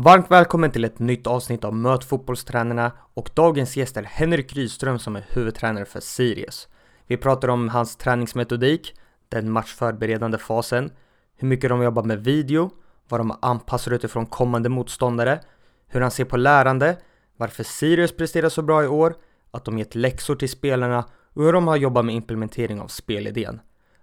Varmt 0.00 0.30
välkommen 0.30 0.70
till 0.70 0.84
ett 0.84 0.98
nytt 0.98 1.26
avsnitt 1.26 1.64
av 1.64 1.74
Möt 1.74 2.04
fotbollstränarna 2.04 2.92
och 3.14 3.30
dagens 3.34 3.76
gäst 3.76 3.96
är 3.96 4.02
Henrik 4.02 4.52
Rydström 4.52 4.98
som 4.98 5.16
är 5.16 5.24
huvudtränare 5.28 5.84
för 5.84 6.00
Sirius. 6.00 6.68
Vi 7.06 7.16
pratar 7.16 7.48
om 7.48 7.68
hans 7.68 7.96
träningsmetodik, 7.96 8.94
den 9.28 9.50
matchförberedande 9.50 10.38
fasen, 10.38 10.90
hur 11.36 11.48
mycket 11.48 11.70
de 11.70 11.82
jobbar 11.82 12.02
med 12.02 12.24
video, 12.24 12.70
vad 13.08 13.20
de 13.20 13.38
anpassar 13.42 13.92
utifrån 13.92 14.26
kommande 14.26 14.68
motståndare, 14.68 15.40
hur 15.86 16.00
han 16.00 16.10
ser 16.10 16.24
på 16.24 16.36
lärande, 16.36 16.96
varför 17.36 17.64
Sirius 17.64 18.16
presterar 18.16 18.48
så 18.48 18.62
bra 18.62 18.84
i 18.84 18.88
år, 18.88 19.14
att 19.50 19.64
de 19.64 19.78
gett 19.78 19.94
läxor 19.94 20.36
till 20.36 20.50
spelarna 20.50 21.04
och 21.34 21.42
hur 21.42 21.52
de 21.52 21.66
har 21.66 21.76
jobbat 21.76 22.04
med 22.04 22.14
implementering 22.14 22.80
av 22.80 22.88
spelidén. 22.88 23.60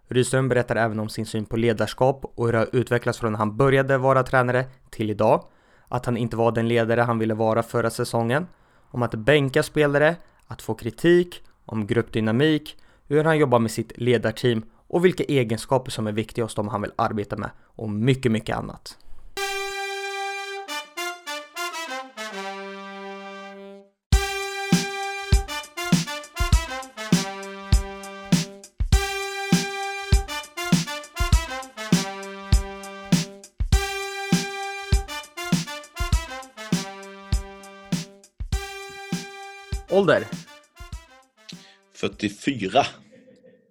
Rydström 0.08 0.50
berättar 0.50 0.76
även 0.76 1.00
om 1.00 1.10
sin 1.10 1.26
syn 1.26 1.46
på 1.46 1.58
ledarskap 1.58 2.34
och 2.36 2.46
hur 2.46 2.54
det 2.54 2.60
har 2.60 2.76
utvecklats 2.76 3.20
från 3.20 3.32
när 3.32 3.40
han 3.40 3.58
började 3.58 3.98
vara 3.98 4.24
tränare 4.24 4.66
till 4.90 5.10
idag 5.10 5.44
att 5.88 6.06
han 6.06 6.18
inte 6.18 6.38
var 6.38 6.52
den 6.52 6.68
ledare 6.68 7.02
han 7.02 7.20
ville 7.20 7.34
vara 7.34 7.64
förra 7.64 7.90
säsongen, 7.90 8.48
om 8.92 9.04
att 9.04 9.16
bänka 9.16 9.64
spelare, 9.64 10.16
att 10.48 10.62
få 10.62 10.74
kritik, 10.74 11.44
om 11.66 11.88
gruppdynamik, 11.88 12.78
hur 13.08 13.24
han 13.24 13.38
jobbar 13.38 13.60
med 13.60 13.72
sitt 13.72 13.92
ledarteam 13.96 14.64
och 14.88 15.06
vilka 15.06 15.24
egenskaper 15.24 15.92
som 15.92 16.08
är 16.08 16.12
viktiga 16.12 16.46
hos 16.46 16.56
dem 16.56 16.68
han 16.68 16.82
vill 16.82 16.92
arbeta 16.96 17.38
med 17.38 17.50
och 17.66 17.90
mycket, 17.90 18.32
mycket 18.32 18.58
annat. 18.58 18.98
Ålder? 40.06 40.28
44. 41.96 42.86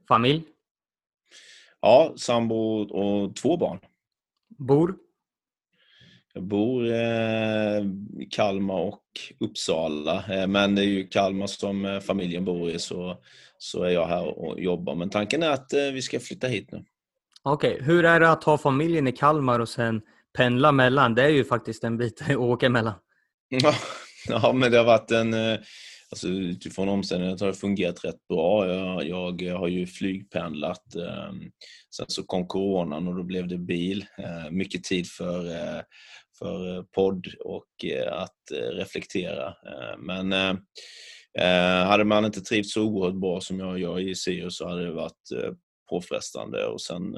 Familj? 0.09 0.43
Ja, 1.81 2.15
sambo 2.17 2.57
och 2.83 3.37
två 3.37 3.57
barn. 3.57 3.79
Bor? 4.59 4.97
Jag 6.33 6.43
bor 6.43 6.87
eh, 6.87 7.79
i 8.19 8.29
Kalmar 8.31 8.81
och 8.81 9.03
Uppsala. 9.41 10.25
Eh, 10.31 10.47
men 10.47 10.75
det 10.75 10.83
är 10.83 10.87
ju 10.87 11.07
Kalmar 11.07 11.47
som 11.47 11.85
eh, 11.85 12.01
familjen 12.01 12.45
bor 12.45 12.71
i 12.71 12.79
så, 12.79 13.17
så 13.59 13.83
är 13.83 13.91
jag 13.91 14.07
här 14.07 14.39
och 14.39 14.61
jobbar. 14.61 14.95
Men 14.95 15.11
tanken 15.11 15.43
är 15.43 15.51
att 15.51 15.73
vi 15.73 16.03
ska 16.03 16.21
flytta 16.21 16.47
hit 16.47 16.73
nu. 16.73 16.85
Okej, 17.43 17.75
okay. 17.75 17.87
hur 17.87 18.05
är 18.05 18.21
det 18.21 18.31
att 18.31 18.45
ha 18.45 18.59
familjen 18.59 19.07
i 19.07 19.13
Kalmar 19.13 19.61
och 19.61 19.69
sen 19.69 20.03
pendla 20.37 20.73
mellan? 20.73 21.15
Det 21.15 21.23
är 21.23 21.29
ju 21.29 21.45
faktiskt 21.45 21.85
en 21.85 21.97
bit 21.97 22.23
att 22.29 22.37
åka 22.37 22.67
emellan. 22.67 22.95
Ja, 24.29 24.53
men 24.53 24.73
det 24.73 24.79
har 24.79 24.85
varit 24.85 25.11
en 25.11 25.35
Alltså, 26.15 26.29
utifrån 26.29 26.89
omständigheterna 26.89 27.47
har 27.47 27.53
det 27.53 27.59
fungerat 27.59 28.05
rätt 28.05 28.29
bra. 28.29 28.67
Jag, 29.05 29.43
jag 29.43 29.59
har 29.59 29.69
ju 29.69 29.87
flygpendlat. 29.87 30.95
Ehm, 30.95 31.51
sen 31.97 32.07
så 32.09 32.23
kom 32.23 32.47
coronan 32.47 33.09
och 33.09 33.17
då 33.17 33.23
blev 33.23 33.49
det 33.49 33.59
bil. 33.59 34.07
Eh, 34.19 34.51
mycket 34.51 34.85
tid 34.85 35.07
för, 35.07 35.51
eh, 35.51 35.83
för 36.39 36.77
eh, 36.77 36.83
podd 36.83 37.27
och 37.45 37.69
att 38.11 38.41
reflektera. 38.73 39.55
Men 39.99 40.33
hade 41.87 42.05
man 42.05 42.25
inte 42.25 42.41
trivts 42.41 42.73
så 42.73 42.83
oerhört 42.83 43.21
bra 43.21 43.41
som 43.41 43.59
jag 43.59 43.79
gör 43.79 44.01
i 44.01 44.15
Sirius 44.15 44.57
så 44.57 44.69
hade 44.69 44.85
det 44.85 44.93
varit 44.93 45.29
påfrestande 45.91 46.67
och 46.67 46.81
sen 46.81 47.15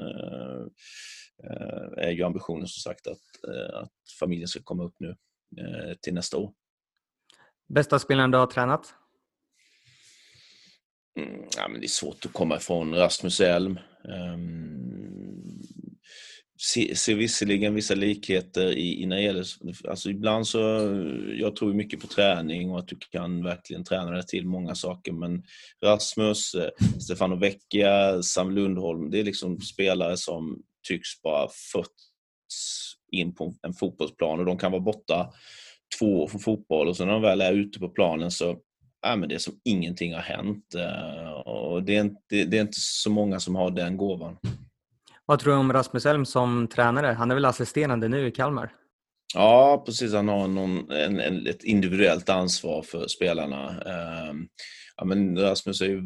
är 1.97 2.11
ju 2.11 2.23
ambitionen 2.23 2.67
som 2.67 2.91
sagt 2.91 3.07
att, 3.07 3.53
att 3.73 3.91
familjen 4.19 4.47
ska 4.47 4.59
komma 4.63 4.83
upp 4.83 4.95
nu 4.99 5.15
till 6.01 6.13
nästa 6.13 6.37
år. 6.37 6.51
Bästa 7.67 7.99
spelaren 7.99 8.31
du 8.31 8.37
har 8.37 8.47
tränat? 8.47 8.93
Mm, 11.19 11.41
ja, 11.57 11.67
men 11.67 11.79
det 11.79 11.85
är 11.85 11.89
svårt 11.89 12.25
att 12.25 12.33
komma 12.33 12.57
ifrån 12.57 12.95
Rasmus 12.95 13.41
Elm. 13.41 13.79
Ehm, 14.07 14.33
um, 14.33 14.67
ser, 16.73 16.95
ser 16.95 17.15
visserligen 17.15 17.75
vissa 17.75 17.95
likheter 17.95 18.71
i, 18.71 19.01
i 19.01 19.05
när 19.05 19.15
det 19.15 19.21
gäller, 19.21 19.45
alltså 19.89 20.09
ibland 20.09 20.47
så, 20.47 20.59
jag 21.39 21.55
tror 21.55 21.73
mycket 21.73 22.01
på 22.01 22.07
träning 22.07 22.71
och 22.71 22.79
att 22.79 22.87
du 22.87 22.95
kan 22.95 23.43
verkligen 23.43 23.83
träna 23.83 24.11
dig 24.11 24.25
till 24.25 24.47
många 24.47 24.75
saker 24.75 25.11
men 25.11 25.43
Rasmus, 25.83 26.53
eh, 26.53 26.69
Stefano 26.99 27.35
Vecchia, 27.35 28.23
Sam 28.23 28.51
Lundholm, 28.51 29.09
det 29.11 29.19
är 29.19 29.23
liksom 29.23 29.59
spelare 29.59 30.17
som 30.17 30.61
tycks 30.87 31.21
bara 31.21 31.47
fötts 31.73 32.07
in 33.11 33.35
på 33.35 33.55
en 33.61 33.73
fotbollsplan 33.73 34.39
och 34.39 34.45
de 34.45 34.57
kan 34.57 34.71
vara 34.71 34.81
borta 34.81 35.33
två 35.99 36.23
år 36.23 36.27
från 36.27 36.41
fotboll 36.41 36.87
och 36.87 36.97
sen 36.97 37.07
när 37.07 37.13
de 37.13 37.21
väl 37.21 37.41
är 37.41 37.53
ute 37.53 37.79
på 37.79 37.89
planen 37.89 38.31
så 38.31 38.57
ja, 39.01 39.15
men 39.15 39.29
det 39.29 39.35
är 39.35 39.39
som 39.39 39.59
ingenting 39.63 40.13
har 40.13 40.21
hänt. 40.21 40.75
Eh, 40.75 41.31
och 41.31 41.83
det, 41.83 41.95
är 41.95 42.01
inte, 42.01 42.45
det 42.45 42.57
är 42.57 42.61
inte 42.61 42.79
så 42.79 43.09
många 43.09 43.39
som 43.39 43.55
har 43.55 43.71
den 43.71 43.97
gåvan. 43.97 44.37
Vad 45.25 45.39
tror 45.39 45.53
du 45.53 45.59
om 45.59 45.73
Rasmus 45.73 46.05
Elm 46.05 46.25
som 46.25 46.67
tränare? 46.67 47.07
Han 47.07 47.31
är 47.31 47.35
väl 47.35 47.45
assisterande 47.45 48.07
nu 48.07 48.27
i 48.27 48.31
Kalmar? 48.31 48.73
Ja, 49.33 49.83
precis. 49.85 50.13
Han 50.13 50.27
har 50.27 50.47
någon, 50.47 50.91
en, 50.91 51.19
en, 51.19 51.47
ett 51.47 51.63
individuellt 51.63 52.29
ansvar 52.29 52.81
för 52.81 53.07
spelarna. 53.07 53.81
Ehm, 53.81 54.47
ja, 54.97 55.05
men 55.05 55.39
Rasmus 55.39 55.81
är 55.81 55.85
ju 55.85 56.01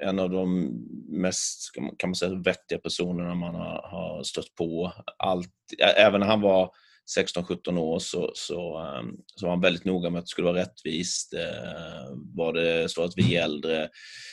en 0.00 0.18
av 0.18 0.30
de 0.30 0.70
mest 1.08 1.70
kan 1.98 2.10
man 2.10 2.14
säga, 2.14 2.34
vettiga 2.34 2.78
personerna 2.78 3.34
man 3.34 3.54
har, 3.54 3.88
har 3.90 4.22
stött 4.22 4.54
på. 4.54 4.92
Allt, 5.16 5.52
även 5.96 6.20
när 6.20 6.26
han 6.26 6.40
var 6.40 6.70
16-17 7.18 7.78
år 7.78 7.98
så, 7.98 8.30
så, 8.34 8.78
ehm, 8.78 9.16
så 9.34 9.46
var 9.46 9.50
han 9.50 9.60
väldigt 9.60 9.84
noga 9.84 10.10
med 10.10 10.18
att 10.18 10.24
det 10.24 10.28
skulle 10.28 10.48
vara 10.48 10.60
rättvist. 10.60 11.34
Eh, 11.34 12.08
var 12.34 12.52
det 12.52 12.88
så 12.88 13.04
att 13.04 13.12
vi 13.16 13.36
äldre 13.36 13.88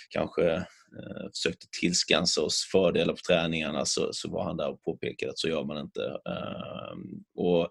kanske 0.10 0.52
eh, 0.52 1.30
försökte 1.36 1.68
tillskansa 1.82 2.42
oss 2.42 2.70
fördelar 2.72 3.14
på 3.14 3.20
träningarna 3.28 3.86
så, 3.86 4.10
så 4.14 4.30
var 4.30 4.44
han 4.44 4.58
där 4.58 4.70
och 4.70 4.84
påpekade 4.84 5.32
att 5.32 5.40
så 5.40 5.48
gör 5.48 5.64
man 5.64 5.78
inte. 5.78 6.02
Ehm, 6.06 7.24
och 7.36 7.70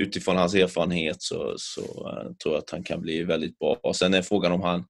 utifrån 0.00 0.36
hans 0.36 0.54
erfarenhet 0.54 1.22
så, 1.22 1.54
så 1.58 1.82
eh, 1.82 2.32
tror 2.32 2.54
jag 2.54 2.62
att 2.62 2.70
han 2.70 2.82
kan 2.82 3.00
bli 3.00 3.22
väldigt 3.22 3.58
bra. 3.58 3.80
Och 3.82 3.96
sen 3.96 4.14
är 4.14 4.22
frågan 4.22 4.52
om 4.52 4.62
han 4.62 4.84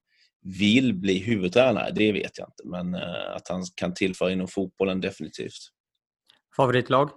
vill 0.59 0.93
bli 0.93 1.19
huvudtränare, 1.19 1.91
det 1.91 2.11
vet 2.11 2.37
jag 2.37 2.47
inte. 2.47 2.63
Men 2.65 2.95
att 3.35 3.47
han 3.47 3.63
kan 3.75 3.93
tillföra 3.93 4.31
inom 4.31 4.47
fotbollen 4.47 5.01
definitivt. 5.01 5.69
Favoritlag? 6.55 7.09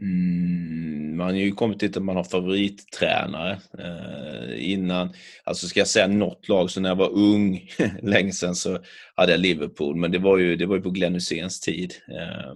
Mm, 0.00 1.16
man 1.16 1.26
har 1.26 1.32
ju 1.32 1.52
kommit 1.52 1.80
dit 1.80 1.96
att 1.96 2.02
man 2.02 2.16
har 2.16 2.24
favorittränare. 2.24 3.60
Eh, 3.78 4.70
innan, 4.72 5.12
alltså 5.44 5.68
ska 5.68 5.80
jag 5.80 5.88
säga 5.88 6.06
något 6.06 6.48
lag, 6.48 6.70
så 6.70 6.80
när 6.80 6.88
jag 6.88 6.96
var 6.96 7.10
ung, 7.10 7.70
länge 8.02 8.32
sedan, 8.32 8.54
så 8.54 8.78
hade 9.14 9.32
jag 9.32 9.40
Liverpool. 9.40 9.96
Men 9.96 10.10
det 10.10 10.18
var 10.18 10.38
ju, 10.38 10.56
det 10.56 10.66
var 10.66 10.76
ju 10.76 10.82
på 10.82 10.90
Glenn 10.90 11.14
Hyséns 11.14 11.60
tid. 11.60 11.94
Eh, 12.08 12.54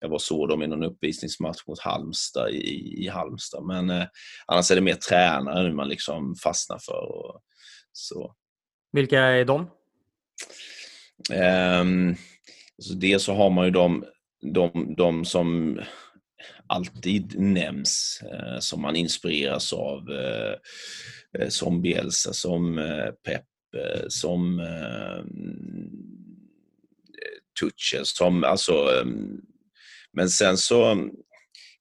jag 0.00 0.08
var 0.08 0.18
så 0.18 0.46
dem 0.46 0.62
i 0.62 0.66
någon 0.66 0.82
uppvisningsmatch 0.82 1.66
mot 1.66 1.80
Halmstad 1.80 2.50
i, 2.50 3.04
i 3.04 3.08
Halmstad. 3.08 3.66
Men 3.66 3.90
eh, 3.90 4.04
annars 4.46 4.70
är 4.70 4.74
det 4.74 4.80
mer 4.80 4.94
tränare 4.94 5.62
nu 5.62 5.72
man 5.72 5.88
liksom 5.88 6.34
fastnar 6.34 6.78
för. 6.78 7.12
Och, 7.12 7.40
så. 7.92 8.34
Vilka 8.92 9.20
är 9.20 9.44
de? 9.44 9.60
Eh, 11.32 11.80
alltså 12.78 12.94
dels 12.94 13.22
så 13.22 13.34
har 13.34 13.50
man 13.50 13.64
ju 13.64 13.70
de, 13.70 14.04
de, 14.52 14.94
de 14.96 15.24
som 15.24 15.78
alltid 16.74 17.40
nämns 17.40 18.22
eh, 18.32 18.58
som 18.58 18.82
man 18.82 18.96
inspireras 18.96 19.72
av. 19.72 20.10
Eh, 20.10 20.54
eh 21.38 21.48
som 21.48 21.82
Bielsa, 21.82 22.32
som 22.32 22.78
eh, 22.78 23.10
Pep, 23.26 23.44
eh, 23.76 24.04
som 24.08 24.60
eh, 24.60 25.24
Tuchel, 27.60 28.04
som 28.04 28.44
alltså 28.44 28.72
eh, 28.72 29.06
men 30.12 30.28
sen 30.28 30.56
så 30.56 30.84
mm, 30.84 31.10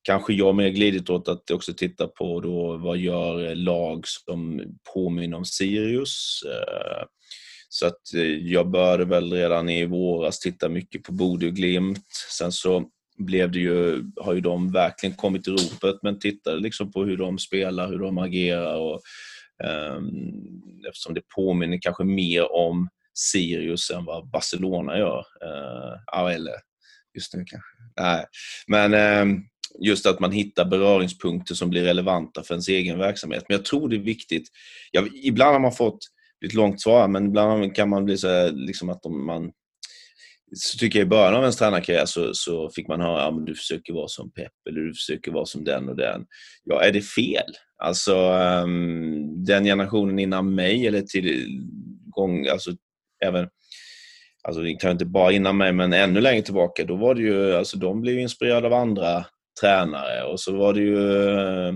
kanske 0.01 0.33
jag 0.33 0.55
mer 0.55 0.69
glidit 0.69 1.09
åt 1.09 1.27
att 1.27 1.51
också 1.51 1.73
titta 1.73 2.07
på 2.07 2.39
då 2.39 2.77
vad 2.77 2.97
gör 2.97 3.49
eh, 3.49 3.55
lag 3.55 4.07
som 4.07 4.61
påminner 4.93 5.37
om 5.37 5.45
Sirius. 5.45 6.43
Så 7.69 7.87
att 7.87 8.01
jag 8.41 8.71
började 8.71 9.05
väl 9.05 9.33
redan 9.33 9.69
i 9.69 9.85
våras 9.85 10.39
titta 10.39 10.69
mycket 10.69 11.03
på 11.03 11.11
Bodö 11.11 11.49
Glimt. 11.49 12.07
Sen 12.37 12.51
så 12.51 12.89
blev 13.17 13.51
det 13.51 13.59
ju, 13.59 14.03
har 14.21 14.33
ju 14.33 14.41
de 14.41 14.71
verkligen 14.71 15.15
kommit 15.15 15.47
i 15.47 15.51
ropet, 15.51 15.99
men 16.03 16.19
tittade 16.19 16.59
liksom 16.59 16.91
på 16.91 17.03
hur 17.03 17.17
de 17.17 17.39
spelar, 17.39 17.87
hur 17.87 17.99
de 17.99 18.17
agerar 18.17 18.75
och 18.75 19.01
um, 19.63 20.61
eftersom 20.89 21.13
det 21.13 21.21
påminner 21.35 21.79
kanske 21.81 22.03
mer 22.03 22.53
om 22.53 22.89
Sirius 23.13 23.91
än 23.91 24.05
vad 24.05 24.29
Barcelona 24.29 24.97
gör. 24.97 25.25
Uh, 26.15 26.33
eller 26.33 26.53
just 27.15 27.33
nu 27.33 27.43
kanske. 27.45 27.69
Nej. 27.99 28.25
Men 28.67 29.21
um, 29.21 29.43
just 29.79 30.05
att 30.05 30.19
man 30.19 30.31
hittar 30.31 30.65
beröringspunkter 30.65 31.55
som 31.55 31.69
blir 31.69 31.83
relevanta 31.83 32.43
för 32.43 32.53
ens 32.53 32.67
egen 32.67 32.99
verksamhet. 32.99 33.43
Men 33.47 33.57
jag 33.57 33.65
tror 33.65 33.89
det 33.89 33.95
är 33.95 33.99
viktigt. 33.99 34.47
Jag, 34.91 35.07
ibland 35.13 35.53
har 35.53 35.59
man 35.59 35.71
fått 35.71 35.99
ett 36.45 36.53
långt 36.53 36.81
svar, 36.81 37.07
men 37.07 37.25
ibland 37.25 37.75
kan 37.75 37.89
man 37.89 38.05
bli 38.05 38.17
så 38.17 38.27
här, 38.27 38.51
liksom 38.51 38.89
att 38.89 39.05
man 39.05 39.51
så 40.55 40.77
tycker 40.77 40.99
jag 40.99 41.05
i 41.05 41.09
början 41.09 41.35
av 41.35 41.41
ens 41.41 41.57
tränarkarriär 41.57 42.05
så, 42.05 42.33
så 42.33 42.69
fick 42.69 42.87
man 42.87 43.01
höra 43.01 43.23
att 43.23 43.33
ja, 43.33 43.43
du 43.45 43.55
försöker 43.55 43.93
vara 43.93 44.07
som 44.07 44.31
Pep 44.31 44.51
eller 44.69 44.81
du 44.81 44.93
försöker 44.93 45.31
vara 45.31 45.45
som 45.45 45.63
den 45.63 45.89
och 45.89 45.95
den. 45.95 46.25
Ja, 46.63 46.83
är 46.83 46.91
det 46.91 47.01
fel? 47.01 47.51
Alltså 47.83 48.15
um, 48.63 49.45
den 49.45 49.63
generationen 49.63 50.19
innan 50.19 50.55
mig 50.55 50.87
eller 50.87 51.01
till 51.01 51.47
gång, 52.15 52.47
alltså 52.47 52.71
även 53.25 53.47
alltså 54.43 54.61
det 54.61 54.73
kan 54.73 54.91
inte 54.91 55.05
bara 55.05 55.31
innan 55.31 55.57
mig, 55.57 55.73
men 55.73 55.93
ännu 55.93 56.21
längre 56.21 56.41
tillbaka, 56.41 56.85
då 56.85 56.95
var 56.95 57.15
det 57.15 57.21
ju, 57.21 57.55
alltså 57.55 57.77
de 57.77 58.01
blev 58.01 58.19
inspirerade 58.19 58.67
av 58.67 58.73
andra 58.73 59.25
tränare 59.61 60.23
och 60.23 60.39
så 60.39 60.57
var 60.57 60.73
det 60.73 60.81
ju 60.81 61.19
eh, 61.67 61.73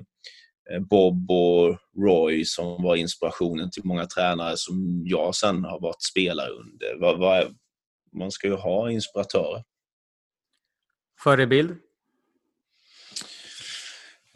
Bob 0.89 1.31
och 1.31 1.77
Roy 2.03 2.45
som 2.45 2.83
var 2.83 2.95
inspirationen 2.95 3.71
till 3.71 3.85
många 3.85 4.05
tränare 4.05 4.53
som 4.55 5.03
jag 5.05 5.35
sen 5.35 5.63
har 5.63 5.79
varit 5.81 6.03
spelare 6.11 6.49
under. 6.49 6.99
Vad, 6.99 7.19
vad, 7.19 7.43
man 8.13 8.31
ska 8.31 8.47
ju 8.47 8.55
ha 8.55 8.91
inspiratörer. 8.91 9.63
Förebild? 11.23 11.69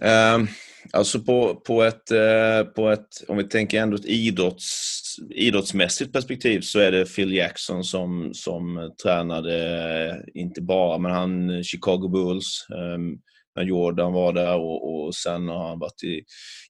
Um, 0.02 0.48
alltså 0.94 1.20
på, 1.20 1.56
på, 1.56 1.84
ett, 1.84 2.12
uh, 2.12 2.74
på 2.74 2.90
ett, 2.90 3.08
om 3.28 3.38
vi 3.38 3.44
tänker 3.44 3.82
ändå 3.82 3.96
ett 3.96 4.06
idrotts, 4.06 5.16
idrottsmässigt 5.30 6.14
perspektiv 6.14 6.62
så 6.62 6.80
är 6.80 6.92
det 6.92 7.16
Phil 7.16 7.34
Jackson 7.34 7.84
som, 7.84 8.34
som 8.34 8.92
tränade, 9.04 10.26
inte 10.34 10.62
bara, 10.62 10.98
men 10.98 11.12
han 11.12 11.64
Chicago 11.64 12.08
Bulls. 12.08 12.66
Um, 12.70 13.22
när 13.56 13.64
Jordan 13.64 14.14
var 14.14 14.34
där 14.34 14.56
och, 14.58 15.06
och 15.06 15.16
sen 15.16 15.48
har 15.48 15.68
han 15.68 15.80
varit 15.80 16.04
i, 16.04 16.24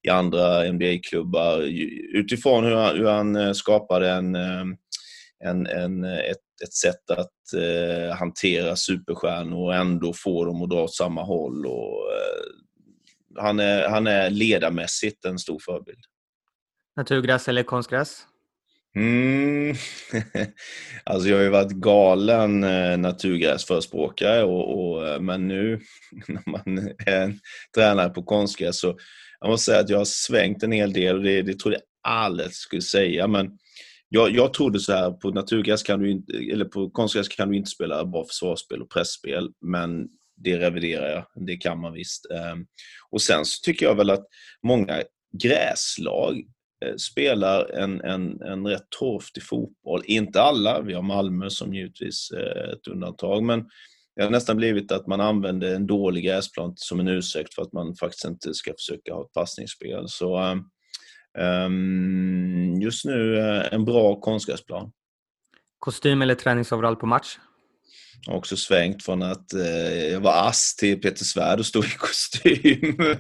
i 0.03 0.09
andra 0.09 0.71
NBA-klubbar. 0.71 1.62
Utifrån 2.15 2.63
hur 2.63 2.75
han, 2.75 2.98
hur 2.98 3.07
han 3.07 3.36
eh, 3.36 3.51
skapade 3.51 4.09
en, 4.09 4.36
en, 5.45 5.68
en, 5.68 6.03
ett 6.03 6.38
ett 6.63 6.74
sätt 6.74 7.12
att 7.12 7.54
eh, 7.56 8.16
hantera 8.16 8.75
superstjärnor 8.75 9.66
och 9.66 9.75
ändå 9.75 10.13
få 10.13 10.46
dem 10.46 10.62
att 10.62 10.69
dra 10.69 10.84
åt 10.84 10.96
samma 10.96 11.24
håll. 11.24 11.66
Och, 11.66 12.12
eh, 12.12 13.42
han, 13.44 13.60
är, 13.60 13.90
han 13.90 14.08
är 14.08 14.30
ledarmässigt 14.30 15.25
en 15.25 15.40
stor 15.40 15.60
förebild. 15.66 16.00
Naturgräs 16.96 17.48
eller 17.48 17.63
konstgräs? 17.63 18.25
Mm. 18.96 19.75
alltså 21.04 21.30
jag 21.30 21.38
har 21.38 21.44
ju 21.44 21.50
varit 21.50 21.72
galen 21.72 22.63
eh, 22.63 22.98
naturgräsförespråkare 22.98 24.44
och, 24.44 24.80
och, 24.80 25.08
eh, 25.08 25.19
men 25.19 25.48
nu 25.48 25.80
när 26.28 26.44
man 26.46 26.78
är 27.06 27.22
en 27.22 27.40
tränare 27.75 28.10
på 28.10 28.24
konstgräs 28.24 28.80
så 28.80 28.98
jag 29.40 29.50
måste 29.50 29.72
säga 29.72 29.80
att 29.80 29.90
jag 29.90 29.98
har 29.98 30.06
svängt 30.06 30.63
en 30.63 30.72
hel 30.72 30.94
del 30.94 31.16
och 31.16 31.24
det, 31.24 31.42
det 31.42 31.60
trodde 31.60 31.75
jag 31.75 32.12
aldrig 32.12 32.54
skulle 32.54 32.81
säga 32.81 33.28
men 33.28 33.58
jag, 34.13 34.31
jag 34.31 34.54
trodde 34.54 34.80
så 34.80 34.94
här, 34.94 35.12
på 35.12 35.30
naturgräs 35.30 35.84
kan 35.84 36.00
du 36.00 36.12
inte, 36.12 36.34
eller 36.34 36.66
på 36.66 36.90
konstgräs 36.90 37.28
kan 37.28 37.50
du 37.50 37.58
inte 37.58 37.69
spela 37.69 38.06
bra 38.06 38.25
försvarsspel 38.25 38.81
och 38.81 38.90
pressspel, 38.90 39.52
men 39.62 40.08
det 40.36 40.60
reviderar 40.60 41.10
jag. 41.10 41.48
Det 41.48 41.58
kan 41.58 41.80
man 41.80 41.94
visst. 41.94 42.31
Ehm, 42.31 42.66
och 43.10 43.22
sen 43.22 43.46
så 43.46 43.62
tycker 43.63 43.86
jag 43.86 43.96
väl 43.96 44.10
att 44.10 44.25
många 44.63 45.04
gräslag 45.44 46.44
eh, 46.86 46.96
spelar 46.96 47.69
en, 47.69 48.02
en, 48.02 48.42
en 48.42 48.68
rätt 48.68 48.90
torftig 49.00 49.44
fotboll. 49.44 50.02
Inte 50.06 50.42
alla, 50.42 50.81
vi 50.81 50.94
har 50.94 51.02
Malmö 51.02 51.50
som 51.50 51.74
givetvis 51.74 52.31
är 52.31 52.74
ett 52.74 52.88
undantag, 52.88 53.44
men 53.44 53.66
det 54.16 54.24
har 54.24 54.30
nästan 54.30 54.58
blivit 54.58 54.92
att 54.92 55.08
man 55.08 55.22
använder 55.22 55.75
en 55.75 55.88
dålig 55.88 56.24
gräsplan 56.24 56.74
som 56.75 57.00
en 57.00 57.08
ursäkt 57.08 57.54
för 57.54 57.62
att 57.62 57.74
man 57.74 57.96
faktiskt 57.96 58.25
inte 58.25 58.54
ska 58.54 58.74
försöka 58.74 59.13
ha 59.13 59.22
ett 59.22 59.34
passningsspel. 59.34 60.04
Så 60.08 60.38
ehm, 60.38 60.63
just 62.81 63.06
nu 63.06 63.36
uh, 63.36 63.74
en 63.74 63.86
bra 63.86 64.19
konstgräsplan. 64.19 64.92
Kostym 65.80 66.22
eller 66.22 66.36
träningsoverall 66.36 66.95
på 66.95 67.06
match? 67.06 67.38
Jag 68.25 68.33
har 68.33 68.38
också 68.38 68.57
svängt 68.57 69.04
från 69.04 69.22
att 69.22 69.54
uh, 69.56 70.12
jag 70.12 70.19
var 70.19 70.48
ass 70.48 70.75
till 70.75 71.01
Peter 71.01 71.25
Svärd 71.25 71.60
och 71.60 71.66
stod 71.66 71.86
i 71.86 71.89
kostym. 71.98 73.00
uh, 73.00 73.18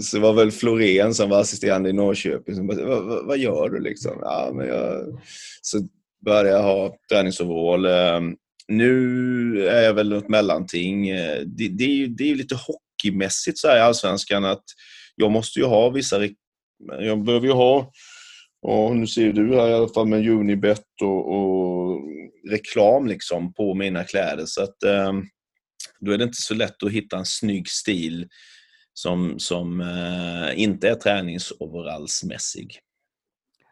så 0.02 0.16
det 0.16 0.22
var 0.22 0.32
väl 0.32 0.50
Florén 0.50 1.14
som 1.14 1.30
var 1.30 1.40
assisterande 1.40 1.90
i 1.90 1.92
Norrköping 1.92 2.54
som 2.54 2.66
bara, 2.66 2.84
vad, 2.84 3.26
vad 3.26 3.38
gör 3.38 3.68
du 3.68 3.80
liksom? 3.80 4.18
Ja, 4.20 4.50
men 4.54 4.66
jag... 4.66 5.22
Så 5.62 5.88
började 6.24 6.48
jag 6.48 6.62
ha 6.62 6.96
träningsoverall. 7.10 7.86
Ehm, 7.86 8.36
nu 8.68 9.68
är 9.68 9.82
jag 9.82 9.94
väl 9.94 10.08
något 10.08 10.28
mellanting. 10.28 11.06
Det, 11.46 11.68
det, 11.68 11.84
är 11.84 11.96
ju, 11.96 12.06
det 12.06 12.30
är 12.30 12.34
lite 12.34 12.54
hockeymässigt 12.54 13.58
så 13.58 13.68
här 13.68 13.76
i 13.76 13.80
Allsvenskan 13.80 14.44
att 14.44 14.64
jag 15.16 15.30
måste 15.30 15.58
ju 15.58 15.64
ha 15.64 15.88
vissa... 15.88 16.28
Jag 17.00 17.24
behöver 17.24 17.46
ju 17.46 17.52
ha, 17.52 17.92
och 18.62 18.96
nu 18.96 19.06
ser 19.06 19.32
du 19.32 19.54
här 19.54 19.68
i 19.68 19.74
alla 19.74 19.88
fall 19.88 20.06
med 20.06 20.28
Unibet 20.28 20.84
och, 21.02 21.34
och 21.34 22.00
reklam 22.50 23.06
liksom 23.06 23.54
på 23.54 23.74
mina 23.74 24.04
kläder. 24.04 24.44
Så 24.46 24.62
att 24.62 24.82
eh, 24.82 25.12
då 26.00 26.12
är 26.12 26.18
det 26.18 26.24
inte 26.24 26.40
så 26.40 26.54
lätt 26.54 26.82
att 26.82 26.92
hitta 26.92 27.16
en 27.16 27.26
snygg 27.26 27.68
stil 27.68 28.28
som, 28.92 29.38
som 29.38 29.80
eh, 29.80 30.62
inte 30.62 30.88
är 30.88 30.94
träningsoverallsmässig. 30.94 32.78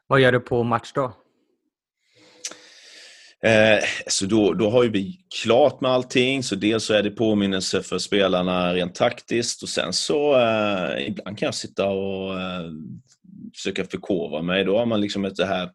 Vad 0.06 0.20
gör 0.20 0.32
du 0.32 0.40
på 0.40 0.62
match 0.62 0.92
då? 0.94 1.21
Eh, 3.46 3.84
så 4.06 4.26
då, 4.26 4.54
då 4.54 4.70
har 4.70 4.84
vi 4.84 5.18
klart 5.42 5.80
med 5.80 5.90
allting. 5.90 6.42
Så 6.42 6.54
dels 6.54 6.84
så 6.84 6.94
är 6.94 7.02
det 7.02 7.10
påminnelse 7.10 7.82
för 7.82 7.98
spelarna 7.98 8.74
rent 8.74 8.94
taktiskt 8.94 9.62
och 9.62 9.68
sen 9.68 9.92
så 9.92 10.40
eh, 10.40 11.06
ibland 11.06 11.38
kan 11.38 11.46
jag 11.46 11.54
sitta 11.54 11.88
och 11.88 12.40
eh, 12.40 12.70
försöka 13.56 13.84
förkovra 13.84 14.42
mig. 14.42 14.64
Då 14.64 14.78
har 14.78 14.86
man 14.86 15.00
liksom 15.00 15.24
ett 15.24 15.36
det 15.36 15.46
här 15.46 15.70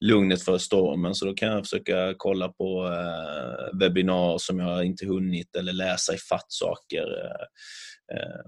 lugnet 0.00 0.42
för 0.42 0.58
stormen 0.58 1.14
så 1.14 1.26
då 1.26 1.34
kan 1.34 1.48
jag 1.48 1.64
försöka 1.64 2.14
kolla 2.16 2.48
på 2.48 2.86
eh, 2.86 3.78
webbinar 3.78 4.38
som 4.38 4.58
jag 4.58 4.84
inte 4.84 5.06
hunnit 5.06 5.56
eller 5.56 5.72
läsa 5.72 6.14
i 6.14 6.18
fatt 6.18 6.46
saker. 6.48 7.02
Eh, 7.02 8.16
eh 8.16 8.40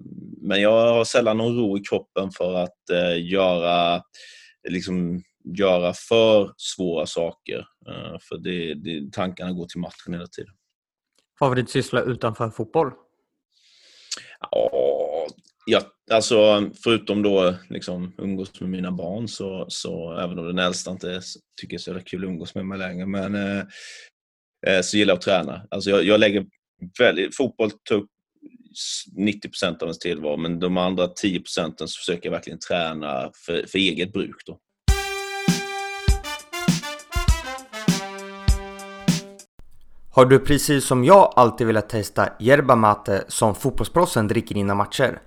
men 0.42 0.60
jag 0.60 0.94
har 0.94 1.04
sällan 1.04 1.36
någon 1.36 1.56
ro 1.56 1.78
i 1.78 1.80
kroppen 1.80 2.30
för 2.30 2.54
att 2.54 2.90
eh, 2.92 3.28
göra 3.30 4.02
liksom 4.68 5.22
göra 5.56 5.92
för 6.08 6.52
svåra 6.56 7.06
saker. 7.06 7.58
Eh, 7.58 8.18
för 8.28 8.38
det, 8.38 8.74
det, 8.74 9.12
tankarna 9.12 9.52
går 9.52 9.66
till 9.66 9.80
matchen 9.80 10.12
hela 10.12 10.26
tiden. 10.26 10.54
Favoritsyssla 11.38 12.02
utanför 12.02 12.50
fotboll? 12.50 12.92
Ja, 15.70 15.82
alltså 16.10 16.70
förutom 16.84 17.22
då 17.22 17.54
liksom 17.68 18.14
umgås 18.18 18.60
med 18.60 18.70
mina 18.70 18.92
barn 18.92 19.28
så, 19.28 19.66
så 19.68 20.18
även 20.18 20.38
om 20.38 20.46
den 20.46 20.58
äldsta 20.58 20.90
inte 20.90 21.20
tycker 21.60 21.76
det 21.76 21.90
är 21.90 21.98
så 21.98 22.04
kul 22.04 22.24
att 22.24 22.28
umgås 22.28 22.54
med 22.54 22.66
mig 22.66 22.78
längre, 22.78 23.06
men 23.06 23.34
eh, 23.34 23.64
eh, 24.66 24.80
så 24.82 24.96
gillar 24.96 25.12
jag 25.12 25.18
att 25.18 25.24
träna. 25.24 25.66
Alltså 25.70 25.90
jag, 25.90 26.04
jag 26.04 26.20
lägger 26.20 26.46
väldigt, 26.98 27.36
fotboll 27.36 27.70
tar 27.70 27.96
upp 27.96 28.10
90% 29.18 29.66
av 29.66 29.82
ens 29.82 29.98
tillvaro, 29.98 30.36
men 30.36 30.58
de 30.58 30.76
andra 30.76 31.08
10 31.08 31.40
procenten 31.40 31.88
så 31.88 31.98
försöker 31.98 32.26
jag 32.26 32.32
verkligen 32.32 32.58
träna 32.58 33.30
för, 33.46 33.66
för 33.66 33.78
eget 33.78 34.12
bruk. 34.12 34.36
Då. 34.46 34.60
Har 40.18 40.26
du 40.26 40.38
precis 40.38 40.84
som 40.84 41.04
jag 41.04 41.32
alltid 41.36 41.66
velat 41.66 41.88
testa 41.88 42.28
yerba 42.38 42.76
mate 42.76 43.24
som 43.28 43.54
fotbollsproffsen 43.54 44.28
dricker 44.28 44.56
innan 44.56 44.76
matcher? 44.76 45.20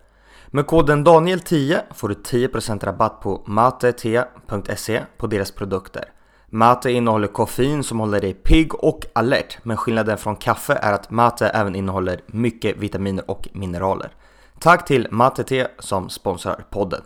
Med 0.47 0.67
koden 0.67 1.05
Daniel10 1.05 1.79
får 1.93 2.09
du 2.09 2.15
10% 2.15 2.85
rabatt 2.85 3.21
på 3.21 3.43
matete.se 3.47 5.01
på 5.17 5.27
deras 5.27 5.51
produkter. 5.51 6.03
Mate 6.49 6.91
innehåller 6.91 7.27
koffein 7.27 7.83
som 7.83 7.99
håller 7.99 8.21
dig 8.21 8.33
pigg 8.33 8.75
och 8.75 9.05
alert, 9.13 9.57
men 9.63 9.77
skillnaden 9.77 10.17
från 10.17 10.35
kaffe 10.35 10.73
är 10.73 10.93
att 10.93 11.11
mate 11.11 11.47
även 11.47 11.75
innehåller 11.75 12.21
mycket 12.25 12.77
vitaminer 12.77 13.31
och 13.31 13.47
mineraler. 13.51 14.11
Tack 14.59 14.85
till 14.85 15.07
Mate 15.11 15.67
som 15.79 16.09
sponsrar 16.09 16.65
podden. 16.69 17.01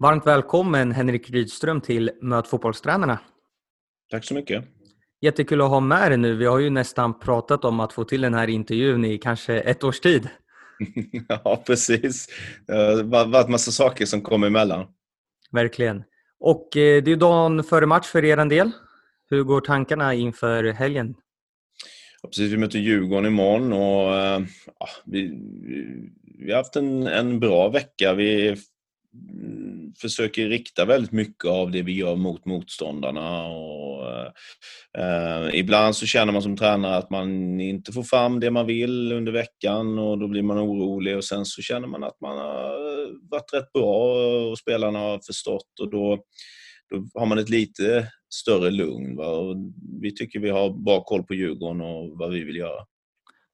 Varmt 0.00 0.26
välkommen 0.26 0.92
Henrik 0.92 1.30
Rydström 1.30 1.80
till 1.80 2.10
Möt 2.22 2.48
fotbollstränarna. 2.48 3.18
Tack 4.10 4.24
så 4.24 4.34
mycket. 4.34 4.64
Jättekul 5.20 5.60
att 5.60 5.68
ha 5.68 5.80
med 5.80 6.10
dig 6.10 6.18
nu. 6.18 6.36
Vi 6.36 6.46
har 6.46 6.58
ju 6.58 6.70
nästan 6.70 7.18
pratat 7.18 7.64
om 7.64 7.80
att 7.80 7.92
få 7.92 8.04
till 8.04 8.20
den 8.20 8.34
här 8.34 8.48
intervjun 8.48 9.04
i 9.04 9.18
kanske 9.18 9.60
ett 9.60 9.84
års 9.84 10.00
tid. 10.00 10.28
ja, 11.28 11.62
precis. 11.66 12.28
Det 12.66 12.72
har 12.72 13.24
varit 13.26 13.48
massa 13.48 13.70
saker 13.70 14.06
som 14.06 14.22
kom 14.22 14.44
emellan. 14.44 14.86
Verkligen. 15.52 16.04
Och 16.40 16.76
eh, 16.76 17.02
det 17.02 17.12
är 17.12 17.16
dagen 17.16 17.64
före 17.64 17.86
match 17.86 18.06
för 18.06 18.24
er 18.24 18.36
del. 18.48 18.70
Hur 19.30 19.42
går 19.42 19.60
tankarna 19.60 20.14
inför 20.14 20.64
helgen? 20.64 21.14
Ja, 22.22 22.28
precis, 22.28 22.52
vi 22.52 22.56
möter 22.56 22.78
Djurgården 22.78 23.26
imorgon 23.26 23.72
och 23.72 24.16
eh, 24.16 24.40
ja, 24.78 24.88
vi, 25.06 25.40
vi 26.38 26.50
har 26.50 26.58
haft 26.58 26.76
en, 26.76 27.06
en 27.06 27.40
bra 27.40 27.68
vecka. 27.68 28.14
Vi 28.14 28.56
försöker 30.00 30.48
rikta 30.48 30.84
väldigt 30.84 31.12
mycket 31.12 31.44
av 31.44 31.70
det 31.70 31.82
vi 31.82 31.92
gör 31.92 32.16
mot 32.16 32.44
motståndarna. 32.44 33.46
Och, 33.46 34.06
eh, 34.06 34.30
eh, 34.98 35.54
ibland 35.54 35.96
så 35.96 36.06
känner 36.06 36.32
man 36.32 36.42
som 36.42 36.56
tränare 36.56 36.96
att 36.96 37.10
man 37.10 37.60
inte 37.60 37.92
får 37.92 38.02
fram 38.02 38.40
det 38.40 38.50
man 38.50 38.66
vill 38.66 39.12
under 39.12 39.32
veckan 39.32 39.98
och 39.98 40.18
då 40.18 40.28
blir 40.28 40.42
man 40.42 40.58
orolig 40.58 41.16
och 41.16 41.24
sen 41.24 41.44
så 41.44 41.62
känner 41.62 41.88
man 41.88 42.04
att 42.04 42.20
man 42.20 42.38
har 42.38 43.30
varit 43.30 43.52
rätt 43.54 43.72
bra 43.72 44.14
och 44.50 44.58
spelarna 44.58 44.98
har 44.98 45.20
förstått 45.26 45.80
och 45.80 45.90
då, 45.90 46.18
då 46.90 47.20
har 47.20 47.26
man 47.26 47.38
ett 47.38 47.50
lite 47.50 48.08
större 48.34 48.70
lugn. 48.70 49.16
Va? 49.16 49.26
Och 49.26 49.56
vi 50.00 50.14
tycker 50.14 50.40
vi 50.40 50.50
har 50.50 50.70
bra 50.70 51.04
koll 51.04 51.22
på 51.22 51.34
Djurgården 51.34 51.80
och 51.80 52.18
vad 52.18 52.30
vi 52.32 52.44
vill 52.44 52.56
göra. 52.56 52.84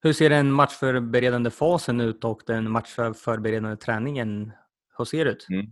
Hur 0.02 0.12
ser 0.12 0.30
den 0.30 0.52
matchförberedande 0.52 1.50
fasen 1.50 2.00
ut 2.00 2.24
och 2.24 2.42
den 2.46 2.70
matchförberedande 2.70 3.76
träningen 3.76 4.52
hur 4.98 5.04
ser 5.04 5.24
det 5.24 5.30
ut? 5.30 5.46
Mm. 5.50 5.66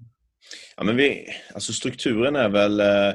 Ja, 0.76 0.84
men 0.84 0.96
vi, 0.96 1.26
alltså 1.54 1.72
strukturen 1.72 2.36
är 2.36 2.48
väl, 2.48 2.80
eh, 2.80 3.14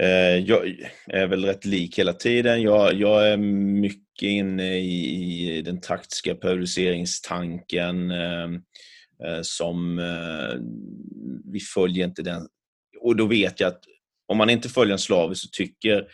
eh, 0.00 0.38
jag 0.38 0.74
är 1.06 1.26
väl 1.26 1.44
rätt 1.44 1.64
lik 1.64 1.98
hela 1.98 2.12
tiden. 2.12 2.62
Jag, 2.62 2.94
jag 2.94 3.28
är 3.28 3.36
mycket 3.36 4.22
inne 4.22 4.78
i, 4.78 5.56
i 5.56 5.62
den 5.62 5.80
taktiska 5.80 6.34
periodiseringstanken 6.34 8.10
eh, 8.10 8.44
eh 9.24 9.40
som 9.42 9.98
eh, 9.98 10.60
vi 11.52 11.60
följer 11.60 12.06
inte 12.06 12.22
den. 12.22 12.48
Och 13.00 13.16
då 13.16 13.26
vet 13.26 13.60
jag 13.60 13.68
att 13.68 13.80
om 14.26 14.36
man 14.36 14.50
inte 14.50 14.68
följer 14.68 14.92
en 14.92 14.98
slaviskt 14.98 15.44
så 15.44 15.48
tycker 15.52 16.06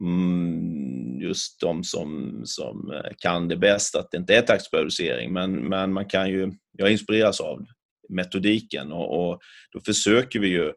Mm, 0.00 1.20
just 1.20 1.60
de 1.60 1.84
som, 1.84 2.40
som 2.44 2.90
eh, 2.90 3.12
kan 3.18 3.48
det 3.48 3.56
bäst, 3.56 3.94
att 3.94 4.10
det 4.10 4.16
inte 4.16 4.36
är 4.36 4.42
taktspecialisering. 4.42 5.32
Men, 5.32 5.68
men 5.68 5.92
man 5.92 6.06
kan 6.06 6.30
ju, 6.30 6.52
jag 6.72 6.92
inspireras 6.92 7.40
av 7.40 7.60
det 7.60 7.70
metodiken 8.08 8.92
och, 8.92 9.28
och, 9.28 9.40
då 9.72 9.80
försöker 9.80 10.38
vi 10.38 10.48
ju, 10.48 10.72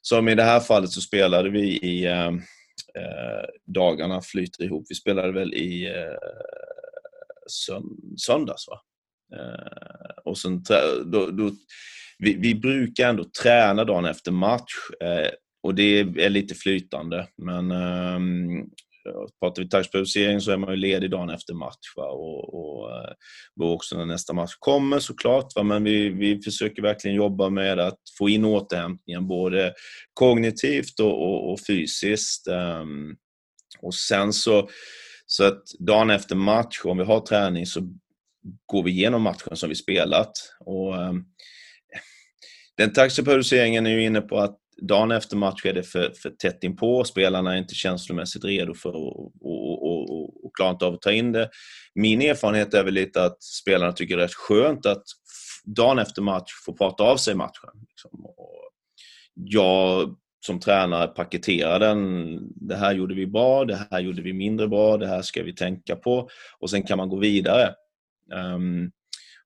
som 0.00 0.28
i 0.28 0.34
det 0.34 0.42
här 0.42 0.60
fallet 0.60 0.90
så 0.90 1.00
spelade 1.00 1.50
vi 1.50 1.76
i 1.76 2.04
eh, 2.04 2.28
eh 2.28 3.44
dagarna 3.66 4.20
flyter 4.20 4.64
ihop. 4.64 4.86
Vi 4.88 4.94
spelade 4.94 5.32
väl 5.32 5.54
i 5.54 5.86
eh, 5.86 6.16
söndags 8.16 8.68
va? 8.68 8.80
Eh, 9.36 10.22
och 10.24 10.38
sen, 10.38 10.62
då, 11.04 11.30
då, 11.30 11.50
vi, 12.18 12.34
vi, 12.34 12.54
brukar 12.54 13.08
ändå 13.08 13.24
träna 13.42 13.84
dagen 13.84 14.04
efter 14.04 14.32
match. 14.32 14.74
Eh, 15.00 15.30
och 15.62 15.74
det 15.74 16.00
är 16.00 16.30
lite 16.30 16.54
flytande. 16.54 17.28
Men 17.36 17.70
ehm, 17.70 18.70
pratar 19.40 19.62
vi 19.62 19.68
taktspecialisering 19.68 20.40
så 20.40 20.50
är 20.50 20.56
man 20.56 20.70
ju 20.70 20.76
ledig 20.76 21.10
dagen 21.10 21.30
efter 21.30 21.54
match. 21.54 21.92
Va? 21.96 22.08
Och, 22.10 22.54
och, 22.54 22.90
eh, 22.90 23.12
och 23.60 23.72
också 23.72 23.96
när 23.96 24.06
nästa 24.06 24.32
match 24.32 24.54
kommer 24.58 24.98
såklart. 24.98 25.56
Va? 25.56 25.62
Men 25.62 25.84
vi, 25.84 26.08
vi 26.08 26.42
försöker 26.42 26.82
verkligen 26.82 27.16
jobba 27.16 27.50
med 27.50 27.78
att 27.78 27.98
få 28.18 28.28
in 28.28 28.44
återhämtningen 28.44 29.28
både 29.28 29.74
kognitivt 30.14 31.00
och, 31.00 31.22
och, 31.22 31.52
och 31.52 31.58
fysiskt. 31.66 32.48
Um, 32.48 33.16
och 33.82 33.94
sen 33.94 34.32
så, 34.32 34.68
så 35.26 35.44
att 35.44 35.62
dagen 35.78 36.10
efter 36.10 36.34
match, 36.34 36.80
om 36.84 36.98
vi 36.98 37.04
har 37.04 37.20
träning, 37.20 37.66
så 37.66 37.80
går 38.66 38.82
vi 38.82 38.90
igenom 38.90 39.22
matchen 39.22 39.56
som 39.56 39.68
vi 39.68 39.74
spelat. 39.74 40.32
Och, 40.60 40.94
um, 40.98 41.24
den 42.78 42.92
taxiperiodiseringen 42.92 43.86
är 43.86 43.90
ju 43.90 44.04
inne 44.04 44.20
på 44.20 44.38
att 44.38 44.58
dagen 44.82 45.10
efter 45.10 45.36
match 45.36 45.66
är 45.66 45.72
det 45.72 45.82
för, 45.82 46.12
för 46.22 46.30
tätt 46.30 46.64
inpå. 46.64 47.04
Spelarna 47.04 47.54
är 47.54 47.58
inte 47.58 47.74
känslomässigt 47.74 48.44
redo 48.44 48.74
för 48.74 48.88
att 48.88 48.94
och, 48.94 49.32
och, 49.40 50.10
och, 50.10 50.44
och 50.44 50.56
klarar 50.56 50.72
inte 50.72 50.86
av 50.86 50.94
att 50.94 51.02
ta 51.02 51.12
in 51.12 51.32
det. 51.32 51.50
Min 51.94 52.22
erfarenhet 52.22 52.74
är 52.74 52.84
väl 52.84 52.94
lite 52.94 53.24
att 53.24 53.42
spelarna 53.42 53.92
tycker 53.92 54.16
det 54.16 54.22
är 54.22 54.26
rätt 54.26 54.34
skönt 54.34 54.86
att 54.86 55.04
dagen 55.64 55.98
efter 55.98 56.22
match 56.22 56.52
få 56.66 56.72
prata 56.72 57.04
av 57.04 57.16
sig 57.16 57.34
matchen. 57.34 57.70
Liksom. 57.88 58.10
jag 59.34 60.16
som 60.46 60.60
tränare 60.60 61.06
paketerar 61.06 61.78
den. 61.78 62.38
Det 62.68 62.76
här 62.76 62.94
gjorde 62.94 63.14
vi 63.14 63.26
bra, 63.26 63.64
det 63.64 63.86
här 63.90 64.00
gjorde 64.00 64.22
vi 64.22 64.32
mindre 64.32 64.68
bra, 64.68 64.96
det 64.96 65.06
här 65.06 65.22
ska 65.22 65.42
vi 65.42 65.54
tänka 65.54 65.96
på. 65.96 66.28
Och 66.58 66.70
sen 66.70 66.82
kan 66.82 66.98
man 66.98 67.08
gå 67.08 67.16
vidare. 67.16 67.74
Um, 68.54 68.90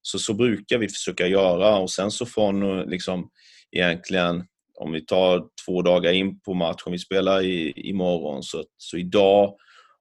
så, 0.02 0.18
så 0.18 0.34
brukar 0.34 0.78
vi 0.78 0.88
försöka 0.88 1.26
göra 1.26 1.76
och 1.76 1.90
sen 1.90 2.10
så 2.10 2.26
från 2.26 2.80
liksom 2.80 3.30
egentligen 3.70 4.44
om 4.82 4.92
vi 4.92 5.06
tar 5.06 5.44
två 5.66 5.82
dagar 5.82 6.12
in 6.12 6.40
på 6.40 6.54
matchen 6.54 6.92
vi 6.92 6.98
spelar 6.98 7.42
i, 7.42 7.72
imorgon, 7.88 8.42
så, 8.42 8.64
så 8.76 8.96
idag 8.96 9.56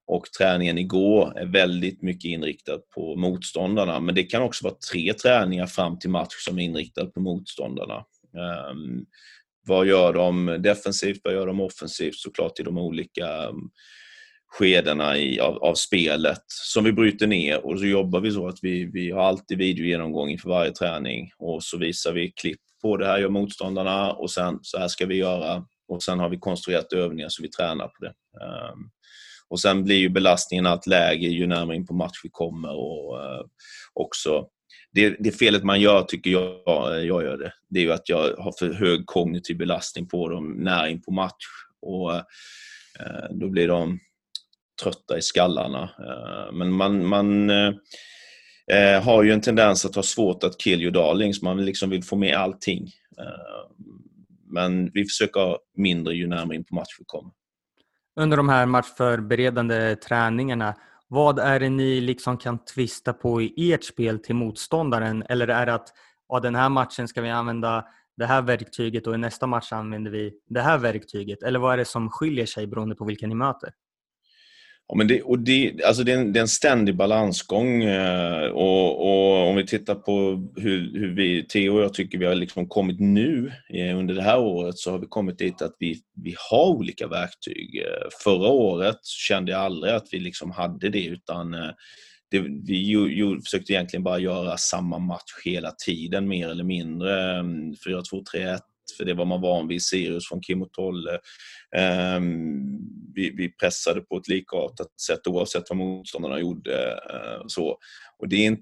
och 0.07 0.25
träningen 0.37 0.77
igår 0.77 1.37
är 1.37 1.45
väldigt 1.45 2.01
mycket 2.01 2.29
inriktad 2.29 2.77
på 2.95 3.15
motståndarna. 3.15 3.99
Men 3.99 4.15
det 4.15 4.23
kan 4.23 4.41
också 4.41 4.63
vara 4.63 4.75
tre 4.91 5.13
träningar 5.13 5.65
fram 5.65 5.99
till 5.99 6.09
match 6.09 6.33
som 6.45 6.59
är 6.59 6.63
inriktade 6.63 7.07
på 7.11 7.19
motståndarna. 7.19 8.05
Um, 8.71 9.05
vad 9.67 9.87
gör 9.87 10.13
de 10.13 10.57
defensivt, 10.59 11.21
vad 11.23 11.33
gör 11.33 11.47
de 11.47 11.61
offensivt 11.61 12.15
såklart 12.15 12.59
i 12.59 12.63
de 12.63 12.77
olika 12.77 13.47
um, 13.47 13.71
skedena 14.51 15.17
i, 15.17 15.39
av, 15.39 15.63
av, 15.63 15.75
spelet 15.75 16.43
som 16.47 16.83
vi 16.83 16.93
bryter 16.93 17.27
ner 17.27 17.65
och 17.65 17.79
så 17.79 17.85
jobbar 17.85 18.19
vi 18.19 18.31
så 18.31 18.47
att 18.47 18.59
vi, 18.61 18.85
vi 18.85 19.11
har 19.11 19.21
alltid 19.21 19.57
videogenomgång 19.57 20.29
inför 20.29 20.49
varje 20.49 20.71
träning 20.71 21.31
och 21.37 21.63
så 21.63 21.77
visar 21.77 22.13
vi 22.13 22.31
klipp 22.31 22.59
på 22.81 22.97
det 22.97 23.05
här 23.05 23.19
gör 23.19 23.29
motståndarna 23.29 24.11
och 24.11 24.31
sen 24.31 24.59
så 24.61 24.79
här 24.79 24.87
ska 24.87 25.05
vi 25.05 25.15
göra. 25.15 25.65
Och 25.87 26.03
sen 26.03 26.19
har 26.19 26.29
vi 26.29 26.39
konstruerat 26.39 26.93
övningar 26.93 27.29
så 27.29 27.43
vi 27.43 27.49
tränar 27.49 27.87
på 27.87 28.05
det. 28.05 28.13
Um, 28.73 28.89
och 29.49 29.59
sen 29.59 29.83
blir 29.83 29.97
ju 29.97 30.09
belastningen 30.09 30.65
allt 30.65 30.87
lägre 30.87 31.29
ju 31.29 31.47
närmare 31.47 31.75
in 31.75 31.87
på 31.87 31.93
match 31.93 32.19
vi 32.23 32.29
kommer 32.29 32.71
och 32.71 33.17
uh, 33.17 33.45
också 33.93 34.47
det, 34.91 35.15
det 35.19 35.31
felet 35.31 35.63
man 35.63 35.81
gör, 35.81 36.03
tycker 36.03 36.31
jag, 36.31 36.95
eh, 36.95 37.03
jag 37.03 37.23
gör 37.23 37.37
det, 37.37 37.53
det 37.69 37.79
är 37.79 37.83
ju 37.83 37.91
att 37.91 38.09
jag 38.09 38.35
har 38.37 38.53
för 38.59 38.73
hög 38.73 39.05
kognitiv 39.05 39.57
belastning 39.57 40.07
på 40.07 40.29
dem 40.29 40.51
nära 40.51 40.89
in 40.89 41.01
på 41.01 41.11
match. 41.11 41.45
Och 41.81 42.11
uh, 42.11 42.21
Då 43.29 43.49
blir 43.49 43.67
de 43.67 43.99
trötta 44.83 45.17
i 45.17 45.21
skallarna. 45.21 45.83
Eh, 45.83 46.53
men 46.53 46.71
man, 46.71 47.05
man 47.05 47.49
eh, 47.49 47.73
eh, 48.71 49.03
har 49.03 49.23
ju 49.23 49.31
en 49.31 49.41
tendens 49.41 49.85
att 49.85 49.95
ha 49.95 50.03
svårt 50.03 50.43
att 50.43 50.61
kill 50.61 50.81
your 50.81 50.91
darlings. 50.91 51.41
Man 51.41 51.65
liksom 51.65 51.89
vill 51.89 52.03
få 52.03 52.15
med 52.15 52.35
allting. 52.35 52.87
Men 54.45 54.91
vi 54.93 55.05
försöker 55.05 55.39
ha 55.39 55.59
mindre 55.77 56.13
ju 56.13 56.27
närmare 56.27 56.55
in 56.55 56.63
på 56.63 56.75
match 56.75 56.95
vi 56.99 57.05
kommer. 57.07 57.31
Under 58.19 58.37
de 58.37 58.49
här 58.49 58.65
matchförberedande 58.65 59.95
träningarna, 59.95 60.75
vad 61.07 61.39
är 61.39 61.59
det 61.59 61.69
ni 61.69 62.01
liksom 62.01 62.37
kan 62.37 62.65
tvista 62.65 63.13
på 63.13 63.41
i 63.41 63.73
ert 63.73 63.83
spel 63.83 64.19
till 64.19 64.35
motståndaren? 64.35 65.23
Eller 65.29 65.47
är 65.47 65.65
det 65.65 65.73
att 65.73 65.89
ja, 66.29 66.39
den 66.39 66.55
här 66.55 66.69
matchen 66.69 67.07
ska 67.07 67.21
vi 67.21 67.29
använda 67.29 67.85
det 68.17 68.25
här 68.25 68.41
verktyget 68.41 69.07
och 69.07 69.15
i 69.15 69.17
nästa 69.17 69.47
match 69.47 69.71
använder 69.71 70.11
vi 70.11 70.33
det 70.49 70.61
här 70.61 70.77
verktyget? 70.77 71.43
Eller 71.43 71.59
vad 71.59 71.73
är 71.73 71.77
det 71.77 71.85
som 71.85 72.09
skiljer 72.09 72.45
sig 72.45 72.67
beroende 72.67 72.95
på 72.95 73.05
vilka 73.05 73.27
ni 73.27 73.35
möter? 73.35 73.73
Ja, 74.91 74.97
men 74.97 75.07
det, 75.07 75.21
och 75.21 75.39
det, 75.39 75.83
alltså 75.83 76.03
det, 76.03 76.11
är 76.11 76.17
en, 76.17 76.33
det 76.33 76.39
är 76.39 76.41
en 76.41 76.47
ständig 76.47 76.95
balansgång. 76.95 77.83
Eh, 77.83 78.45
och, 78.45 79.01
och, 79.01 79.49
om 79.49 79.55
vi 79.55 79.65
tittar 79.65 79.95
på 79.95 80.43
hur, 80.55 80.99
hur 80.99 81.15
vi, 81.15 81.43
Theo 81.43 81.75
och 81.75 81.83
jag 81.83 81.93
tycker 81.93 82.17
vi 82.17 82.25
har 82.25 82.35
liksom 82.35 82.67
kommit 82.67 82.99
nu 82.99 83.51
eh, 83.73 83.97
under 83.97 84.15
det 84.15 84.21
här 84.21 84.39
året 84.39 84.77
så 84.77 84.91
har 84.91 84.99
vi 84.99 85.07
kommit 85.07 85.37
dit 85.37 85.61
att 85.61 85.75
vi, 85.79 86.01
vi 86.23 86.35
har 86.51 86.67
olika 86.67 87.07
verktyg. 87.07 87.77
Eh, 87.85 88.09
förra 88.23 88.47
året 88.47 89.05
kände 89.05 89.51
jag 89.51 89.61
aldrig 89.61 89.93
att 89.93 90.07
vi 90.11 90.19
liksom 90.19 90.51
hade 90.51 90.89
det 90.89 91.05
utan 91.05 91.51
det, 92.31 92.39
vi 92.67 92.75
ju, 92.75 93.15
ju, 93.15 93.41
försökte 93.41 93.73
egentligen 93.73 94.03
bara 94.03 94.19
göra 94.19 94.57
samma 94.57 94.99
match 94.99 95.31
hela 95.45 95.71
tiden 95.85 96.27
mer 96.27 96.49
eller 96.49 96.63
mindre. 96.63 97.41
4-2-3-1 97.87 98.59
för 98.97 99.05
det 99.05 99.13
var 99.13 99.25
man 99.25 99.41
van 99.41 99.67
vid. 99.67 99.83
Sirius 99.83 100.27
från 100.27 100.41
Kim 100.41 100.61
och 100.61 100.71
Tolle. 100.71 101.19
Ehm, 101.75 102.61
vi, 103.15 103.29
vi 103.29 103.49
pressade 103.49 104.01
på 104.01 104.17
ett 104.17 104.27
likartat 104.27 104.99
sätt 105.01 105.27
oavsett 105.27 105.69
vad 105.69 105.77
motståndarna 105.77 106.39
gjorde. 106.39 106.91
Eh, 106.91 107.43
så. 107.47 107.77
Och 108.19 108.29
det 108.29 108.45
är 108.45 108.57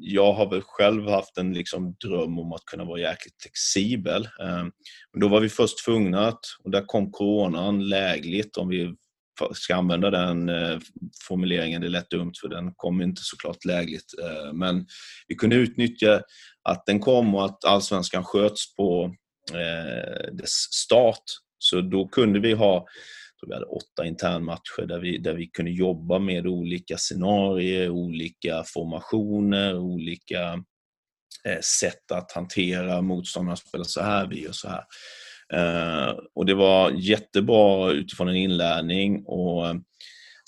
jag 0.00 0.32
har 0.32 0.50
väl 0.50 0.62
själv 0.62 1.08
haft 1.08 1.38
en 1.38 1.52
liksom 1.52 1.94
dröm 2.04 2.38
om 2.38 2.52
att 2.52 2.64
kunna 2.64 2.84
vara 2.84 3.00
jäkligt 3.00 3.42
flexibel. 3.42 4.28
Ehm, 4.40 4.70
men 5.12 5.20
då 5.20 5.28
var 5.28 5.40
vi 5.40 5.48
först 5.48 5.84
tvungna 5.84 6.28
att, 6.28 6.40
och 6.64 6.70
där 6.70 6.82
kom 6.86 7.12
coronan 7.12 7.88
lägligt 7.88 8.56
om 8.56 8.68
vi 8.68 8.94
ska 9.52 9.74
använda 9.74 10.10
den 10.10 10.48
eh, 10.48 10.78
formuleringen, 11.28 11.80
det 11.80 11.86
är 11.86 11.90
lätt 11.90 12.10
dumt 12.10 12.32
för 12.40 12.48
den 12.48 12.72
kom 12.76 13.02
inte 13.02 13.22
såklart 13.24 13.64
lägligt. 13.64 14.14
Eh, 14.22 14.52
men 14.52 14.86
vi 15.28 15.34
kunde 15.34 15.56
utnyttja 15.56 16.22
att 16.62 16.86
den 16.86 17.00
kom 17.00 17.34
och 17.34 17.44
att 17.44 17.64
allsvenskan 17.64 18.24
sköts 18.24 18.76
på 18.76 19.14
eh, 19.52 20.32
dess 20.32 20.72
start. 20.72 21.22
Så 21.62 21.80
då 21.80 22.08
kunde 22.08 22.40
vi 22.40 22.52
ha 22.52 22.86
vi 23.46 23.54
hade 23.54 23.66
åtta 23.66 24.06
internmatcher 24.06 24.86
där 24.86 24.98
vi, 24.98 25.18
där 25.18 25.34
vi 25.34 25.46
kunde 25.46 25.70
jobba 25.70 26.18
med 26.18 26.46
olika 26.46 26.96
scenarier, 26.96 27.88
olika 27.88 28.64
formationer, 28.66 29.78
olika 29.78 30.64
eh, 31.44 31.60
sätt 31.80 32.12
att 32.12 32.32
hantera 32.32 33.00
motståndarna 33.00 33.56
spelar 33.56 33.84
så 33.84 34.02
här, 34.02 34.26
vi 34.26 34.42
gör 34.42 34.52
så 34.52 34.68
här. 34.68 34.84
Eh, 35.52 36.14
och 36.34 36.46
det 36.46 36.54
var 36.54 36.90
jättebra 36.90 37.90
utifrån 37.92 38.28
en 38.28 38.36
inlärning 38.36 39.24
och 39.26 39.66
eh, 39.66 39.74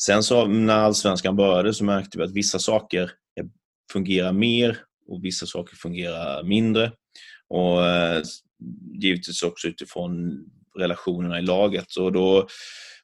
sen 0.02 0.22
så 0.22 0.46
när 0.46 0.76
allsvenskan 0.76 1.36
började 1.36 1.74
så 1.74 1.84
märkte 1.84 2.18
vi 2.18 2.24
att 2.24 2.32
vissa 2.32 2.58
saker 2.58 3.02
eh, 3.40 3.46
fungerar 3.92 4.32
mer 4.32 4.78
och 5.08 5.24
vissa 5.24 5.46
saker 5.46 5.76
fungerar 5.76 6.42
mindre. 6.42 6.92
Och 7.48 7.86
eh, 7.86 8.22
givetvis 9.02 9.42
också 9.42 9.68
utifrån 9.68 10.44
relationerna 10.78 11.38
i 11.38 11.42
laget. 11.42 11.96
Och 11.96 12.12
då, 12.12 12.46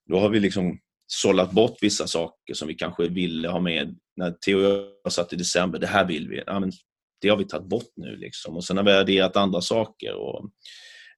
då 0.09 0.19
har 0.19 0.29
vi 0.29 0.41
liksom 0.41 0.79
sållat 1.07 1.51
bort 1.51 1.77
vissa 1.81 2.07
saker 2.07 2.55
som 2.55 2.69
vi 2.69 2.75
kanske 2.75 3.09
ville 3.09 3.49
ha 3.49 3.61
med. 3.61 3.97
När 4.17 4.31
Theo 4.31 4.59
och 4.59 4.87
jag 5.05 5.13
satt 5.13 5.33
i 5.33 5.37
december, 5.37 5.79
det 5.79 5.87
här 5.87 6.05
vill 6.05 6.29
vi. 6.29 6.43
Ja, 6.47 6.61
men 6.61 6.73
det 7.21 7.29
har 7.29 7.37
vi 7.37 7.45
tagit 7.45 7.69
bort 7.69 7.93
nu. 7.97 8.17
Liksom. 8.17 8.57
Och 8.57 8.65
sen 8.65 8.77
har 8.77 8.85
vi 8.85 8.93
adderat 8.93 9.37
andra 9.37 9.61
saker. 9.61 10.15
Och, 10.15 10.51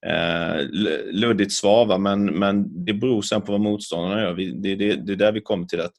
eh, 0.06 0.68
luddigt 1.12 1.52
svar, 1.52 1.98
men, 1.98 2.24
men 2.24 2.84
det 2.84 2.94
beror 2.94 3.22
sen 3.22 3.42
på 3.42 3.52
vad 3.52 3.60
motståndarna 3.60 4.22
gör. 4.22 4.34
Vi, 4.34 4.50
det, 4.50 4.74
det, 4.74 4.94
det 4.94 5.12
är 5.12 5.16
där 5.16 5.32
vi 5.32 5.40
kommer 5.40 5.66
till 5.66 5.80
att 5.80 5.94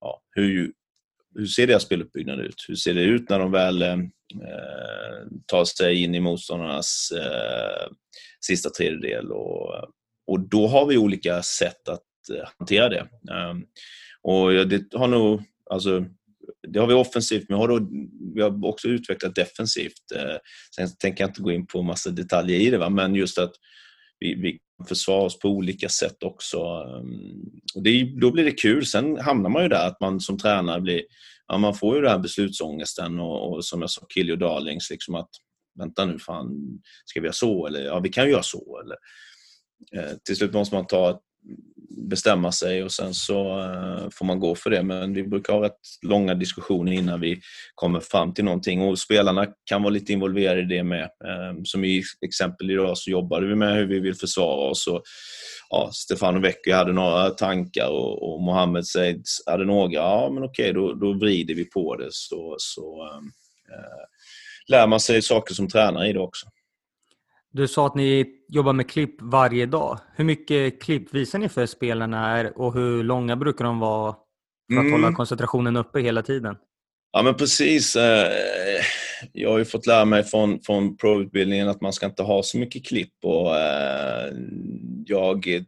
ja, 0.00 0.22
hur, 0.30 0.72
hur 1.34 1.46
ser 1.46 1.66
deras 1.66 1.82
speluppbyggnad 1.82 2.40
ut? 2.40 2.64
Hur 2.68 2.74
ser 2.74 2.94
det 2.94 3.02
ut 3.02 3.28
när 3.28 3.38
de 3.38 3.52
väl 3.52 3.82
eh, 3.82 3.98
tar 5.46 5.64
sig 5.64 6.02
in 6.02 6.14
i 6.14 6.20
motståndarnas 6.20 7.12
eh, 7.16 7.92
sista 8.46 8.70
tredjedel? 8.70 9.32
Och, 9.32 9.74
och 10.26 10.40
då 10.40 10.66
har 10.66 10.86
vi 10.86 10.98
olika 10.98 11.42
sätt 11.42 11.88
att 11.88 12.02
eh, 12.34 12.48
hantera 12.58 12.88
det. 12.88 13.08
Ehm, 13.32 13.64
och 14.22 14.68
det 14.68 14.94
har 14.94 15.08
nog, 15.08 15.42
alltså, 15.70 16.04
det 16.68 16.78
har 16.78 16.86
vi 16.86 16.94
offensivt, 16.94 17.48
men 17.48 17.58
har 17.58 17.68
då, 17.68 17.88
vi 18.34 18.42
har 18.42 18.66
också 18.66 18.88
utvecklat 18.88 19.34
defensivt. 19.34 20.12
Eh, 20.16 20.36
sen 20.76 20.88
tänker 20.98 21.24
jag 21.24 21.30
inte 21.30 21.42
gå 21.42 21.52
in 21.52 21.66
på 21.66 21.82
massa 21.82 22.10
detaljer 22.10 22.60
i 22.60 22.70
det, 22.70 22.78
va? 22.78 22.90
men 22.90 23.14
just 23.14 23.38
att 23.38 23.52
vi, 24.18 24.34
vi 24.34 24.58
försvara 24.88 25.22
oss 25.22 25.38
på 25.38 25.48
olika 25.48 25.88
sätt 25.88 26.22
också. 26.22 26.58
Ehm, 26.58 27.40
och 27.74 27.82
det, 27.82 28.20
då 28.20 28.30
blir 28.30 28.44
det 28.44 28.52
kul. 28.52 28.86
Sen 28.86 29.16
hamnar 29.16 29.50
man 29.50 29.62
ju 29.62 29.68
där 29.68 29.86
att 29.86 30.00
man 30.00 30.20
som 30.20 30.38
tränare 30.38 30.80
blir, 30.80 31.02
ja, 31.48 31.58
man 31.58 31.74
får 31.74 31.96
ju 31.96 32.02
den 32.02 32.10
här 32.10 32.18
beslutsångesten 32.18 33.20
och, 33.20 33.52
och 33.52 33.64
som 33.64 33.80
jag 33.80 33.90
sa, 33.90 34.06
kill 34.14 34.28
your 34.28 34.40
darlings, 34.40 34.90
liksom 34.90 35.14
att 35.14 35.30
vänta 35.78 36.04
nu, 36.04 36.18
fan, 36.18 36.48
ska 37.04 37.20
vi 37.20 37.26
göra 37.26 37.32
så? 37.32 37.66
Eller 37.66 37.80
ja, 37.80 38.00
vi 38.00 38.08
kan 38.08 38.24
ju 38.24 38.30
göra 38.30 38.42
så. 38.42 38.80
Eller, 38.80 38.96
eh, 39.92 40.16
till 40.24 40.36
slut 40.36 40.52
måste 40.52 40.74
man 40.74 40.86
ta 40.86 41.20
bestämma 41.96 42.52
sig 42.52 42.84
och 42.84 42.92
sen 42.92 43.14
så 43.14 43.60
eh, 43.60 44.08
får 44.12 44.24
man 44.24 44.40
gå 44.40 44.54
för 44.54 44.70
det. 44.70 44.82
Men 44.82 45.14
vi 45.14 45.22
brukar 45.22 45.52
ha 45.52 45.62
rätt 45.62 45.80
långa 46.02 46.34
diskussioner 46.34 46.92
innan 46.92 47.20
vi 47.20 47.40
kommer 47.74 48.00
fram 48.00 48.34
till 48.34 48.44
någonting 48.44 48.82
och 48.82 48.98
spelarna 48.98 49.46
kan 49.64 49.82
vara 49.82 49.90
lite 49.90 50.12
involverade 50.12 50.60
i 50.60 50.64
det 50.64 50.82
med. 50.82 51.02
Eh, 51.02 51.62
som 51.64 51.84
i 51.84 52.02
exempel 52.26 52.70
idag 52.70 52.98
så 52.98 53.10
jobbade 53.10 53.46
vi 53.46 53.54
med 53.54 53.76
hur 53.76 53.86
vi 53.86 54.00
vill 54.00 54.14
försvara 54.14 54.70
oss. 54.70 54.86
Och, 54.86 55.02
ja, 55.70 55.90
Stefano 55.92 56.40
Vecchio 56.40 56.74
hade 56.74 56.92
några 56.92 57.30
tankar 57.30 57.88
och, 57.88 58.34
och 58.34 58.42
Mohammed 58.42 58.86
Seids 58.86 59.42
hade 59.46 59.64
några. 59.64 59.92
Ja, 59.92 60.30
men 60.34 60.42
okej, 60.42 60.72
då, 60.72 60.94
då 60.94 61.12
vrider 61.12 61.54
vi 61.54 61.64
på 61.64 61.96
det 61.96 62.08
så, 62.10 62.56
så 62.58 63.02
uh, 63.02 63.20
lär 64.68 64.86
man 64.86 65.00
sig 65.00 65.22
saker 65.22 65.54
som 65.54 65.68
tränare 65.68 66.08
i 66.08 66.12
det 66.12 66.20
också. 66.20 66.46
Du 67.52 67.68
sa 67.68 67.86
att 67.86 67.94
ni 67.94 68.26
jobbar 68.48 68.72
med 68.72 68.90
klipp 68.90 69.22
varje 69.22 69.66
dag. 69.66 69.98
Hur 70.16 70.24
mycket 70.24 70.82
klipp 70.82 71.14
visar 71.14 71.38
ni 71.38 71.48
för 71.48 71.66
spelarna 71.66 72.50
och 72.56 72.74
hur 72.74 73.02
långa 73.02 73.36
brukar 73.36 73.64
de 73.64 73.78
vara 73.78 74.12
för 74.72 74.78
att 74.78 74.86
mm. 74.86 74.92
hålla 74.92 75.12
koncentrationen 75.12 75.76
uppe 75.76 76.00
hela 76.00 76.22
tiden? 76.22 76.56
Ja, 77.12 77.22
men 77.22 77.34
precis. 77.34 77.96
Eh, 77.96 78.32
jag 79.32 79.50
har 79.50 79.58
ju 79.58 79.64
fått 79.64 79.86
lära 79.86 80.04
mig 80.04 80.24
från, 80.24 80.60
från 80.60 80.96
pro-utbildningen 80.96 81.68
att 81.68 81.80
man 81.80 81.92
ska 81.92 82.06
inte 82.06 82.22
ha 82.22 82.42
så 82.42 82.58
mycket 82.58 82.86
klipp 82.86 83.14
och 83.22 83.56
eh, 83.56 84.32
jag 85.06 85.64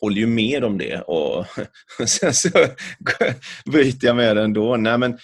håller 0.00 0.16
ju 0.16 0.26
med 0.26 0.64
om 0.64 0.78
det 0.78 1.00
och 1.00 1.46
sen 2.06 2.34
så 2.34 2.48
bryter 3.64 4.06
jag 4.06 4.16
med 4.16 4.36
det 4.36 4.42
ändå. 4.42 4.76
Nej, 4.76 4.98
men, 4.98 5.18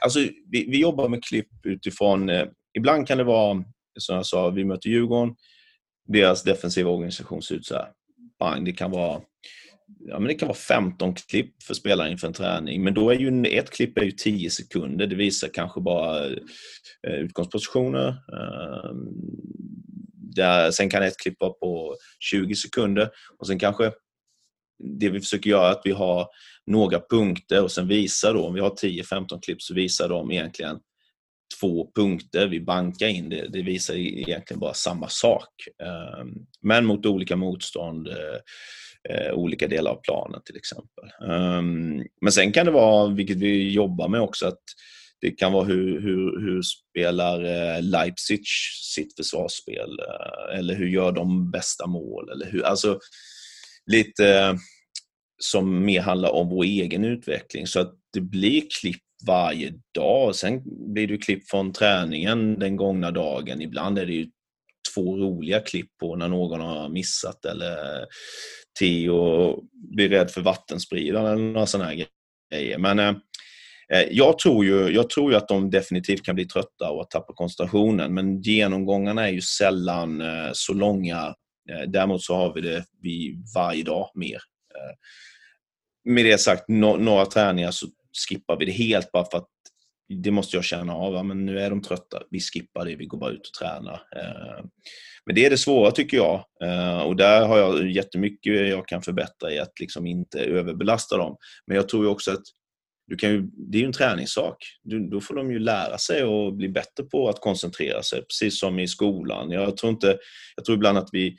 alltså, 0.00 0.18
vi, 0.50 0.66
vi 0.70 0.80
jobbar 0.80 1.08
med 1.08 1.24
klipp 1.24 1.48
utifrån 1.64 2.28
eh, 2.28 2.46
Ibland 2.78 3.08
kan 3.08 3.18
det 3.18 3.24
vara, 3.24 3.64
som 3.98 4.16
jag 4.16 4.26
sa, 4.26 4.50
vi 4.50 4.64
möter 4.64 4.88
Djurgården. 4.90 5.34
Deras 6.08 6.42
defensiva 6.42 6.90
organisation 6.90 7.42
ser 7.42 7.54
ut 7.54 7.66
så 7.66 7.74
här. 7.74 7.88
Bang, 8.38 8.64
det 8.64 8.72
kan 8.72 8.90
vara 8.90 9.20
ja, 9.98 10.18
men 10.18 10.28
det 10.28 10.34
kan 10.34 10.48
vara 10.48 10.58
15 10.58 11.14
klipp 11.14 11.62
för 11.62 11.74
spelare 11.74 12.10
inför 12.10 12.26
en 12.26 12.32
träning. 12.32 12.84
Men 12.84 12.94
då 12.94 13.10
är 13.10 13.14
ju 13.14 13.44
ett 13.44 13.70
klipp 13.70 13.98
är 13.98 14.02
ju 14.02 14.10
10 14.10 14.50
sekunder. 14.50 15.06
Det 15.06 15.16
visar 15.16 15.48
kanske 15.48 15.80
bara 15.80 16.26
eh, 17.06 17.14
utgångspositioner. 17.14 18.08
Eh, 18.08 18.90
där, 20.14 20.70
sen 20.70 20.90
kan 20.90 21.02
ett 21.02 21.18
klipp 21.18 21.36
vara 21.40 21.52
på 21.52 21.96
20 22.20 22.54
sekunder. 22.54 23.10
Och 23.38 23.46
sen 23.46 23.58
kanske 23.58 23.92
det 25.00 25.10
vi 25.10 25.20
försöker 25.20 25.50
göra 25.50 25.68
är 25.68 25.72
att 25.72 25.82
vi 25.84 25.90
har 25.90 26.26
några 26.68 27.00
punkter 27.10 27.62
och 27.62 27.72
sen 27.72 27.88
visar 27.88 28.34
då, 28.34 28.46
om 28.46 28.54
vi 28.54 28.60
har 28.60 28.70
10-15 28.70 29.40
klipp 29.40 29.62
så 29.62 29.74
visar 29.74 30.08
de 30.08 30.32
egentligen 30.32 30.78
två 31.60 31.90
punkter 31.94 32.48
vi 32.48 32.60
bankar 32.60 33.06
in. 33.06 33.28
Det, 33.28 33.48
det 33.48 33.62
visar 33.62 33.94
e-, 33.94 34.20
egentligen 34.20 34.60
bara 34.60 34.74
samma 34.74 35.08
sak. 35.08 35.48
Ehm, 35.82 36.34
men 36.62 36.84
mot 36.84 37.06
olika 37.06 37.36
motstånd, 37.36 38.08
eh, 38.08 38.38
eh, 39.10 39.32
olika 39.32 39.68
delar 39.68 39.90
av 39.90 40.00
planen 40.02 40.40
till 40.44 40.56
exempel. 40.56 41.04
Ehm, 41.30 42.04
men 42.20 42.32
sen 42.32 42.52
kan 42.52 42.66
det 42.66 42.72
vara, 42.72 43.14
vilket 43.14 43.36
vi 43.36 43.70
jobbar 43.70 44.08
med 44.08 44.20
också, 44.20 44.46
att 44.46 44.62
det 45.20 45.30
kan 45.30 45.52
vara 45.52 45.64
hur, 45.64 46.00
hur, 46.00 46.40
hur 46.40 46.62
spelar 46.62 47.44
eh, 47.44 47.82
Leipzig 47.82 48.46
sitt 48.94 49.16
försvarsspel? 49.16 49.98
Eller 50.54 50.74
hur 50.74 50.88
gör 50.88 51.12
de 51.12 51.50
bästa 51.50 51.86
mål? 51.86 52.30
Eller 52.30 52.46
hur, 52.50 52.64
alltså, 52.64 52.98
lite 53.86 54.58
som 55.38 55.84
mer 55.84 56.00
handlar 56.00 56.30
om 56.30 56.48
vår 56.48 56.64
egen 56.64 57.04
utveckling. 57.04 57.66
Så 57.66 57.80
att 57.80 57.94
det 58.12 58.20
blir 58.20 58.62
klipp 58.80 59.02
varje 59.26 59.72
dag. 59.94 60.34
Sen 60.34 60.62
blir 60.94 61.06
det 61.06 61.18
klipp 61.18 61.50
från 61.50 61.72
träningen 61.72 62.58
den 62.58 62.76
gångna 62.76 63.10
dagen. 63.10 63.62
Ibland 63.62 63.98
är 63.98 64.06
det 64.06 64.12
ju 64.12 64.26
två 64.94 65.16
roliga 65.16 65.60
klipp 65.60 65.98
på 66.00 66.16
när 66.16 66.28
någon 66.28 66.60
har 66.60 66.88
missat 66.88 67.44
eller 67.44 67.76
Theo 68.78 69.62
blir 69.72 70.08
rädd 70.08 70.30
för 70.30 70.40
vattenspridaren 70.40 71.26
eller 71.26 71.52
några 71.52 71.66
sådana 71.66 71.90
här 71.90 72.06
grejer. 72.52 72.78
Men 72.78 72.98
eh, 72.98 73.08
eh 73.92 74.06
jag, 74.10 74.38
tror 74.38 74.64
ju, 74.64 74.88
jag 74.88 75.10
tror 75.10 75.30
ju 75.30 75.36
att 75.36 75.48
de 75.48 75.70
definitivt 75.70 76.24
kan 76.24 76.34
bli 76.34 76.44
trötta 76.44 76.90
och 76.90 77.10
tappa 77.10 77.32
koncentrationen 77.34 78.14
men 78.14 78.40
genomgångarna 78.40 79.28
är 79.28 79.32
ju 79.32 79.40
sällan 79.40 80.20
eh, 80.20 80.50
så 80.52 80.74
långa. 80.74 81.34
Eh, 81.70 81.88
däremot 81.88 82.22
så 82.22 82.34
har 82.34 82.54
vi 82.54 82.60
det 82.60 82.84
vi 83.02 83.38
varje 83.54 83.84
dag 83.84 84.10
mer. 84.14 84.38
Eh, 84.74 84.94
med 86.08 86.24
det 86.24 86.38
sagt, 86.38 86.64
no 86.68 86.96
några 86.96 87.26
träningar 87.26 87.70
så 87.70 87.86
skippar 88.28 88.56
vi 88.58 88.64
det 88.64 88.72
helt 88.72 89.12
bara 89.12 89.24
för 89.30 89.38
att 89.38 89.48
det 90.08 90.30
måste 90.30 90.56
jag 90.56 90.64
känna 90.64 90.94
av. 90.94 91.26
Men 91.26 91.46
nu 91.46 91.60
är 91.60 91.70
de 91.70 91.82
trötta. 91.82 92.22
Vi 92.30 92.40
skippar 92.40 92.84
det. 92.84 92.96
Vi 92.96 93.06
går 93.06 93.18
bara 93.18 93.30
ut 93.30 93.46
och 93.46 93.52
tränar. 93.52 94.02
Eh, 94.16 94.64
men 95.26 95.34
det 95.34 95.46
är 95.46 95.50
det 95.50 95.58
svåra 95.58 95.90
tycker 95.90 96.16
jag. 96.16 96.44
Eh, 96.62 97.00
och 97.00 97.16
där 97.16 97.46
har 97.46 97.58
jag 97.58 97.90
jättemycket 97.90 98.68
jag 98.68 98.88
kan 98.88 99.02
förbättra 99.02 99.52
i 99.52 99.58
att 99.58 99.80
liksom 99.80 100.06
inte 100.06 100.40
överbelasta 100.40 101.16
dem. 101.16 101.36
Men 101.66 101.76
jag 101.76 101.88
tror 101.88 102.08
också 102.08 102.32
att 102.32 102.42
du 103.06 103.16
kan 103.16 103.30
ju, 103.30 103.42
det 103.42 103.78
är 103.78 103.80
ju 103.80 103.86
en 103.86 103.92
träningssak. 103.92 104.56
Du, 104.82 105.08
då 105.08 105.20
får 105.20 105.34
de 105.34 105.52
ju 105.52 105.58
lära 105.58 105.98
sig 105.98 106.24
och 106.24 106.54
bli 106.54 106.68
bättre 106.68 107.04
på 107.04 107.28
att 107.28 107.40
koncentrera 107.40 108.02
sig, 108.02 108.22
precis 108.22 108.60
som 108.60 108.78
i 108.78 108.88
skolan. 108.88 109.50
Jag 109.50 109.76
tror, 109.76 109.92
inte, 109.92 110.18
jag 110.56 110.64
tror 110.64 110.76
ibland 110.76 110.98
att 110.98 111.08
vi 111.12 111.36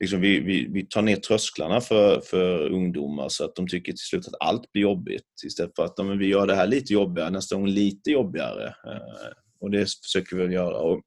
liksom 0.00 0.20
vi, 0.20 0.40
vi, 0.40 0.68
vi 0.72 0.86
tar 0.86 1.02
ner 1.02 1.16
trösklarna 1.16 1.80
för, 1.80 2.20
för 2.20 2.70
ungdomar 2.70 3.28
så 3.28 3.44
att 3.44 3.54
de 3.54 3.68
tycker 3.68 3.92
till 3.92 3.98
slut 3.98 4.28
att 4.28 4.34
allt 4.40 4.72
blir 4.72 4.82
jobbigt 4.82 5.42
istället 5.46 5.76
för 5.76 5.84
att 5.84 5.98
men 5.98 6.18
vi 6.18 6.26
gör 6.26 6.46
det 6.46 6.54
här 6.54 6.66
lite 6.66 6.92
jobbigare, 6.92 7.30
nästa 7.30 7.56
gång 7.56 7.66
lite 7.66 8.10
jobbigare. 8.10 8.66
Eh, 8.66 9.32
och 9.60 9.70
det 9.70 9.90
försöker 10.04 10.36
vi 10.36 10.54
göra. 10.54 10.76
Och 10.76 11.02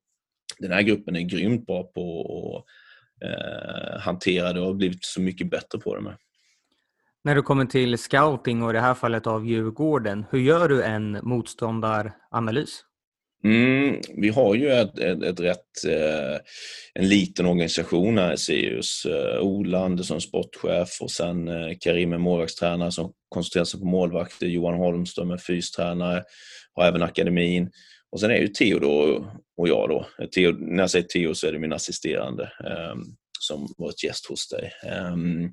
den 0.59 0.71
här 0.71 0.81
gruppen 0.81 1.15
är 1.15 1.21
grymt 1.21 1.65
bra 1.65 1.83
på 1.83 2.25
att 2.57 3.27
eh, 3.29 3.99
hantera 3.99 4.53
det 4.53 4.59
och 4.59 4.65
har 4.65 4.73
blivit 4.73 5.05
så 5.05 5.21
mycket 5.21 5.49
bättre 5.49 5.79
på 5.79 5.95
det 5.95 6.01
med. 6.01 6.17
När 7.23 7.35
du 7.35 7.41
kommer 7.41 7.65
till 7.65 7.97
scouting 7.97 8.63
och 8.63 8.69
i 8.69 8.73
det 8.73 8.79
här 8.79 8.93
fallet 8.93 9.27
av 9.27 9.47
Djurgården, 9.47 10.25
hur 10.29 10.39
gör 10.39 10.69
du 10.69 10.83
en 10.83 11.19
motståndaranalys? 11.23 12.83
Mm, 13.43 14.01
vi 14.17 14.29
har 14.29 14.55
ju 14.55 14.71
ett, 14.71 14.99
ett, 14.99 15.23
ett 15.23 15.39
rätt, 15.39 15.85
eh, 15.87 16.39
en 16.93 17.07
liten 17.09 17.45
organisation 17.45 18.17
här 18.17 18.33
i 18.33 18.37
Sirius. 18.37 19.05
Eh, 19.05 19.41
Ola 19.41 19.85
Andersson, 19.85 20.21
sportchef 20.21 21.01
och 21.01 21.11
sen 21.11 21.47
eh, 21.47 21.77
Karim 21.79 22.13
är 22.13 22.17
målvaktstränare 22.17 22.91
som 22.91 23.13
koncentrerar 23.29 23.65
sig 23.65 23.79
på 23.79 23.85
målvakter. 23.85 24.47
Johan 24.47 24.77
Holmström 24.77 25.31
är 25.31 25.37
fystränare, 25.37 26.23
har 26.73 26.85
även 26.85 27.03
akademin. 27.03 27.69
Och 28.11 28.19
sen 28.19 28.31
är 28.31 28.37
ju 28.37 28.47
Theo 28.47 28.79
då, 28.79 29.25
och 29.57 29.67
jag 29.69 29.89
då. 29.89 30.07
Theo, 30.35 30.51
när 30.51 30.83
jag 30.83 30.89
säger 30.89 31.05
Theo 31.05 31.33
så 31.33 31.47
är 31.47 31.51
det 31.51 31.59
min 31.59 31.73
assisterande 31.73 32.43
eh, 32.43 32.95
som 33.39 33.67
varit 33.77 34.03
gäst 34.03 34.25
hos 34.25 34.49
dig. 34.49 34.71
Ehm, 34.83 35.51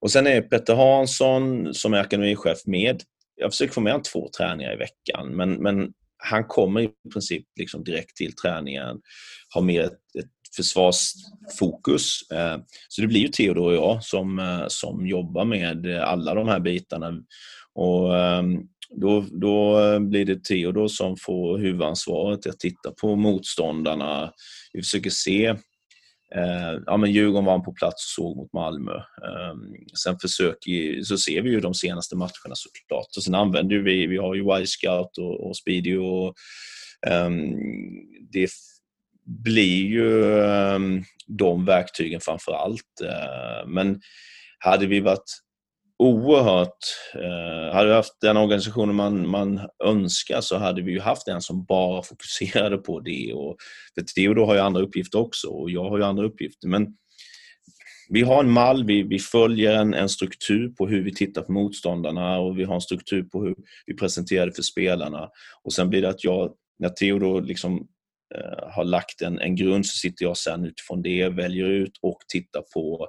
och 0.00 0.10
sen 0.10 0.26
är 0.26 0.40
Petter 0.40 0.74
Hansson 0.74 1.74
som 1.74 1.94
är 1.94 1.98
akademichef 1.98 2.66
med. 2.66 3.02
Jag 3.36 3.50
försöker 3.52 3.72
få 3.72 3.80
med 3.80 3.92
honom 3.92 4.02
två 4.02 4.28
träningar 4.38 4.72
i 4.72 4.76
veckan, 4.76 5.36
men, 5.36 5.52
men 5.52 5.92
han 6.22 6.44
kommer 6.44 6.80
i 6.80 6.90
princip 7.12 7.46
liksom 7.58 7.84
direkt 7.84 8.16
till 8.16 8.34
träningen, 8.34 9.00
har 9.48 9.62
mer 9.62 9.80
ett, 9.80 9.92
ett 10.18 10.30
försvarsfokus. 10.56 12.30
Eh, 12.30 12.58
så 12.88 13.02
det 13.02 13.06
blir 13.06 13.20
ju 13.20 13.28
Theodor 13.28 13.66
och 13.66 13.74
jag 13.74 14.04
som, 14.04 14.38
eh, 14.38 14.64
som 14.68 15.06
jobbar 15.06 15.44
med 15.44 15.86
alla 15.86 16.34
de 16.34 16.48
här 16.48 16.60
bitarna. 16.60 17.22
Och 17.74 18.18
ehm, 18.18 18.58
då, 18.96 19.24
då 19.30 19.78
blir 20.00 20.24
det 20.24 20.44
Theodor 20.44 20.88
som 20.88 21.16
får 21.16 21.58
huvudansvaret 21.58 22.46
att 22.46 22.58
titta 22.58 22.90
på 23.00 23.16
motståndarna. 23.16 24.32
Vi 24.72 24.82
försöker 24.82 25.10
se 25.10 25.54
Eh, 26.34 26.80
ja, 26.86 26.96
men 26.96 27.12
Djurgården 27.12 27.44
var 27.44 27.58
på 27.58 27.72
plats 27.72 28.04
och 28.04 28.22
såg 28.22 28.36
mot 28.36 28.52
Malmö. 28.52 28.96
Eh, 28.96 29.54
sen 30.04 30.18
försöker, 30.18 31.02
så 31.02 31.18
ser 31.18 31.42
vi 31.42 31.50
ju 31.50 31.60
de 31.60 31.74
senaste 31.74 32.16
matcherna 32.16 32.54
såklart. 32.54 33.16
Och 33.16 33.22
sen 33.22 33.34
använder 33.34 33.76
vi, 33.76 34.06
vi 34.06 34.16
har 34.16 34.34
ju 34.34 34.42
Y-scout 34.42 35.18
och, 35.18 35.46
och 35.48 35.56
Speedy 35.56 35.96
och 35.96 36.34
eh, 37.06 37.30
det 38.32 38.48
blir 39.24 39.86
ju 39.86 40.22
um, 40.74 41.04
de 41.26 41.64
verktygen 41.64 42.20
framför 42.20 42.52
allt. 42.52 43.00
Uh, 43.02 43.68
men 43.68 44.00
hade 44.58 44.86
vi 44.86 45.00
varit 45.00 45.30
oerhört... 46.02 46.78
Eh, 47.14 47.74
hade 47.74 47.88
vi 47.88 47.94
haft 47.94 48.20
den 48.20 48.36
organisationen 48.36 48.94
man, 48.94 49.28
man 49.28 49.60
önskar 49.84 50.40
så 50.40 50.56
hade 50.56 50.82
vi 50.82 50.92
ju 50.92 51.00
haft 51.00 51.28
en 51.28 51.42
som 51.42 51.64
bara 51.64 52.02
fokuserade 52.02 52.76
på 52.78 53.00
det. 53.00 53.32
Och, 53.32 53.56
för 53.94 54.02
Theodor 54.02 54.46
har 54.46 54.54
ju 54.54 54.60
andra 54.60 54.82
uppgifter 54.82 55.18
också 55.18 55.48
och 55.48 55.70
jag 55.70 55.90
har 55.90 55.98
ju 55.98 56.04
andra 56.04 56.24
uppgifter. 56.24 56.68
Men 56.68 56.86
vi 58.08 58.22
har 58.22 58.44
en 58.44 58.50
mall, 58.50 58.84
vi, 58.84 59.02
vi 59.02 59.18
följer 59.18 59.72
en, 59.72 59.94
en 59.94 60.08
struktur 60.08 60.68
på 60.68 60.86
hur 60.86 61.04
vi 61.04 61.14
tittar 61.14 61.42
på 61.42 61.52
motståndarna 61.52 62.38
och 62.38 62.58
vi 62.58 62.64
har 62.64 62.74
en 62.74 62.80
struktur 62.80 63.22
på 63.22 63.44
hur 63.44 63.54
vi 63.86 63.96
presenterar 63.96 64.46
det 64.46 64.52
för 64.52 64.62
spelarna. 64.62 65.28
Och 65.62 65.72
sen 65.72 65.90
blir 65.90 66.02
det 66.02 66.08
att 66.08 66.24
jag, 66.24 66.52
när 66.78 66.88
Theodor 66.88 67.42
liksom 67.42 67.86
eh, 68.34 68.68
har 68.74 68.84
lagt 68.84 69.22
en, 69.22 69.38
en 69.38 69.56
grund 69.56 69.86
så 69.86 69.96
sitter 69.96 70.24
jag 70.24 70.36
sen 70.36 70.64
utifrån 70.64 71.02
det, 71.02 71.28
väljer 71.28 71.66
ut 71.66 71.98
och 72.02 72.18
tittar 72.28 72.62
på 72.74 73.08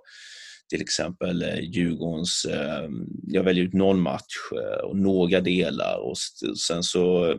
till 0.73 0.81
exempel 0.81 1.41
eh, 1.43 1.59
Djurgårdens, 1.59 2.45
ehm, 2.45 3.07
jag 3.27 3.43
väljer 3.43 3.63
ut 3.63 3.73
någon 3.73 4.01
match 4.01 4.51
eh, 4.51 4.85
och 4.85 4.97
några 4.97 5.41
delar 5.41 5.97
och 5.97 6.17
sen 6.67 6.83
så 6.83 7.35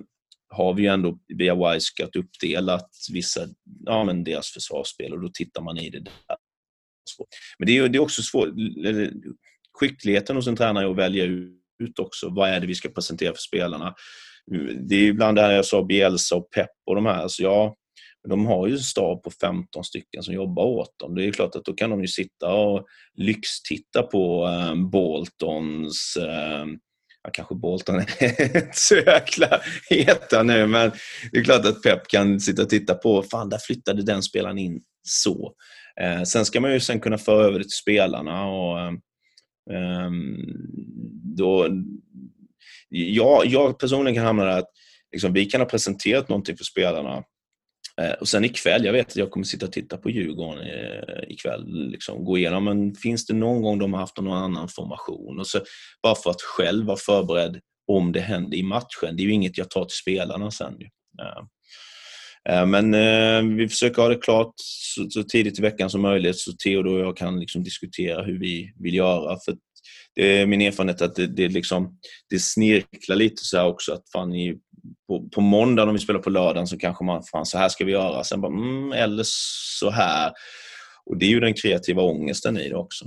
har 0.49 0.75
vi 0.75 0.83
ju 0.83 0.89
ändå 0.89 1.19
via 1.39 1.55
Wisecut 1.55 2.17
uppdelat 2.17 2.91
vissa, 3.13 3.41
ja 3.85 4.05
men 4.05 4.25
deras 4.25 4.51
försvarsspel 4.51 5.13
och 5.13 5.21
då 5.21 5.29
tittar 5.29 5.63
man 5.63 5.79
i 5.79 5.91
det 5.91 6.01
där. 6.01 6.13
Men 7.59 7.67
det 7.67 7.79
är, 7.79 7.89
det 7.89 7.99
är 7.99 8.03
också 8.03 8.23
svårt, 8.23 8.49
skickligheten 9.73 10.37
hos 10.37 10.47
en 10.47 10.57
tränare 10.57 10.85
är 10.85 10.91
att 10.91 10.97
välja 10.97 11.25
ut 11.25 11.99
också, 11.99 12.29
vad 12.31 12.49
är 12.49 12.61
det 12.61 12.67
vi 12.67 12.75
ska 12.75 12.89
presentera 12.89 13.33
för 13.33 13.41
spelarna. 13.41 13.95
Det 14.89 14.95
är 14.95 15.09
ibland 15.09 15.37
det 15.37 15.43
här 15.43 15.53
jag 15.53 15.67
sa 15.67 15.85
Bielsa 15.85 16.37
och 16.37 16.51
Pep 16.51 16.71
och 16.87 16.95
de 16.95 17.07
här, 17.07 17.23
alltså 17.23 17.43
ja, 17.43 17.77
de 18.29 18.47
har 18.47 18.67
ju 18.67 18.73
en 18.73 18.79
stab 18.79 19.23
på 19.23 19.31
15 19.31 19.85
stycken 19.85 20.23
som 20.23 20.35
jobbar 20.35 20.65
åt 20.65 20.99
dem. 20.99 21.15
Det 21.15 21.25
är 21.25 21.33
klart 21.33 21.57
att 21.57 21.65
då 21.65 21.73
kan 21.73 21.91
de 21.91 22.01
ju 22.01 22.09
sitta 22.09 22.55
och 22.55 22.87
lyxtitta 23.15 24.03
på 24.03 24.47
eh, 24.47 24.75
Boltons 24.75 26.17
eh, 26.17 26.67
Ja, 27.25 27.31
kanske 27.33 27.55
Bolton 27.55 27.97
är 28.19 28.57
inte 28.57 28.69
så 28.73 28.95
jäkla 28.95 29.61
heta 29.91 30.43
nu, 30.43 30.67
men 30.67 30.93
det 31.33 31.39
är 31.39 31.45
klart 31.45 31.67
att 31.67 31.83
Pep 31.83 32.09
kan 32.09 32.41
sitta 32.41 32.63
och 32.63 32.69
titta 32.69 32.95
på, 32.95 33.23
fan 33.23 33.49
där 33.49 33.59
flyttade 33.59 34.03
den 34.03 34.23
spelaren 34.23 34.59
in 34.59 34.81
så. 35.03 35.55
Eh, 36.01 36.23
sen 36.23 36.45
ska 36.45 36.61
man 36.61 36.73
ju 36.73 36.81
sen 36.81 37.01
kunna 37.01 37.19
föra 37.19 37.45
över 37.45 37.59
det 37.59 37.65
till 37.65 37.71
spelarna 37.71 38.47
och 38.47 38.81
eh, 38.81 38.93
ehm, 39.71 40.37
då, 41.37 41.69
ja, 42.89 43.43
jag 43.45 43.79
personligen 43.79 44.15
kan 44.15 44.27
hamna 44.27 44.45
där 44.45 44.59
att 44.59 44.71
liksom, 45.13 45.33
vi 45.33 45.47
kan 45.47 45.61
ha 45.61 45.69
presenterat 45.69 46.29
någonting 46.29 46.57
för 46.57 46.65
spelarna 46.65 47.23
Eh, 48.01 48.13
och 48.13 48.29
sen 48.29 48.45
ikväll, 48.45 48.85
jag 48.85 48.93
vet 48.93 49.09
att 49.09 49.17
jag 49.17 49.31
kommer 49.31 49.45
sitta 49.45 49.67
och 49.67 49.73
titta 49.73 49.97
på 49.97 50.11
Djurgården 50.11 50.67
eh, 50.67 51.33
ikväll. 51.33 51.91
Liksom, 51.91 52.25
gå 52.25 52.39
igenom, 52.39 52.65
men 52.65 52.95
finns 52.95 53.27
det 53.27 53.35
någon 53.35 53.63
gång 53.63 53.79
de 53.79 53.93
har 53.93 54.01
haft 54.01 54.19
någon 54.19 54.37
annan 54.37 54.69
formation? 54.69 55.39
Och 55.39 55.47
så, 55.47 55.61
bara 56.03 56.15
för 56.15 56.31
att 56.31 56.43
själv 56.43 56.87
vara 56.87 56.97
förberedd 56.97 57.61
om 57.87 58.13
det 58.13 58.21
händer 58.21 58.57
i 58.57 58.63
matchen. 58.63 59.17
Det 59.17 59.23
är 59.23 59.25
ju 59.25 59.33
inget 59.33 59.59
jag 59.59 59.71
tar 59.71 59.85
till 59.85 59.97
spelarna 59.97 60.51
sen. 60.51 60.75
Eh, 62.49 62.67
men 62.67 63.57
vi 63.57 63.69
försöker 63.69 64.03
ha 64.03 64.09
det 64.09 64.19
klart 64.19 64.53
så, 65.09 65.23
tidigt 65.23 65.59
i 65.59 65.63
veckan 65.63 65.91
som 65.91 66.01
möjligt 66.03 66.39
så 66.39 66.53
Theodor 66.53 66.95
och 66.95 67.07
jag 67.07 67.17
kan 67.17 67.41
liksom 67.41 67.65
diskutera 67.65 68.23
hur 68.23 68.39
vi 68.39 68.73
vill 68.77 68.95
göra. 68.95 69.39
För 69.45 69.57
det 70.15 70.39
är 70.39 70.47
min 70.47 70.61
erfarenhet 70.61 71.03
att 71.03 71.15
det, 71.15 71.27
det, 71.27 71.49
liksom, 71.49 71.99
det 72.31 72.39
snirklar 72.39 73.17
lite 73.17 73.45
så 73.45 73.63
också 73.63 73.93
att 73.93 74.11
fan 74.13 74.33
på, 75.07 75.29
på 75.29 75.41
måndag 75.41 75.83
om 75.83 75.93
vi 75.93 75.99
spelar 75.99 76.21
på 76.21 76.31
lördagen 76.31 76.67
så 76.67 76.79
kanske 76.79 77.05
man, 77.05 77.23
fan 77.23 77.47
så 77.47 77.59
här 77.59 77.69
ska 77.69 77.85
vi 77.85 77.93
göra. 77.93 78.25
Sen 78.25 78.41
bara, 78.41 78.53
mm, 78.53 78.93
eller 78.93 79.25
så 79.27 79.91
här. 79.91 80.33
Och 81.07 81.17
det 81.17 81.27
är 81.27 81.31
ju 81.31 81.41
den 81.41 81.55
kreativa 81.55 82.03
ångesten 82.03 82.59
i 82.59 82.69
det 82.69 82.77
också. 82.77 83.05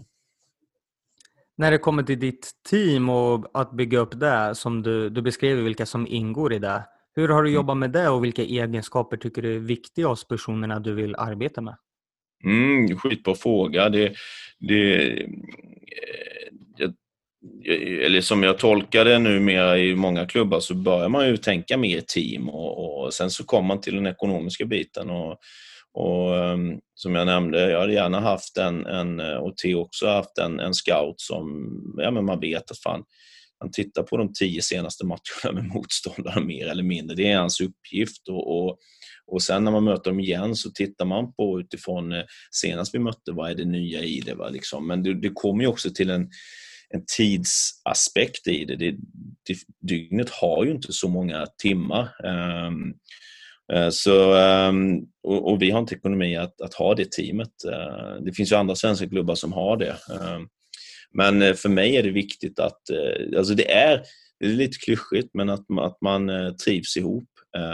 När 1.57 1.71
det 1.71 1.77
kommer 1.77 2.03
till 2.03 2.19
ditt 2.19 2.51
team 2.69 3.09
och 3.09 3.51
att 3.53 3.71
bygga 3.71 3.99
upp 3.99 4.19
det, 4.19 4.55
som 4.55 4.83
du, 4.83 5.09
du 5.09 5.21
beskrev 5.21 5.57
vilka 5.57 5.85
som 5.85 6.07
ingår 6.07 6.53
i 6.53 6.59
det. 6.59 6.83
Hur 7.15 7.29
har 7.29 7.43
du 7.43 7.49
mm. 7.49 7.55
jobbat 7.55 7.77
med 7.77 7.91
det 7.91 8.09
och 8.09 8.23
vilka 8.23 8.41
egenskaper 8.41 9.17
tycker 9.17 9.41
du 9.41 9.55
är 9.55 9.59
viktiga 9.59 10.07
hos 10.07 10.27
personerna 10.27 10.79
du 10.79 10.93
vill 10.93 11.15
arbeta 11.15 11.61
med? 11.61 11.77
Mm, 12.43 12.97
skitbra 12.97 13.35
fråga. 13.35 13.89
Det, 13.89 14.13
det, 14.59 15.07
jag 15.09 16.66
eller 18.05 18.21
som 18.21 18.43
jag 18.43 18.57
tolkar 18.57 19.05
det 19.05 19.19
numera 19.19 19.77
i 19.77 19.95
många 19.95 20.25
klubbar 20.25 20.60
så 20.60 20.75
börjar 20.75 21.10
man 21.10 21.27
ju 21.27 21.38
tänka 21.38 21.77
mer 21.77 22.01
team 22.01 22.49
och, 22.49 23.03
och 23.05 23.13
sen 23.13 23.29
så 23.29 23.43
kommer 23.43 23.67
man 23.67 23.81
till 23.81 23.95
den 23.95 24.07
ekonomiska 24.07 24.65
biten. 24.65 25.10
Och, 25.10 25.38
och 25.93 26.31
um, 26.31 26.79
som 26.95 27.15
jag 27.15 27.25
nämnde, 27.25 27.71
jag 27.71 27.79
hade 27.79 27.93
gärna 27.93 28.19
haft 28.19 28.57
en, 28.57 28.86
en 28.86 29.19
eh, 29.19 29.36
och 29.36 29.57
Theo 29.57 29.79
också 29.79 30.07
haft 30.07 30.38
en, 30.38 30.60
en 30.60 30.73
scout 30.73 31.21
som, 31.21 31.69
ja 31.97 32.12
men 32.12 32.25
man 32.25 32.39
vet 32.39 32.71
att 32.71 32.79
fan, 32.79 33.03
han 33.60 33.71
tittar 33.71 34.03
på 34.03 34.17
de 34.17 34.33
tio 34.33 34.62
senaste 34.62 35.05
matcherna 35.05 35.62
med 35.62 35.73
motståndare 35.73 36.43
mer 36.43 36.67
eller 36.67 36.83
mindre. 36.83 37.15
Det 37.15 37.31
är 37.31 37.38
hans 37.38 37.62
uppgift. 37.62 38.27
Och, 38.29 38.57
och, 38.57 38.77
och 39.27 39.41
sen 39.41 39.63
när 39.63 39.71
man 39.71 39.83
möter 39.83 40.12
dem 40.12 40.19
igen 40.19 40.55
så 40.55 40.71
tittar 40.71 41.05
man 41.05 41.33
på 41.33 41.60
utifrån 41.60 42.12
eh, 42.12 42.23
senast 42.51 42.95
vi 42.95 42.99
mötte, 42.99 43.31
vad 43.31 43.51
är 43.51 43.55
det 43.55 43.65
nya 43.65 44.03
i 44.03 44.19
det? 44.19 44.36
Va? 44.36 44.49
Liksom. 44.49 44.88
Men 44.88 45.03
det, 45.03 45.21
det 45.21 45.29
kommer 45.33 45.63
ju 45.63 45.67
också 45.67 45.89
till 45.89 46.10
en 46.10 46.29
en 46.93 47.06
tidsaspekt 47.17 48.47
i 48.47 48.65
det. 48.65 48.76
det, 48.76 48.91
det 49.47 49.58
dygnet 49.82 50.30
har 50.30 50.65
ju 50.65 50.71
inte 50.71 50.93
så 50.93 51.08
många 51.08 51.47
timmar. 51.62 52.10
Um, 52.23 52.93
så, 53.91 54.34
um, 54.34 55.08
och, 55.23 55.52
och, 55.52 55.62
vi 55.62 55.71
har 55.71 55.80
inte 55.80 55.95
ekonomi 55.95 56.36
att, 56.36 56.62
att 56.62 56.73
ha 56.73 56.95
det 56.95 57.12
teamet. 57.12 57.52
Uh, 57.65 58.23
det 58.26 58.34
finns 58.34 58.52
ju 58.52 58.56
andra 58.56 58.76
svenska 58.76 59.10
klubbar 59.10 59.36
som 59.36 59.54
har 59.54 59.78
det. 59.78 59.97
Um, 60.10 60.50
men 61.13 61.41
eh, 61.41 61.54
för 61.54 61.69
mig 61.69 61.97
är 61.97 62.04
det 62.04 62.10
viktigt 62.10 62.60
att, 62.60 62.82
uh, 62.91 63.38
alltså 63.38 63.54
det 63.54 63.71
är, 63.71 64.04
det 64.39 64.45
är 64.45 64.50
lite 64.50 64.78
klyschigt, 64.78 65.30
men 65.34 65.50
att, 65.50 65.65
att 65.80 66.02
man 66.02 66.30
uh, 66.30 66.52
trivs 66.52 66.97
ihop. 66.97 67.30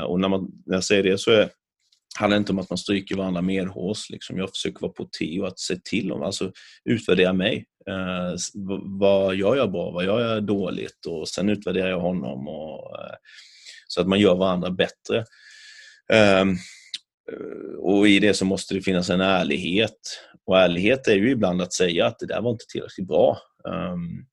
och 0.07 0.19
när, 0.19 0.29
man, 0.29 0.51
när 0.65 0.75
jag 0.75 0.83
säger 0.83 1.03
det 1.03 1.17
så 1.17 1.31
är, 1.31 1.49
handlar 2.19 2.37
inte 2.37 2.51
om 2.51 2.59
att 2.59 2.69
man 2.69 2.77
stryker 2.77 3.15
varandra 3.15 3.41
medhårs. 3.41 4.09
Liksom. 4.09 4.37
Jag 4.37 4.49
försöker 4.49 4.79
vara 4.79 4.91
på 4.91 5.09
T 5.19 5.39
och 5.39 5.47
att 5.47 5.59
se 5.59 5.75
till 5.83 6.07
dem, 6.07 6.21
alltså 6.21 6.51
utvärdera 6.85 7.33
mig. 7.33 7.65
Eh, 7.89 8.35
vad 8.99 9.35
jag 9.35 9.71
bra, 9.71 9.91
vad 9.91 10.05
gör 10.05 10.33
jag 10.33 10.43
dåligt 10.43 11.05
och 11.07 11.27
sen 11.27 11.49
utvärderar 11.49 11.89
jag 11.89 11.99
honom. 11.99 12.47
Och, 12.47 12.99
eh, 12.99 13.15
så 13.87 14.01
att 14.01 14.07
man 14.07 14.19
gör 14.19 14.35
varandra 14.35 14.71
bättre. 14.71 15.25
Ehm, 16.13 16.49
eh, 17.31 17.75
och 17.79 18.07
i 18.07 18.19
det 18.19 18.33
så 18.33 18.45
måste 18.45 18.73
det 18.73 18.81
finnas 18.81 19.09
en 19.09 19.21
ärlighet. 19.21 19.99
Och 20.45 20.59
ärlighet 20.59 21.07
är 21.07 21.15
ju 21.15 21.31
ibland 21.31 21.61
att 21.61 21.73
säga 21.73 22.05
att 22.05 22.19
det 22.19 22.25
där 22.25 22.41
var 22.41 22.51
inte 22.51 22.65
tillräckligt 22.65 23.07
bra. 23.07 23.37
Um, 23.63 24.25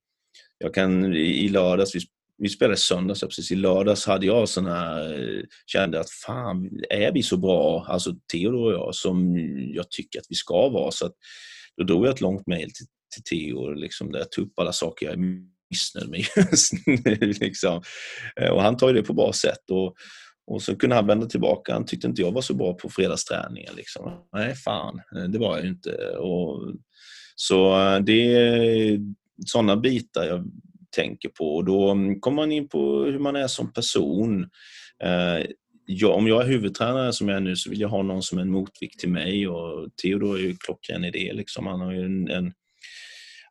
jag 0.58 0.74
kan 0.74 1.14
i 1.14 1.48
lördags, 1.48 1.94
vi 1.94 2.00
vi 2.40 2.48
spelade 2.48 2.76
söndags, 2.76 3.20
precis 3.20 3.52
i 3.52 3.54
lördags 3.54 4.06
hade 4.06 4.26
jag 4.26 4.48
sån 4.48 4.66
här, 4.66 5.12
eh, 5.12 5.42
kände 5.66 6.00
att 6.00 6.10
fan, 6.10 6.70
är 6.90 7.12
vi 7.12 7.22
så 7.22 7.36
bra, 7.36 7.86
alltså 7.88 8.14
Theodor 8.32 8.66
och 8.66 8.72
jag, 8.72 8.94
som 8.94 9.36
jag 9.74 9.90
tycker 9.90 10.18
att 10.18 10.26
vi 10.28 10.34
ska 10.34 10.68
vara? 10.68 10.90
Så 10.90 11.06
att, 11.06 11.12
då 11.76 11.84
drog 11.84 12.06
jag 12.06 12.14
ett 12.14 12.20
långt 12.20 12.46
mejl 12.46 12.72
till, 12.72 12.86
till 13.11 13.23
Theo 13.23 13.73
liksom, 13.73 14.12
där 14.12 14.18
jag 14.18 14.31
tog 14.31 14.46
upp 14.46 14.59
alla 14.59 14.73
saker 14.73 15.07
jag 15.07 15.14
är 15.14 15.40
missnöjd 15.70 16.11
med 16.11 16.20
just 16.51 16.73
nu. 16.87 17.33
Liksom. 17.40 17.83
Eh, 18.40 18.51
och 18.51 18.62
han 18.62 18.77
tar 18.77 18.88
ju 18.88 18.94
det 18.94 19.03
på 19.03 19.12
bra 19.12 19.33
sätt. 19.33 19.70
Och, 19.70 19.94
och 20.46 20.62
så 20.62 20.77
kunde 20.77 20.96
han 20.96 21.07
vända 21.07 21.27
tillbaka. 21.27 21.73
Han 21.73 21.87
tyckte 21.87 22.07
inte 22.07 22.23
jag 22.23 22.33
var 22.33 22.42
så 22.42 22.55
bra 22.55 22.75
på 22.75 22.88
fredagsträningen. 22.88 23.75
Liksom. 23.77 24.27
Nej, 24.33 24.55
fan, 24.55 25.01
eh, 25.16 25.25
det 25.25 25.38
var 25.38 25.57
jag 25.59 25.66
inte. 25.66 25.90
Och, 26.16 26.75
så 27.37 27.81
eh, 27.81 28.01
det 28.01 28.35
är 28.35 28.99
sådana 29.46 29.77
bitar 29.77 30.25
jag 30.25 30.51
tänker 30.96 31.29
på. 31.29 31.57
Och 31.57 31.64
då 31.64 31.90
mm, 31.90 32.20
kommer 32.20 32.37
man 32.37 32.53
in 32.53 32.68
på 32.68 33.05
hur 33.05 33.18
man 33.18 33.37
är 33.37 33.46
som 33.46 33.73
person. 33.73 34.49
Jag, 35.87 36.16
om 36.16 36.27
jag 36.27 36.42
är 36.42 36.46
huvudtränare 36.46 37.12
som 37.12 37.29
jag 37.29 37.37
är 37.37 37.40
nu 37.40 37.57
så 37.57 37.70
vill 37.70 37.81
jag 37.81 37.88
ha 37.88 38.03
någon 38.03 38.23
som 38.23 38.38
är 38.38 38.42
en 38.42 38.51
motvikt 38.51 39.01
till 39.01 39.09
mig 39.09 39.49
och 39.49 39.88
Theodor 40.03 40.38
är 40.38 40.40
ju 40.42 40.57
klockren 40.57 41.05
i 41.05 41.11
det. 41.11 41.33
Liksom. 41.33 41.66
Han 41.66 41.81
har 41.81 41.92
ju 41.92 42.05
en, 42.05 42.29
en 42.29 42.53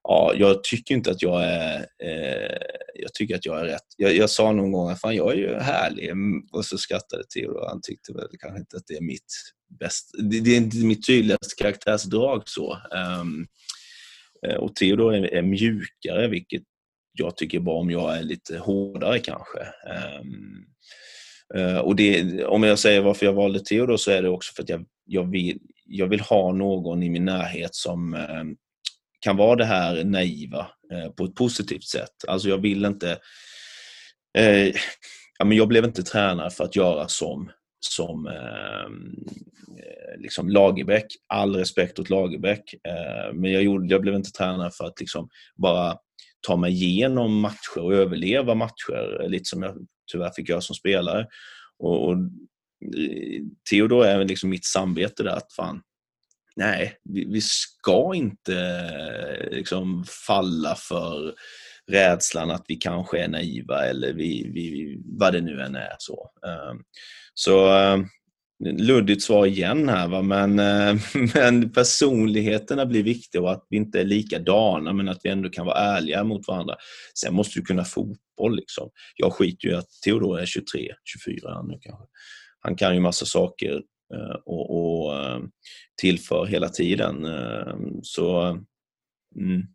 ja, 0.04 0.34
jag 0.36 0.64
tycker 0.64 0.96
inte 0.96 1.12
att 1.12 1.22
jag 1.22 1.44
är, 1.44 1.78
eh, 2.04 2.58
jag 2.96 3.14
tycker 3.14 3.36
att 3.36 3.46
jag 3.46 3.60
är 3.60 3.66
rätt. 3.66 3.86
Jag, 3.98 4.16
jag 4.16 4.30
sa 4.30 4.52
någon 4.52 4.72
gång 4.72 4.90
att 4.90 5.02
fan, 5.02 5.16
jag 5.16 5.32
är 5.32 5.38
ju 5.38 5.56
härlig 5.56 6.10
mm, 6.10 6.42
och 6.52 6.66
så 6.66 6.78
skrattade 6.78 7.24
Theodor. 7.24 7.66
Han 7.70 7.82
tyckte 7.82 8.14
väl 8.14 8.28
kanske 8.40 8.60
inte 8.60 8.78
att 8.78 8.88
det 8.88 8.94
är 8.94 9.02
mitt 9.02 9.34
bäst, 9.80 10.12
det, 10.18 10.40
det 10.40 10.50
är 10.50 10.58
inte 10.58 10.78
mitt 10.78 11.08
tydligaste 11.08 11.56
karaktärsdrag 11.58 12.44
så. 12.46 12.78
Um, 13.22 13.48
och 14.60 14.76
Theodor 14.76 15.14
är, 15.14 15.34
är 15.34 15.42
mjukare, 15.42 16.28
vilket 16.28 16.64
jag 17.14 17.38
tycker 17.38 17.58
är 17.58 17.62
bra 17.62 17.76
om 17.76 17.92
jag 17.92 18.18
är 18.18 18.24
lite 18.24 18.58
hårdare 18.58 19.20
kanske. 19.20 19.60
Um, 20.22 20.66
uh, 21.56 21.78
och 21.78 21.96
det, 21.96 22.46
om 22.46 22.64
jag 22.64 22.80
säger 22.80 23.02
varför 23.02 23.26
jag 23.26 23.34
valde 23.34 23.60
Theodor 23.60 23.98
så 23.98 24.12
är 24.12 24.22
det 24.22 24.30
också 24.30 24.54
för 24.54 24.64
att 24.64 24.70
jag, 24.70 24.86
jag, 25.06 25.32
vill, 25.32 25.60
jag 25.86 26.08
vill 26.08 26.20
ha 26.20 26.52
någon 26.52 27.04
i 27.04 27.10
min 27.10 27.26
närhet 27.26 27.76
som 27.76 28.14
um, 28.14 28.58
kan 29.20 29.38
vara 29.38 29.56
det 29.56 29.66
här 29.66 30.04
naiva 30.04 30.68
eh, 30.94 31.12
på 31.12 31.26
ett 31.26 31.36
positivt 31.36 31.84
sätt. 31.84 32.14
Alltså 32.28 32.50
jag 32.50 32.58
vill 32.58 32.86
inte 32.86 33.20
Eh, 34.38 34.74
ja, 35.40 35.46
men 35.46 35.58
jag 35.58 35.68
blev 35.68 35.86
inte 35.86 36.04
tränare 36.04 36.50
för 36.50 36.64
att 36.64 36.76
göra 36.76 37.08
som, 37.08 37.52
som 37.80 38.28
ehm, 38.28 39.16
eh, 39.78 40.22
liksom 40.22 40.50
Lagerbäck. 40.50 41.06
All 41.28 41.56
respekt 41.56 42.00
åt 42.00 42.10
Lagerbäck. 42.10 42.74
Eh, 42.74 43.34
men 43.34 43.52
jag, 43.52 43.64
gjorde, 43.64 43.88
jag 43.88 44.02
blev 44.02 44.16
inte 44.16 44.32
tränare 44.32 44.72
för 44.72 44.86
att 44.86 45.00
liksom 45.00 45.30
bara 45.56 45.98
ta 46.48 46.56
mig 46.56 46.72
igenom 46.72 47.40
matcher 47.40 47.80
och 47.80 47.94
överleva 47.94 48.56
matcher, 48.56 49.28
lite 49.30 49.46
som 49.46 49.64
jag 49.64 49.76
tyvärr 50.12 50.32
fick 50.36 50.50
göra 50.50 50.62
som 50.62 50.76
spelare. 50.76 51.28
Och, 51.80 52.08
och 52.08 52.14
eh, 52.98 53.42
Theodor 53.70 54.06
är 54.06 54.26
liksom 54.26 54.50
mitt 54.50 54.66
samvete 54.66 55.24
där 55.24 55.38
att 55.38 55.54
fan, 55.54 55.82
nej, 56.60 56.98
vi, 57.04 57.26
vi 57.26 57.42
ska 57.42 58.16
inte 58.16 58.56
eh, 58.56 59.58
liksom 59.58 60.06
falla 60.28 60.76
för 60.76 61.34
rädslan 61.92 62.52
att 62.52 62.66
vi 62.68 62.76
kanske 62.76 63.20
är 63.20 63.28
naiva 63.28 63.86
eller 63.86 64.14
vi, 64.14 64.52
vi, 64.54 64.98
vad 65.06 65.34
det 65.34 65.42
nu 65.42 65.62
än 65.62 65.76
är. 65.76 65.96
Så, 65.98 66.30
ehm, 66.48 66.78
så 67.34 67.68
ehm, 67.68 68.06
luddigt 68.80 69.24
svar 69.24 69.46
igen 69.46 69.90
här, 69.90 70.08
va? 70.08 70.22
Men, 70.22 70.60
eh, 70.60 70.96
men 71.34 71.72
personligheterna 71.72 72.86
blir 72.86 73.04
viktiga 73.04 73.42
och 73.42 73.52
att 73.52 73.66
vi 73.70 73.78
inte 73.78 74.00
är 74.00 74.06
likadana 74.06 74.94
men 74.94 75.10
att 75.10 75.20
vi 75.24 75.30
ändå 75.30 75.50
kan 75.50 75.66
vara 75.66 75.78
ärliga 75.78 76.24
mot 76.24 76.48
varandra. 76.48 76.76
Sen 77.22 77.34
måste 77.34 77.60
du 77.60 77.66
kunna 77.66 77.86
fotboll. 77.86 78.56
Liksom. 78.56 78.90
Jag 79.16 79.34
skiter 79.34 79.68
ju 79.68 79.74
i 79.74 79.78
att 79.78 79.90
Theodor 80.06 80.40
är 80.40 80.46
23, 80.46 80.94
24 81.04 81.62
nu 81.62 81.78
kanske. 81.82 82.06
Han 82.60 82.76
kan 82.76 82.94
ju 82.94 83.00
massa 83.00 83.26
saker 83.26 83.82
och, 84.46 85.04
och 85.04 85.16
ehm, 85.16 85.50
tillför 86.02 86.46
hela 86.46 86.70
tiden. 86.70 87.28
Så 88.04 88.46
mm. 89.36 89.68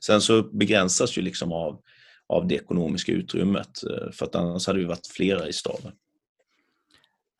Sen 0.00 0.20
så 0.20 0.42
begränsas 0.42 1.18
ju 1.18 1.22
liksom 1.22 1.52
av, 1.52 1.80
av 2.28 2.46
det 2.46 2.54
ekonomiska 2.54 3.12
utrymmet 3.12 3.82
eh, 3.90 4.10
för 4.12 4.26
att 4.26 4.34
annars 4.34 4.66
hade 4.66 4.78
vi 4.78 4.84
varit 4.84 5.06
flera 5.06 5.48
i 5.48 5.52
staden. 5.52 5.92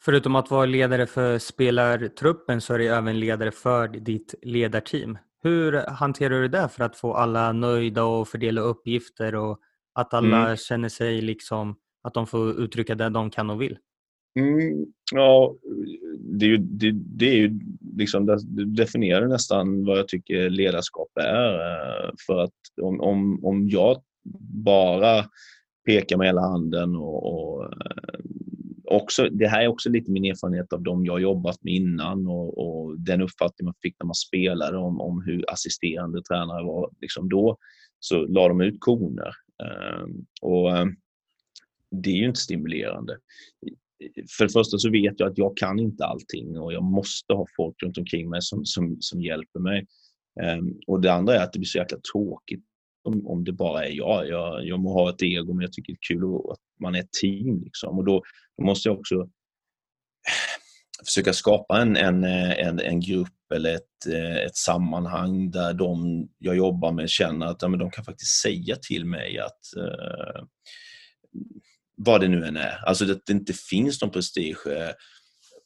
Förutom 0.05 0.37
att 0.37 0.51
vara 0.51 0.67
ledare 0.67 1.07
för 1.07 1.39
spelartruppen 1.39 2.61
så 2.61 2.75
är 2.75 2.79
du 2.79 2.87
även 2.87 3.21
ledare 3.21 3.51
för 3.51 3.89
ditt 3.89 4.35
ledarteam. 4.43 5.19
Hur 5.43 5.73
hanterar 5.73 6.41
du 6.41 6.49
det 6.49 6.69
för 6.69 6.85
att 6.85 6.97
få 6.97 7.15
alla 7.15 7.53
nöjda 7.53 8.05
och 8.05 8.29
fördela 8.29 8.61
uppgifter 8.61 9.35
och 9.35 9.61
att 9.95 10.15
alla 10.15 10.45
mm. 10.45 10.57
känner 10.57 10.89
sig 10.89 11.23
liksom 11.23 11.77
att 12.03 12.15
de 12.15 12.27
får 12.27 12.61
uttrycka 12.61 12.95
det 12.95 13.09
de 13.09 13.31
kan 13.31 13.51
och 13.51 13.63
vill? 13.63 13.79
Mm, 14.37 14.87
ja, 15.13 15.57
det, 16.19 16.47
är 16.47 16.49
ju, 16.49 16.57
det, 16.57 16.93
det, 16.93 17.29
är 17.29 17.35
ju 17.35 17.59
liksom, 17.97 18.27
det 18.27 18.65
definierar 18.65 19.27
nästan 19.27 19.85
vad 19.85 19.99
jag 19.99 20.09
tycker 20.09 20.51
ledarskap 20.51 21.09
är. 21.21 21.53
Eh, 21.53 22.11
för 22.27 22.39
att 22.39 22.53
om, 22.83 23.01
om, 23.01 23.45
om 23.45 23.69
jag 23.69 24.03
bara 24.65 25.25
pekar 25.87 26.17
med 26.17 26.27
hela 26.27 26.41
handen 26.41 26.97
och, 26.97 27.35
och 27.35 27.65
eh, 27.65 28.21
också, 28.85 29.29
det 29.31 29.49
här 29.49 29.63
är 29.63 29.69
också 29.69 29.91
lite 29.91 30.11
min 30.11 30.25
erfarenhet 30.25 30.73
av 30.73 30.83
de 30.83 31.07
jag 31.07 31.21
jobbat 31.21 31.65
med 31.65 31.75
innan 31.75 32.27
och, 32.27 32.59
och 32.59 33.01
den 33.01 33.23
uppfattning 33.23 33.65
man 33.65 33.75
fick 33.83 33.97
när 34.01 34.07
man 34.07 34.15
spelade 34.15 34.79
om, 34.79 35.01
om 35.01 35.23
hur 35.23 35.51
assisterande 35.51 36.23
tränare 36.23 36.65
var 36.65 36.91
liksom 37.01 37.29
då, 37.29 37.57
så 38.01 38.27
la 38.27 38.49
de 38.49 38.61
ut 38.61 38.77
koner. 38.81 39.31
Ehm, 39.65 40.27
och 40.43 40.77
ehm, 40.77 40.97
det 41.91 42.11
är 42.11 42.15
ju 42.15 42.27
inte 42.27 42.41
stimulerande 42.41 43.19
för 44.39 44.45
det 44.45 44.53
första 44.53 44.79
så 44.79 44.91
vet 44.91 45.21
jag 45.21 45.31
att 45.31 45.39
jag 45.39 45.57
kan 45.57 45.79
inte 45.79 46.05
allting 46.05 46.59
och 46.59 46.73
jag 46.73 46.83
måste 46.83 47.33
ha 47.33 47.47
folk 47.57 47.83
runt 47.83 47.99
omkring 47.99 48.29
mig 48.29 48.43
som, 48.43 48.65
som, 48.65 48.97
som 49.01 49.23
hjälper 49.23 49.61
mig. 49.61 49.87
Um, 50.59 50.81
och 50.87 51.01
det 51.01 51.13
andra 51.13 51.35
är 51.35 51.43
att 51.43 51.53
det 51.53 51.59
blir 51.59 51.67
så 51.67 51.79
jäkla 51.79 51.99
tråkigt 52.13 52.65
om, 53.05 53.27
om 53.27 53.45
det 53.45 53.53
bara 53.53 53.85
är 53.87 53.93
jag. 53.93 54.29
jag. 54.29 54.67
Jag 54.67 54.81
må 54.81 54.93
ha 54.93 55.11
ett 55.11 55.23
ego 55.23 55.53
men 55.53 55.63
jag 55.63 55.73
tycker 55.73 55.93
det 55.93 55.97
är 55.97 56.15
kul 56.15 56.25
att 56.53 56.59
man 56.81 56.95
är 56.95 57.01
ett 57.01 57.13
team. 57.23 57.63
Liksom. 57.65 57.99
Och 57.99 58.05
då, 58.05 58.23
då 58.59 58.65
måste 58.65 58.89
jag 58.89 58.99
också 58.99 59.29
försöka 61.07 61.33
skapa 61.33 61.83
en, 61.83 61.97
en, 61.97 62.25
en, 62.25 62.81
en 62.81 63.01
grupp 63.01 63.53
eller 63.55 63.75
ett, 63.75 64.07
ett 64.47 64.57
sammanhang 64.57 65.51
där 65.51 65.75
de 65.75 66.29
jag 66.39 66.57
jobbar 66.57 66.93
med 66.93 67.11
känner 67.11 67.47
att 67.47 67.63
ja, 67.63 67.69
men 67.69 67.79
de 67.79 67.91
kan 67.91 68.05
faktiskt 68.05 68.41
säga 68.43 68.77
till 68.77 69.05
mig 69.05 69.39
att 69.39 69.61
uh, 69.77 70.45
vad 71.97 72.21
det 72.21 72.29
nu 72.29 72.45
än 72.45 72.57
är. 72.57 72.81
Alltså 72.87 73.13
att 73.13 73.27
det 73.27 73.33
inte 73.33 73.53
finns 73.53 74.03
någon 74.03 74.11
prestige. 74.11 74.59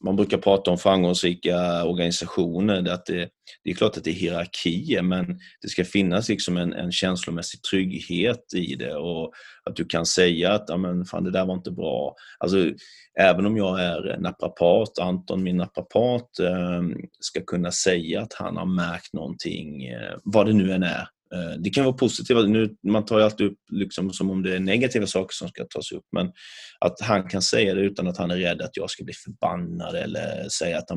Man 0.03 0.15
brukar 0.15 0.37
prata 0.37 0.71
om 0.71 0.77
framgångsrika 0.77 1.85
organisationer, 1.85 2.89
att 2.89 3.05
det, 3.05 3.29
det 3.63 3.71
är 3.71 3.73
klart 3.73 3.97
att 3.97 4.03
det 4.03 4.09
är 4.09 4.13
hierarkier 4.13 5.01
men 5.01 5.39
det 5.61 5.67
ska 5.67 5.85
finnas 5.85 6.29
liksom 6.29 6.57
en, 6.57 6.73
en 6.73 6.91
känslomässig 6.91 7.61
trygghet 7.63 8.53
i 8.55 8.75
det 8.75 8.95
och 8.95 9.33
att 9.63 9.75
du 9.75 9.85
kan 9.85 10.05
säga 10.05 10.53
att 10.53 10.79
men 10.79 11.05
fan, 11.05 11.23
det 11.23 11.31
där 11.31 11.45
var 11.45 11.53
inte 11.53 11.71
bra. 11.71 12.15
Alltså, 12.39 12.71
även 13.19 13.45
om 13.45 13.57
jag 13.57 13.81
är 13.81 14.17
naprapat, 14.19 14.99
Anton, 14.99 15.43
min 15.43 15.57
naprapat, 15.57 16.39
ehm, 16.39 16.95
ska 17.19 17.41
kunna 17.41 17.71
säga 17.71 18.21
att 18.21 18.33
han 18.33 18.57
har 18.57 18.65
märkt 18.65 19.13
någonting, 19.13 19.85
eh, 19.85 20.17
vad 20.23 20.45
det 20.45 20.53
nu 20.53 20.73
än 20.73 20.83
är, 20.83 21.07
Eh, 21.33 21.57
det 21.59 21.69
kan 21.69 21.85
vara 21.85 21.97
positiva, 21.97 22.41
nu, 22.41 22.75
man 22.87 23.05
tar 23.05 23.17
ju 23.17 23.25
alltid 23.25 23.47
upp 23.47 23.57
liksom 23.71 24.13
som 24.13 24.31
om 24.31 24.43
det 24.43 24.55
är 24.55 24.59
negativa 24.59 25.07
saker 25.07 25.33
som 25.33 25.47
ska 25.47 25.65
tas 25.65 25.91
upp, 25.91 26.05
men 26.11 26.31
att 26.79 27.01
han 27.01 27.29
kan 27.29 27.41
säga 27.41 27.73
det 27.73 27.81
utan 27.81 28.07
att 28.07 28.17
han 28.17 28.31
är 28.31 28.37
rädd 28.37 28.61
att 28.61 28.77
jag 28.77 28.89
ska 28.89 29.03
bli 29.03 29.13
förbannad 29.13 29.95
eller 29.95 30.49
säga 30.49 30.77
att 30.77 30.87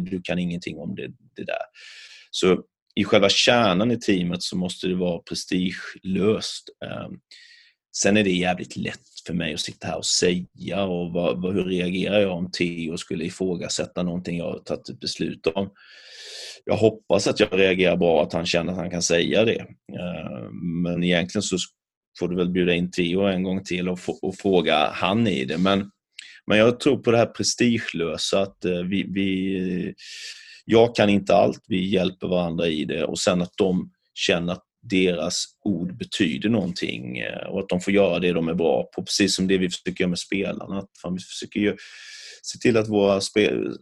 du 0.00 0.20
kan 0.24 0.38
ingenting 0.38 0.78
om 0.78 0.94
det, 0.94 1.08
det 1.36 1.44
där. 1.44 1.64
Så 2.30 2.62
i 2.94 3.04
själva 3.04 3.28
kärnan 3.28 3.90
i 3.90 4.00
teamet 4.00 4.42
så 4.42 4.56
måste 4.56 4.86
det 4.86 4.94
vara 4.94 5.18
prestigelöst. 5.18 6.68
Ehm, 6.84 7.18
sen 7.96 8.16
är 8.16 8.24
det 8.24 8.30
jävligt 8.30 8.76
lätt 8.76 9.00
för 9.26 9.34
mig 9.34 9.54
att 9.54 9.60
sitta 9.60 9.86
här 9.86 9.96
och 9.96 10.06
säga 10.06 10.84
och 10.84 11.12
vad, 11.12 11.54
hur 11.54 11.64
reagerar 11.64 12.20
jag 12.20 12.32
om 12.32 12.50
Theo 12.50 12.96
skulle 12.96 13.24
ifrågasätta 13.24 14.02
någonting 14.02 14.38
jag 14.38 14.44
har 14.44 14.58
tagit 14.58 14.88
ett 14.88 15.00
beslut 15.00 15.46
om 15.46 15.70
jag 16.66 16.76
hoppas 16.76 17.26
att 17.26 17.40
jag 17.40 17.48
reagerar 17.52 17.96
bra, 17.96 18.22
att 18.22 18.32
han 18.32 18.46
känner 18.46 18.72
att 18.72 18.78
han 18.78 18.90
kan 18.90 19.02
säga 19.02 19.44
det. 19.44 19.60
Eh, 19.92 20.50
men 20.84 21.04
egentligen 21.04 21.42
så 21.42 21.56
får 22.18 22.28
du 22.28 22.36
väl 22.36 22.50
bjuda 22.50 22.74
in 22.74 22.90
Theo 22.90 23.20
en 23.20 23.42
gång 23.42 23.64
till 23.64 23.88
och, 23.88 23.98
och 24.22 24.36
fråga 24.36 24.90
han 24.92 25.26
i 25.26 25.44
det. 25.44 25.58
Men, 25.58 25.90
men 26.46 26.58
jag 26.58 26.80
tror 26.80 26.96
på 26.96 27.10
det 27.10 27.18
här 27.18 27.26
prestigelösa, 27.26 28.40
att 28.40 28.64
eh, 28.64 28.78
vi, 28.78 29.06
vi, 29.08 29.94
jag 30.64 30.96
kan 30.96 31.08
inte 31.08 31.34
allt, 31.34 31.64
vi 31.68 31.88
hjälper 31.88 32.28
varandra 32.28 32.66
i 32.66 32.84
det 32.84 33.04
och 33.04 33.18
sen 33.18 33.42
att 33.42 33.52
de 33.56 33.90
känner 34.14 34.52
att 34.52 34.64
deras 34.82 35.44
ord 35.64 35.96
betyder 35.96 36.48
någonting 36.48 37.18
eh, 37.18 37.46
och 37.46 37.60
att 37.60 37.68
de 37.68 37.80
får 37.80 37.92
göra 37.92 38.18
det 38.18 38.32
de 38.32 38.48
är 38.48 38.54
bra 38.54 38.82
på. 38.82 39.02
Precis 39.02 39.36
som 39.36 39.48
det 39.48 39.58
vi 39.58 39.70
försöker 39.70 40.00
göra 40.00 40.10
med 40.10 40.18
spelarna. 40.18 40.78
Att 40.78 41.12
vi 41.14 41.20
försöker 41.20 41.60
ju 41.60 41.76
se 42.42 42.58
till 42.58 42.76
att 42.76 42.88
våra 42.88 43.20
spel, 43.20 43.78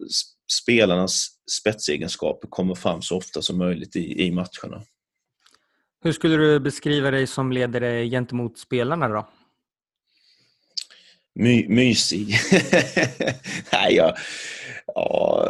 spelarnas 0.53 1.27
spetsegenskaper 1.61 2.49
kommer 2.49 2.75
fram 2.75 3.03
så 3.03 3.17
ofta 3.17 3.43
som 3.43 3.59
möjligt 3.59 3.97
i, 3.97 4.27
i 4.27 4.31
matcherna. 4.31 4.83
Hur 6.05 6.13
skulle 6.13 6.37
du 6.37 6.61
beskriva 6.61 7.11
dig 7.11 7.27
som 7.27 7.53
ledare 7.53 8.09
gentemot 8.09 8.59
spelarna 8.59 9.09
då? 9.09 9.29
My, 11.35 11.69
mysig. 11.69 12.29
Nej, 13.73 13.95
jag, 13.95 14.17
ja, 14.87 15.49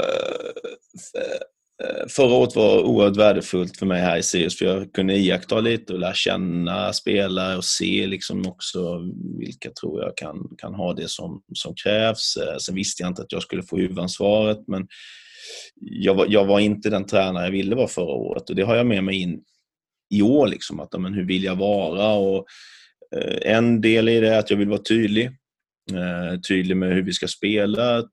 Eh, 1.83 2.07
förra 2.09 2.35
året 2.35 2.57
var 2.57 2.83
oerhört 2.83 3.17
värdefullt 3.17 3.79
för 3.79 3.87
mig 3.87 4.01
här 4.01 4.17
i 4.17 4.23
Sirius 4.23 4.59
för 4.59 4.65
jag 4.65 4.93
kunde 4.93 5.17
iaktta 5.17 5.61
lite 5.61 5.93
och 5.93 5.99
lära 5.99 6.15
känna 6.15 6.93
spelare 6.93 7.57
och 7.57 7.65
se 7.65 8.07
liksom 8.07 8.47
också 8.47 9.01
vilka 9.39 9.71
tror 9.71 10.03
jag 10.03 10.17
kan, 10.17 10.49
kan 10.59 10.75
ha 10.75 10.95
det 10.95 11.09
som, 11.09 11.43
som 11.55 11.75
krävs. 11.75 12.37
Eh, 12.37 12.57
sen 12.57 12.75
visste 12.75 13.03
jag 13.03 13.11
inte 13.11 13.23
att 13.23 13.33
jag 13.33 13.43
skulle 13.43 13.63
få 13.63 13.77
huvudansvaret 13.77 14.59
men 14.67 14.87
jag 15.81 16.15
var, 16.15 16.27
jag 16.29 16.45
var 16.45 16.61
inte 16.61 16.91
den 16.91 17.07
tränare 17.07 17.45
jag 17.45 17.53
ville 17.53 17.77
vara 17.77 17.89
förra 17.89 18.15
året 18.15 18.51
och 18.51 18.57
det 18.57 18.63
har 18.63 18.77
jag 18.77 18.87
med 18.87 19.05
mig 19.05 19.23
in 19.23 19.41
i 20.15 20.23
år. 20.23 20.47
Liksom, 20.47 20.81
att, 20.81 21.01
men, 21.01 21.15
hur 21.15 21.25
vill 21.25 21.45
jag 21.45 21.57
vara? 21.57 22.13
Och, 22.13 22.47
eh, 23.17 23.55
en 23.55 23.81
del 23.81 24.09
i 24.09 24.21
det 24.21 24.29
är 24.29 24.39
att 24.39 24.51
jag 24.51 24.57
vill 24.57 24.69
vara 24.69 24.83
tydlig. 24.83 25.27
Eh, 25.93 26.41
tydlig 26.49 26.77
med 26.77 26.95
hur 26.95 27.03
vi 27.03 27.13
ska 27.13 27.29
spela, 27.29 28.05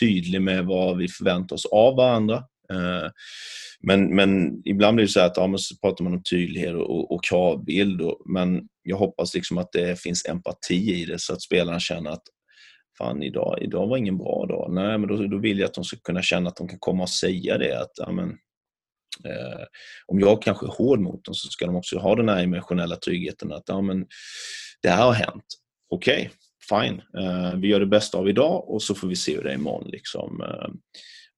tydlig 0.00 0.42
med 0.42 0.66
vad 0.66 0.96
vi 0.96 1.08
förväntar 1.08 1.56
oss 1.56 1.66
av 1.66 1.96
varandra. 1.96 2.44
Eh, 2.70 3.10
men, 3.80 4.14
men 4.14 4.62
ibland 4.64 4.94
blir 4.94 5.06
det 5.06 5.12
så 5.12 5.20
att 5.20 5.36
ja, 5.36 5.58
så 5.58 5.76
pratar 5.76 6.04
man 6.04 6.14
om 6.14 6.22
tydlighet 6.22 6.74
och, 6.74 7.12
och 7.12 7.24
kravbild. 7.24 8.00
Och, 8.00 8.22
men 8.26 8.68
jag 8.82 8.96
hoppas 8.96 9.34
liksom 9.34 9.58
att 9.58 9.72
det 9.72 10.00
finns 10.00 10.26
empati 10.28 11.02
i 11.02 11.04
det 11.04 11.18
så 11.18 11.32
att 11.32 11.42
spelarna 11.42 11.80
känner 11.80 12.10
att 12.10 12.22
fan 12.98 13.22
idag, 13.22 13.58
idag 13.62 13.86
var 13.86 13.96
ingen 13.96 14.18
bra 14.18 14.46
dag. 14.46 14.72
Nej, 14.72 14.98
men 14.98 15.08
då, 15.08 15.26
då 15.26 15.38
vill 15.38 15.58
jag 15.58 15.66
att 15.68 15.74
de 15.74 15.84
ska 15.84 15.96
kunna 15.96 16.22
känna 16.22 16.48
att 16.48 16.56
de 16.56 16.68
kan 16.68 16.78
komma 16.78 17.02
och 17.02 17.10
säga 17.10 17.58
det. 17.58 17.80
Att, 17.80 17.92
ja, 17.96 18.12
men, 18.12 18.28
eh, 19.24 19.64
om 20.06 20.20
jag 20.20 20.42
kanske 20.42 20.66
är 20.66 20.70
hård 20.70 21.00
mot 21.00 21.24
dem 21.24 21.34
så 21.34 21.48
ska 21.48 21.66
de 21.66 21.76
också 21.76 21.98
ha 21.98 22.16
den 22.16 22.28
här 22.28 22.42
emotionella 22.42 22.96
tryggheten 22.96 23.52
att 23.52 23.64
ja, 23.66 23.80
men, 23.80 24.06
det 24.82 24.88
här 24.88 25.04
har 25.04 25.12
hänt. 25.12 25.44
Okej, 25.90 26.30
okay, 26.68 26.84
fine. 26.88 27.02
Eh, 27.18 27.54
vi 27.54 27.68
gör 27.68 27.80
det 27.80 27.86
bästa 27.86 28.18
av 28.18 28.28
idag 28.28 28.68
och 28.68 28.82
så 28.82 28.94
får 28.94 29.08
vi 29.08 29.16
se 29.16 29.36
hur 29.36 29.42
det 29.42 29.50
är 29.50 29.54
imorgon. 29.54 29.90
Liksom. 29.90 30.40
Eh, 30.40 30.68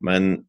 men 0.00 0.44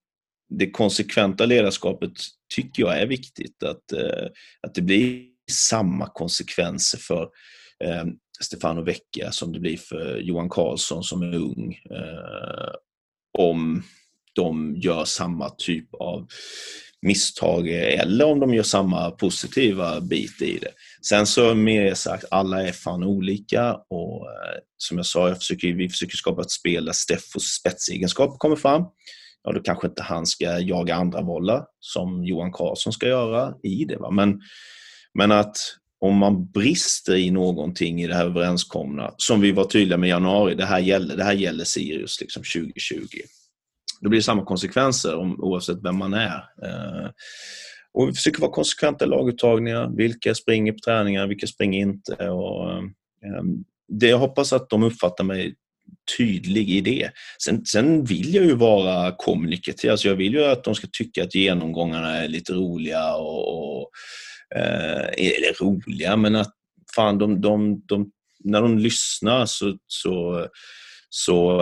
det 0.49 0.71
konsekventa 0.71 1.45
ledarskapet 1.45 2.11
tycker 2.55 2.83
jag 2.83 2.99
är 2.99 3.07
viktigt. 3.07 3.63
Att, 3.63 3.91
eh, 3.91 4.27
att 4.67 4.75
det 4.75 4.81
blir 4.81 5.25
samma 5.51 6.07
konsekvenser 6.07 6.97
för 6.97 7.29
eh, 7.83 8.03
Stefano 8.41 8.81
Vecchia 8.81 9.31
som 9.31 9.53
det 9.53 9.59
blir 9.59 9.77
för 9.77 10.17
Johan 10.17 10.49
Karlsson 10.49 11.03
som 11.03 11.21
är 11.21 11.35
ung. 11.35 11.79
Eh, 11.91 12.73
om 13.37 13.83
de 14.35 14.75
gör 14.75 15.05
samma 15.05 15.49
typ 15.49 15.93
av 15.93 16.27
misstag 17.01 17.67
eller 17.69 18.25
om 18.25 18.39
de 18.39 18.53
gör 18.53 18.63
samma 18.63 19.11
positiva 19.11 20.01
bit 20.01 20.41
i 20.41 20.57
det. 20.57 20.71
Sen 21.09 21.27
så 21.27 21.55
mer 21.55 21.93
sagt, 21.93 22.25
alla 22.31 22.67
är 22.67 22.71
fan 22.71 23.03
olika 23.03 23.73
och 23.73 24.27
eh, 24.27 24.59
som 24.77 24.97
jag 24.97 25.05
sa, 25.05 25.27
jag 25.27 25.37
försöker, 25.37 25.73
vi 25.73 25.89
försöker 25.89 26.17
skapa 26.17 26.41
ett 26.41 26.51
spel 26.51 26.85
där 26.85 26.93
Steffos 26.93 27.43
spetsegenskaper 27.43 28.37
kommer 28.37 28.55
fram. 28.55 28.83
Ja, 29.43 29.51
då 29.51 29.59
kanske 29.59 29.87
inte 29.87 30.03
han 30.03 30.25
ska 30.25 30.59
jaga 30.59 30.95
andra 30.95 31.23
bollar 31.23 31.65
som 31.79 32.23
Johan 32.23 32.51
Karlsson 32.51 32.93
ska 32.93 33.07
göra 33.07 33.53
i 33.63 33.85
det. 33.85 33.97
Va? 33.97 34.11
Men, 34.11 34.41
men 35.13 35.31
att 35.31 35.57
om 35.99 36.17
man 36.17 36.51
brister 36.51 37.15
i 37.15 37.31
någonting 37.31 38.01
i 38.01 38.07
det 38.07 38.15
här 38.15 38.25
överenskomna, 38.25 39.13
som 39.17 39.41
vi 39.41 39.51
var 39.51 39.65
tydliga 39.65 39.97
med 39.97 40.07
i 40.07 40.09
januari, 40.09 40.55
det 40.55 40.65
här 40.65 40.79
gäller, 40.79 41.17
det 41.17 41.23
här 41.23 41.33
gäller 41.33 41.63
Sirius 41.63 42.21
liksom 42.21 42.43
2020. 42.55 42.97
Då 44.01 44.09
blir 44.09 44.19
det 44.19 44.23
samma 44.23 44.45
konsekvenser 44.45 45.15
om, 45.15 45.43
oavsett 45.43 45.83
vem 45.83 45.97
man 45.97 46.13
är. 46.13 46.45
Eh, 46.63 47.09
och 47.93 48.09
vi 48.09 48.13
försöker 48.13 48.41
vara 48.41 48.51
konsekventa 48.51 49.05
i 49.05 49.07
laguttagningar. 49.07 49.89
Vilka 49.97 50.35
springer 50.35 50.71
på 50.71 50.79
träningar, 50.85 51.27
vilka 51.27 51.47
springer 51.47 51.79
inte? 51.79 52.29
Och, 52.29 52.73
eh, 52.73 53.43
det 53.87 54.07
jag 54.07 54.17
hoppas 54.17 54.53
att 54.53 54.69
de 54.69 54.83
uppfattar 54.83 55.23
mig 55.23 55.55
tydlig 56.17 56.69
i 56.69 56.81
det. 56.81 57.11
Sen, 57.43 57.65
sen 57.65 58.03
vill 58.03 58.35
jag 58.35 58.45
ju 58.45 58.55
vara 58.55 59.15
kommunikativ. 59.17 59.91
Alltså 59.91 60.07
jag 60.07 60.15
vill 60.15 60.33
ju 60.33 60.45
att 60.45 60.63
de 60.63 60.75
ska 60.75 60.87
tycka 60.91 61.23
att 61.23 61.35
genomgångarna 61.35 62.17
är 62.17 62.27
lite 62.27 62.53
roliga 62.53 63.15
och, 63.15 63.81
och 63.81 63.89
eh, 64.55 65.07
eller 65.17 65.63
roliga, 65.63 66.15
men 66.17 66.35
att 66.35 66.53
fan, 66.95 67.17
de, 67.17 67.41
de, 67.41 67.81
de, 67.85 68.11
när 68.43 68.61
de 68.61 68.77
lyssnar 68.77 69.45
så, 69.45 69.77
så, 69.87 70.47
så 71.09 71.61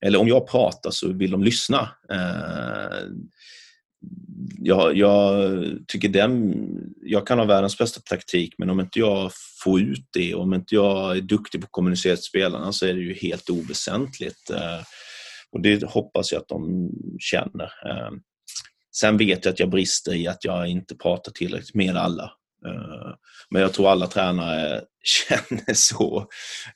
eller 0.00 0.18
om 0.18 0.28
jag 0.28 0.48
pratar 0.48 0.90
så 0.90 1.12
vill 1.12 1.30
de 1.30 1.44
lyssna. 1.44 1.90
Eh, 2.12 2.98
jag, 4.58 4.96
jag, 4.96 5.64
tycker 5.86 6.08
den, 6.08 6.54
jag 7.02 7.26
kan 7.26 7.38
ha 7.38 7.46
världens 7.46 7.78
bästa 7.78 8.00
taktik 8.00 8.54
men 8.58 8.70
om 8.70 8.80
inte 8.80 8.98
jag 8.98 9.30
får 9.64 9.80
ut 9.80 10.08
det, 10.12 10.34
om 10.34 10.54
inte 10.54 10.74
jag 10.74 11.16
är 11.16 11.20
duktig 11.20 11.60
på 11.60 11.64
att 11.64 11.72
kommunicera 11.72 12.16
till 12.16 12.24
spelarna 12.24 12.72
så 12.72 12.86
är 12.86 12.94
det 12.94 13.00
ju 13.00 13.14
helt 13.14 13.50
oväsentligt. 13.50 14.50
Eh, 14.50 14.80
och 15.52 15.62
det 15.62 15.84
hoppas 15.84 16.32
jag 16.32 16.40
att 16.40 16.48
de 16.48 16.90
känner. 17.18 17.64
Eh, 17.64 18.10
sen 18.96 19.16
vet 19.16 19.44
jag 19.44 19.52
att 19.52 19.60
jag 19.60 19.70
brister 19.70 20.14
i 20.14 20.26
att 20.26 20.44
jag 20.44 20.68
inte 20.68 20.96
pratar 20.96 21.32
tillräckligt 21.32 21.74
med 21.74 21.96
alla. 21.96 22.32
Eh, 22.66 23.14
men 23.50 23.62
jag 23.62 23.72
tror 23.72 23.90
alla 23.90 24.06
tränare 24.06 24.82
känner 25.04 25.74
så. 25.74 26.26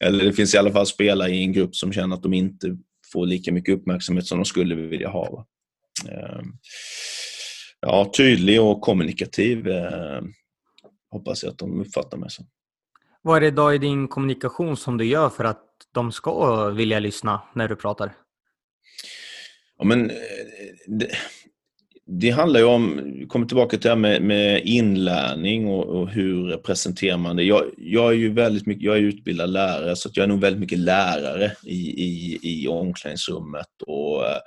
Eller 0.01 0.25
det 0.25 0.33
finns 0.33 0.55
i 0.55 0.59
alla 0.59 0.73
fall 0.73 0.87
spelare 0.87 1.31
i 1.31 1.43
en 1.43 1.53
grupp 1.53 1.77
som 1.77 1.93
känner 1.93 2.17
att 2.17 2.23
de 2.23 2.35
inte 2.35 2.77
får 3.13 3.27
lika 3.27 3.53
mycket 3.53 3.75
uppmärksamhet 3.75 4.27
som 4.27 4.39
de 4.39 4.45
skulle 4.45 4.75
vilja 4.75 5.09
ha. 5.09 5.47
Ehm, 6.09 6.53
ja, 7.81 8.13
tydlig 8.17 8.63
och 8.63 8.81
kommunikativ 8.81 9.69
ehm, 9.69 10.33
hoppas 11.11 11.43
jag 11.43 11.51
att 11.51 11.59
de 11.59 11.81
uppfattar 11.81 12.19
mig 12.19 12.31
som. 12.31 12.47
Vad 13.23 13.37
är 13.37 13.41
det 13.41 13.51
då 13.51 13.75
i 13.75 13.79
din 13.79 14.09
kommunikation 14.09 14.77
som 14.77 14.99
du 14.99 15.05
gör 15.05 15.29
för 15.29 15.45
att 15.45 15.65
de 15.93 16.13
ska 16.13 16.67
vilja 16.69 16.99
lyssna 16.99 17.43
när 17.55 17.69
du 17.69 17.77
pratar? 17.77 18.13
Ja, 19.79 19.85
men, 19.85 20.11
eh, 20.11 20.17
det, 20.87 21.11
det 22.07 22.31
handlar 22.31 22.61
ju 22.61 22.67
om, 22.67 23.01
vi 23.19 23.27
kommer 23.27 23.47
tillbaka 23.47 23.71
till 23.71 23.81
det 23.81 23.89
här 23.89 23.97
med, 23.97 24.23
med 24.23 24.63
inlärning 24.65 25.67
och, 25.67 25.85
och, 25.85 26.09
hur 26.09 26.57
presenterar 26.57 27.19
man 27.19 27.37
det. 27.37 27.43
Jag, 27.43 27.65
jag, 27.77 28.13
är 28.13 28.17
ju 28.17 28.33
väldigt 28.33 28.67
mycket, 28.67 28.85
jag 28.85 28.97
är 28.97 29.01
utbildad 29.01 29.51
lärare 29.51 29.97
så 29.97 30.11
jag 30.13 30.25
är 30.25 30.29
nog 30.29 30.41
väldigt 30.41 30.61
mycket 30.61 30.79
lärare 30.79 31.53
i, 31.65 32.05
i, 32.05 32.39
i 32.43 32.69
omklädningsrummet. 32.69 33.83
Och, 33.87 34.27
eh, 34.27 34.39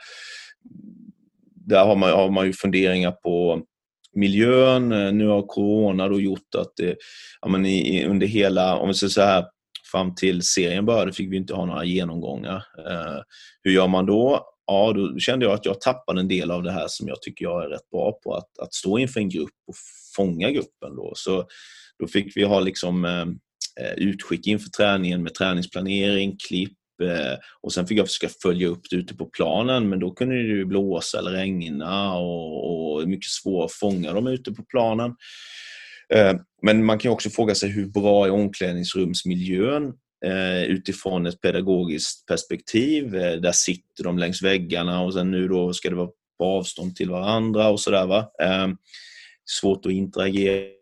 där 1.66 1.86
har 1.86 1.96
man, 1.96 2.10
har 2.10 2.32
man 2.32 2.46
ju 2.46 2.54
funderingar 2.54 3.12
på 3.12 3.62
miljön. 4.16 4.90
Nu 5.18 5.28
har 5.28 5.42
corona 5.42 6.10
då 6.10 6.22
gjort 6.22 6.56
att 6.58 6.72
det, 6.78 6.96
ja, 7.42 7.48
men 7.48 7.66
i, 7.66 8.06
under 8.06 8.28
hela, 8.28 8.78
om 8.78 8.88
vi 8.88 8.94
säger 8.94 9.12
så 9.12 9.22
här, 9.22 9.46
fram 9.92 10.16
till 10.16 10.42
serien 10.42 10.86
började 10.86 11.14
fick 11.14 11.32
vi 11.32 11.38
inte 11.38 11.54
ha 11.54 11.66
några 11.66 11.86
genomgångar. 11.86 12.64
Eh, 12.90 13.22
hur 13.64 13.72
gör 13.72 13.88
man 13.88 14.06
då? 14.06 14.56
ja, 14.68 14.94
då 14.94 15.20
kände 15.20 15.46
jag 15.46 15.54
att 15.54 15.66
jag 15.66 15.82
tappade 15.82 16.20
en 16.20 16.28
del 16.28 16.52
av 16.52 16.64
det 16.64 16.72
här 16.72 16.86
som 16.88 17.08
jag 17.08 17.22
tycker 17.22 17.46
jag 17.46 17.64
är 17.64 17.70
rätt 17.70 17.90
bra 17.92 18.20
på, 18.24 18.34
att, 18.36 18.60
att 18.60 18.74
stå 18.74 18.98
inför 18.98 19.20
en 19.20 19.30
grupp 19.30 19.56
och 19.68 19.76
fånga 20.16 20.52
gruppen. 20.52 20.96
Då. 20.96 21.14
Så 21.16 21.48
då 22.00 22.08
fick 22.08 22.38
vi 22.38 22.44
ha 22.44 22.60
liksom, 22.60 23.06
eh, 23.06 23.22
eh 23.86 23.94
utskick 23.98 24.48
inför 24.48 24.70
träningen 24.70 25.24
med 25.24 25.34
träningsplanering, 25.34 26.38
klipp 26.48 26.78
Eh, 27.04 27.38
och 27.62 27.74
sen 27.74 27.88
fick 27.88 28.00
jag 28.00 28.08
försöka 28.08 28.34
följa 28.42 28.68
upp 28.68 28.82
det 28.90 28.96
ute 28.96 29.16
på 29.16 29.26
planen 29.26 29.90
men 29.90 30.00
då 30.00 30.12
kunde 30.12 30.36
det 30.36 30.42
ju 30.42 30.66
blåsa 30.66 31.20
eller 31.20 31.32
regna 31.32 32.18
och, 32.18 32.96
och 32.96 33.08
mycket 33.08 33.30
svårt 33.30 33.66
att 33.66 33.72
fånga 33.72 34.14
dem 34.14 34.28
ute 34.28 34.52
på 34.52 34.64
planen. 34.64 35.16
Eh, 36.14 36.34
men 36.62 36.86
man 36.86 37.00
kan 37.00 37.12
också 37.12 37.30
fråga 37.30 37.56
sig 37.56 37.70
hur 37.70 37.86
bra 37.86 38.26
är 38.26 38.32
omklädningsrumsmiljön 38.32 39.94
eh, 40.26 40.64
utifrån 40.64 41.26
ett 41.26 41.42
pedagogiskt 41.42 42.26
perspektiv. 42.26 43.12
Där 43.12 43.52
sitter 43.52 44.04
de 44.04 44.18
längs 44.18 44.42
väggarna 44.42 45.02
och 45.02 45.14
sen 45.14 45.32
nu 45.32 45.48
då 45.48 45.74
ska 45.74 45.90
det 45.90 45.96
vara 45.96 46.10
på 46.38 46.46
avstånd 46.46 46.96
till 46.96 47.10
varandra 47.10 47.70
och 47.70 47.80
sådär. 47.80 48.06
Va? 48.06 48.32
Svårt 49.46 49.86
att 49.86 49.92
interagera 49.92 50.76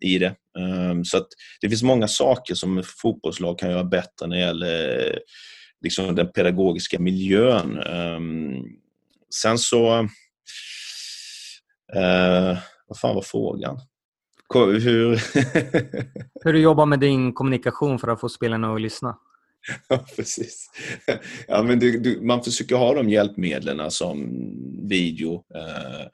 i 0.00 0.18
det. 0.18 0.34
Um, 0.58 1.04
så 1.04 1.26
det 1.60 1.68
finns 1.68 1.82
många 1.82 2.08
saker 2.08 2.54
som 2.54 2.82
fotbollslag 3.02 3.58
kan 3.58 3.70
göra 3.70 3.84
bättre 3.84 4.26
när 4.26 4.36
det 4.36 4.42
gäller 4.42 5.18
liksom, 5.82 6.14
den 6.14 6.32
pedagogiska 6.32 6.98
miljön. 6.98 7.78
Um, 7.78 8.64
sen 9.34 9.58
så... 9.58 10.08
Uh, 11.96 12.58
vad 12.88 12.98
fan 12.98 13.14
var 13.14 13.22
frågan? 13.22 13.80
Hur... 14.54 15.20
Hur 16.44 16.52
du 16.52 16.60
jobbar 16.60 16.86
med 16.86 17.00
din 17.00 17.32
kommunikation 17.32 17.98
för 17.98 18.08
att 18.08 18.20
få 18.20 18.28
spelarna 18.28 18.74
att 18.74 18.80
lyssna? 18.80 19.16
Ja, 19.88 20.04
precis. 20.16 20.70
Ja, 21.48 21.62
men 21.62 21.78
du, 21.78 21.98
du, 21.98 22.20
man 22.20 22.44
försöker 22.44 22.76
ha 22.76 22.94
de 22.94 23.08
hjälpmedlen 23.08 23.90
som 23.90 24.28
video, 24.88 25.44
eh, 25.54 26.06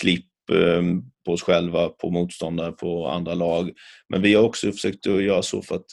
klipp 0.00 0.24
eh, 0.24 0.29
Ehm, 0.50 1.02
på 1.26 1.32
oss 1.32 1.42
själva, 1.42 1.88
på 1.88 2.10
motståndare, 2.10 2.72
på 2.72 3.06
andra 3.06 3.34
lag. 3.34 3.70
Men 4.08 4.22
vi 4.22 4.34
har 4.34 4.42
också 4.42 4.72
försökt 4.72 5.06
att 5.06 5.22
göra 5.22 5.42
så 5.42 5.62
för 5.62 5.74
att 5.74 5.86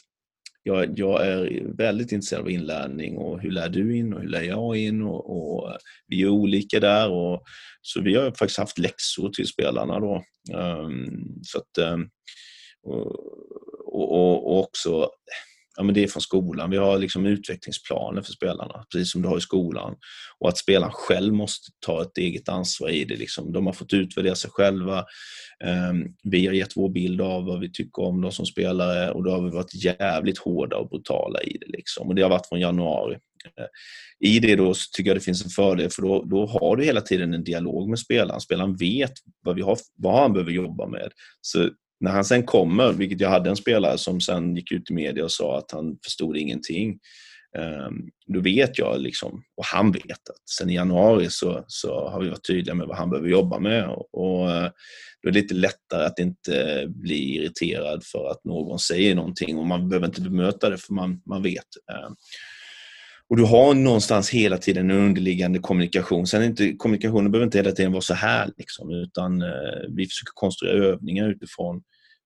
jag, 0.62 0.98
jag, 0.98 1.26
är 1.26 1.62
väldigt 1.76 2.12
intresserad 2.12 2.42
av 2.42 2.50
inlärning 2.50 3.16
och 3.16 3.40
hur 3.40 3.50
lär 3.50 3.68
du 3.68 3.96
in 3.96 4.12
och 4.12 4.20
hur 4.20 4.28
lär 4.28 4.42
jag 4.42 4.76
in? 4.76 5.02
Och, 5.02 5.36
och 5.36 5.78
vi 6.06 6.22
är 6.22 6.28
olika 6.28 6.80
där. 6.80 7.10
Och, 7.10 7.42
så 7.82 8.00
vi 8.00 8.14
har 8.14 8.30
faktiskt 8.30 8.58
haft 8.58 8.78
läxor 8.78 9.30
till 9.30 9.46
spelarna. 9.46 10.00
Då. 10.00 10.24
Um, 10.54 11.40
så 11.42 11.58
att, 11.58 11.92
um, 11.92 12.10
och, 12.82 13.06
och, 13.94 14.12
och, 14.12 14.58
också 14.58 15.10
ja, 15.78 15.84
men 15.84 15.94
det 15.94 16.02
är 16.02 16.08
från 16.08 16.20
skolan. 16.20 16.70
Vi 16.70 16.76
har 16.76 16.98
liksom 16.98 17.26
utvecklingsplaner 17.26 18.22
för 18.22 18.32
spelarna, 18.32 18.84
precis 18.92 19.12
som 19.12 19.22
du 19.22 19.28
har 19.28 19.38
i 19.38 19.40
skolan. 19.40 19.96
Och 20.38 20.48
att 20.48 20.58
spelaren 20.58 20.92
själv 20.92 21.34
måste 21.34 21.70
ta 21.86 22.02
ett 22.02 22.18
eget 22.18 22.48
ansvar 22.48 22.88
i 22.88 23.04
det. 23.04 23.16
Liksom. 23.16 23.52
De 23.52 23.66
har 23.66 23.72
fått 23.72 23.92
utvärdera 23.92 24.34
sig 24.34 24.50
själva. 24.50 25.04
Ehm, 25.64 26.04
vi 26.22 26.46
har 26.46 26.54
gett 26.54 26.76
vår 26.76 26.88
bild 26.88 27.20
av 27.20 27.44
vad 27.44 27.60
vi 27.60 27.72
tycker 27.72 28.02
om 28.02 28.20
dem 28.20 28.32
som 28.32 28.46
spelare 28.46 29.10
och 29.10 29.24
då 29.24 29.30
har 29.30 29.42
vi 29.42 29.50
varit 29.50 29.74
jävligt 29.74 30.38
hårda 30.38 30.76
och 30.76 30.88
brutala 30.88 31.42
i 31.42 31.58
det. 31.58 31.66
Liksom. 31.66 32.08
Och 32.08 32.14
det 32.14 32.22
har 32.22 32.30
varit 32.30 32.48
från 32.48 32.60
januari. 32.60 33.14
Eh, 33.58 33.66
I 34.28 34.38
det 34.38 34.56
då 34.56 34.74
tycker 34.96 35.10
jag 35.10 35.16
det 35.16 35.24
finns 35.24 35.44
en 35.44 35.50
fördel 35.50 35.90
för 35.90 36.02
då, 36.02 36.24
då 36.24 36.46
har 36.46 36.76
du 36.76 36.84
hela 36.84 37.00
tiden 37.00 37.34
en 37.34 37.44
dialog 37.44 37.88
med 37.88 37.98
spelaren. 37.98 38.40
Spelaren 38.40 38.76
vet 38.76 39.12
vad, 39.44 39.56
vi 39.56 39.62
har, 39.62 39.78
vad 39.96 40.20
han 40.20 40.32
behöver 40.32 40.52
jobba 40.52 40.86
med. 40.86 41.12
Så 41.40 41.70
när 42.00 42.10
han 42.10 42.24
sen 42.24 42.42
kommer, 42.42 42.92
vilket 42.92 43.20
jag 43.20 43.30
hade 43.30 43.50
en 43.50 43.56
spelare 43.56 43.98
som 43.98 44.20
sen 44.20 44.56
gick 44.56 44.72
ut 44.72 44.90
i 44.90 44.94
media 44.94 45.24
och 45.24 45.32
sa 45.32 45.58
att 45.58 45.70
han 45.72 45.98
förstod 46.04 46.36
ingenting. 46.36 46.98
Ehm, 47.58 48.08
då 48.26 48.40
vet 48.40 48.78
jag, 48.78 49.00
liksom, 49.00 49.42
och 49.56 49.64
han 49.64 49.92
vet 49.92 50.28
att 50.28 50.48
sen 50.58 50.70
i 50.70 50.74
januari 50.74 51.26
så, 51.30 51.64
så 51.66 52.08
har 52.08 52.20
vi 52.20 52.28
varit 52.28 52.46
tydliga 52.46 52.74
med 52.74 52.86
vad 52.86 52.96
han 52.96 53.10
behöver 53.10 53.28
jobba 53.28 53.58
med. 53.58 53.88
Och, 53.88 54.14
och 54.14 54.48
då 55.22 55.28
är 55.28 55.32
det 55.32 55.40
lite 55.40 55.54
lättare 55.54 56.04
att 56.04 56.18
inte 56.18 56.84
bli 56.88 57.36
irriterad 57.36 58.04
för 58.04 58.30
att 58.30 58.44
någon 58.44 58.78
säger 58.78 59.14
någonting 59.14 59.58
och 59.58 59.66
man 59.66 59.88
behöver 59.88 60.06
inte 60.06 60.20
bemöta 60.20 60.70
det 60.70 60.78
för 60.78 60.92
man, 60.92 61.22
man 61.26 61.42
vet. 61.42 61.66
Ehm. 61.92 62.14
Och 63.30 63.36
du 63.36 63.44
har 63.44 63.74
någonstans 63.74 64.30
hela 64.30 64.58
tiden 64.58 64.90
en 64.90 64.96
underliggande 64.96 65.58
kommunikation. 65.58 66.26
Sen 66.26 66.42
inte, 66.42 66.72
kommunikationen 66.72 67.32
behöver 67.32 67.46
inte 67.46 67.58
hela 67.58 67.72
tiden 67.72 67.92
vara 67.92 68.02
så 68.02 68.14
här, 68.14 68.50
liksom, 68.56 68.90
utan 68.90 69.42
eh, 69.42 69.48
vi 69.88 70.06
försöker 70.06 70.32
konstruera 70.34 70.84
övningar 70.84 71.28
utifrån 71.30 71.82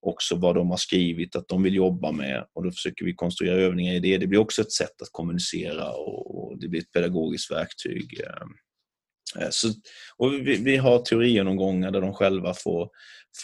också 0.07 0.36
vad 0.36 0.55
de 0.55 0.70
har 0.70 0.76
skrivit 0.76 1.36
att 1.36 1.48
de 1.48 1.62
vill 1.62 1.74
jobba 1.74 2.12
med 2.12 2.46
och 2.53 2.64
då 2.64 2.70
försöker 2.70 3.05
vi 3.05 3.14
konstruera 3.14 3.61
övningar 3.61 3.94
i 3.94 4.00
det. 4.00 4.18
Det 4.18 4.26
blir 4.26 4.38
också 4.38 4.62
ett 4.62 4.72
sätt 4.72 5.03
att 5.03 5.09
kommunicera 5.12 5.90
och, 5.90 6.59
det 6.61 6.68
blir 6.68 6.80
ett 6.80 6.92
pedagogiskt 6.92 7.50
verktyg. 7.50 8.20
Eh. 8.20 9.42
eh, 9.42 9.48
så, 9.50 9.68
och 10.16 10.32
vi, 10.32 10.57
vi 10.57 10.76
har 10.76 10.98
teorigenomgångar 10.98 11.90
där 11.90 12.00
de 12.00 12.14
själva 12.14 12.55
får, 12.55 12.88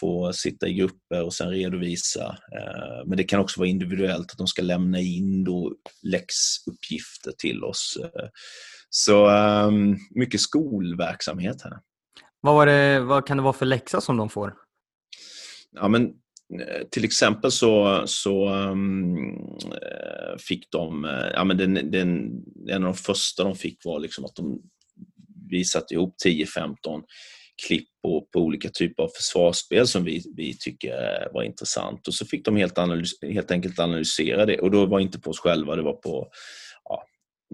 får 0.01 0.33
sitta 0.33 0.69
i 0.69 0.75
grupper 0.75 1.25
och 1.25 1.35
sen 1.35 1.51
redovisa. 1.51 2.39
Eh, 2.57 3.07
men 3.07 3.17
det 3.17 3.25
kan 3.25 3.41
också 3.41 3.61
vara 3.61 3.69
individuellt 3.69 4.33
att 4.33 4.39
de 4.39 4.47
ska 4.47 4.63
lämna 4.63 5.01
in 5.01 5.45
då 5.45 5.75
läxuppgifter 6.03 7.33
till 7.39 7.65
oss. 7.65 7.99
Eh, 8.03 8.29
så 8.91 9.27
ehm, 9.27 9.97
mycket 10.15 10.41
skolverksamhet 10.41 11.63
här. 11.63 11.79
Vad, 12.41 12.69
det, 12.69 13.01
vad 13.01 13.27
kan 13.27 13.37
det 13.37 13.43
vara 13.43 13.53
för 13.53 13.67
läxa 13.67 14.01
som 14.01 14.17
de 14.17 14.29
får? 14.29 14.55
Ja, 15.71 15.89
men 15.89 16.13
till 16.91 17.05
exempel 17.05 17.51
så, 17.51 18.03
så 18.07 18.49
um, 18.49 19.17
fick 20.49 20.71
de, 20.71 21.05
ja, 21.35 21.45
men 21.45 21.57
den, 21.57 21.75
den, 21.75 22.31
en 22.69 22.85
av 22.85 22.93
de 22.93 22.95
första 22.95 23.45
de 23.45 23.55
fick 23.55 23.85
var 23.85 24.01
liksom 24.01 24.25
att 24.25 24.35
de, 24.35 24.63
vi 25.51 25.65
satte 25.65 25.95
ihop 25.95 26.15
10-15 26.27 27.03
klipp 27.67 27.89
på, 28.03 28.27
på, 28.33 28.41
olika 28.41 28.69
typer 28.69 29.03
av 29.03 29.09
försvarsspel 29.09 29.87
som 29.87 30.05
vi, 30.05 30.23
vi 30.37 30.59
tycker 30.59 31.29
var 31.33 31.43
intressant. 31.43 32.09
Och 32.09 32.15
så 32.15 32.27
fick 32.27 32.45
de 32.45 32.57
helt, 32.57 32.79
analys, 32.79 33.11
helt 33.23 33.51
enkelt 33.51 33.79
analysera 33.79 34.47
det. 34.47 34.59
Och 34.59 34.71
då 34.71 34.87
var 34.87 34.99
det 34.99 35.03
inte 35.03 35.21
på 35.21 35.31
oss 35.31 35.41
själva, 35.41 35.77
det 35.77 35.83
var 35.83 35.93
på 35.93 36.29
ja, 36.85 37.05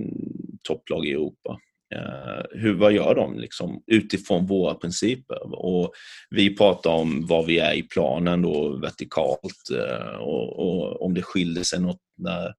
mm, 0.00 0.59
topplag 0.62 1.07
i 1.07 1.11
Europa. 1.11 1.59
Uh, 1.94 2.61
hur, 2.61 2.74
vad 2.74 2.92
gör 2.92 3.14
de 3.14 3.38
liksom, 3.38 3.82
utifrån 3.86 4.46
våra 4.46 4.74
principer? 4.74 5.55
Och 5.55 5.92
vi 6.30 6.57
pratar 6.57 6.90
om 6.90 7.26
vad 7.26 7.46
vi 7.46 7.59
är 7.59 7.74
i 7.74 7.82
planen 7.82 8.42
då, 8.42 8.76
vertikalt 8.76 9.70
uh, 9.72 10.16
och, 10.16 10.59
och, 10.59 11.02
om 11.02 11.14
det 11.14 11.22
skilde 11.22 11.64
sig 11.64 11.80
något 11.80 12.00
när 12.18 12.55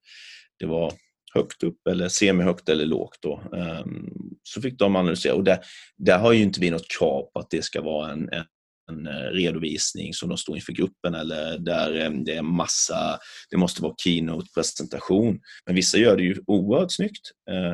det 0.60 0.66
var 0.66 0.94
högt 1.36 1.64
upp 1.64 1.88
eller 1.90 2.10
semihögt 2.10 2.70
eller 2.70 2.86
lågt. 2.86 3.18
Då. 3.22 3.42
Ehm, 3.56 4.10
så 4.44 4.62
fick 4.62 4.80
de 4.80 4.96
analysera 4.96 5.34
och 5.34 5.44
där, 5.44 5.60
där 5.98 6.20
har 6.20 6.34
ju 6.34 6.44
inte 6.44 6.60
vi 6.60 6.70
något 6.70 6.92
krav 7.00 7.22
på 7.34 7.40
att 7.40 7.50
det 7.50 7.64
ska 7.64 7.82
vara 7.82 8.12
en, 8.12 8.30
en 8.30 8.46
en 8.92 9.08
eh, 9.08 9.32
redovisning 9.32 10.14
som 10.14 10.30
de 10.30 10.38
står 10.38 10.56
inför 10.56 10.74
gruppen 10.74 11.16
eller 11.16 11.58
där 11.58 12.02
eh, 12.02 12.12
det 12.12 12.34
är 12.34 12.42
massa, 12.42 13.20
det 13.50 13.58
måste 13.58 13.82
vara 13.82 13.94
keynote-presentation. 14.04 15.40
Men 15.66 15.76
vissa 15.76 15.98
gör 15.98 16.18
det 16.18 16.24
ju 16.24 16.42
oerhört 16.48 16.92
snyggt. 16.92 17.32
Eh, 17.52 17.74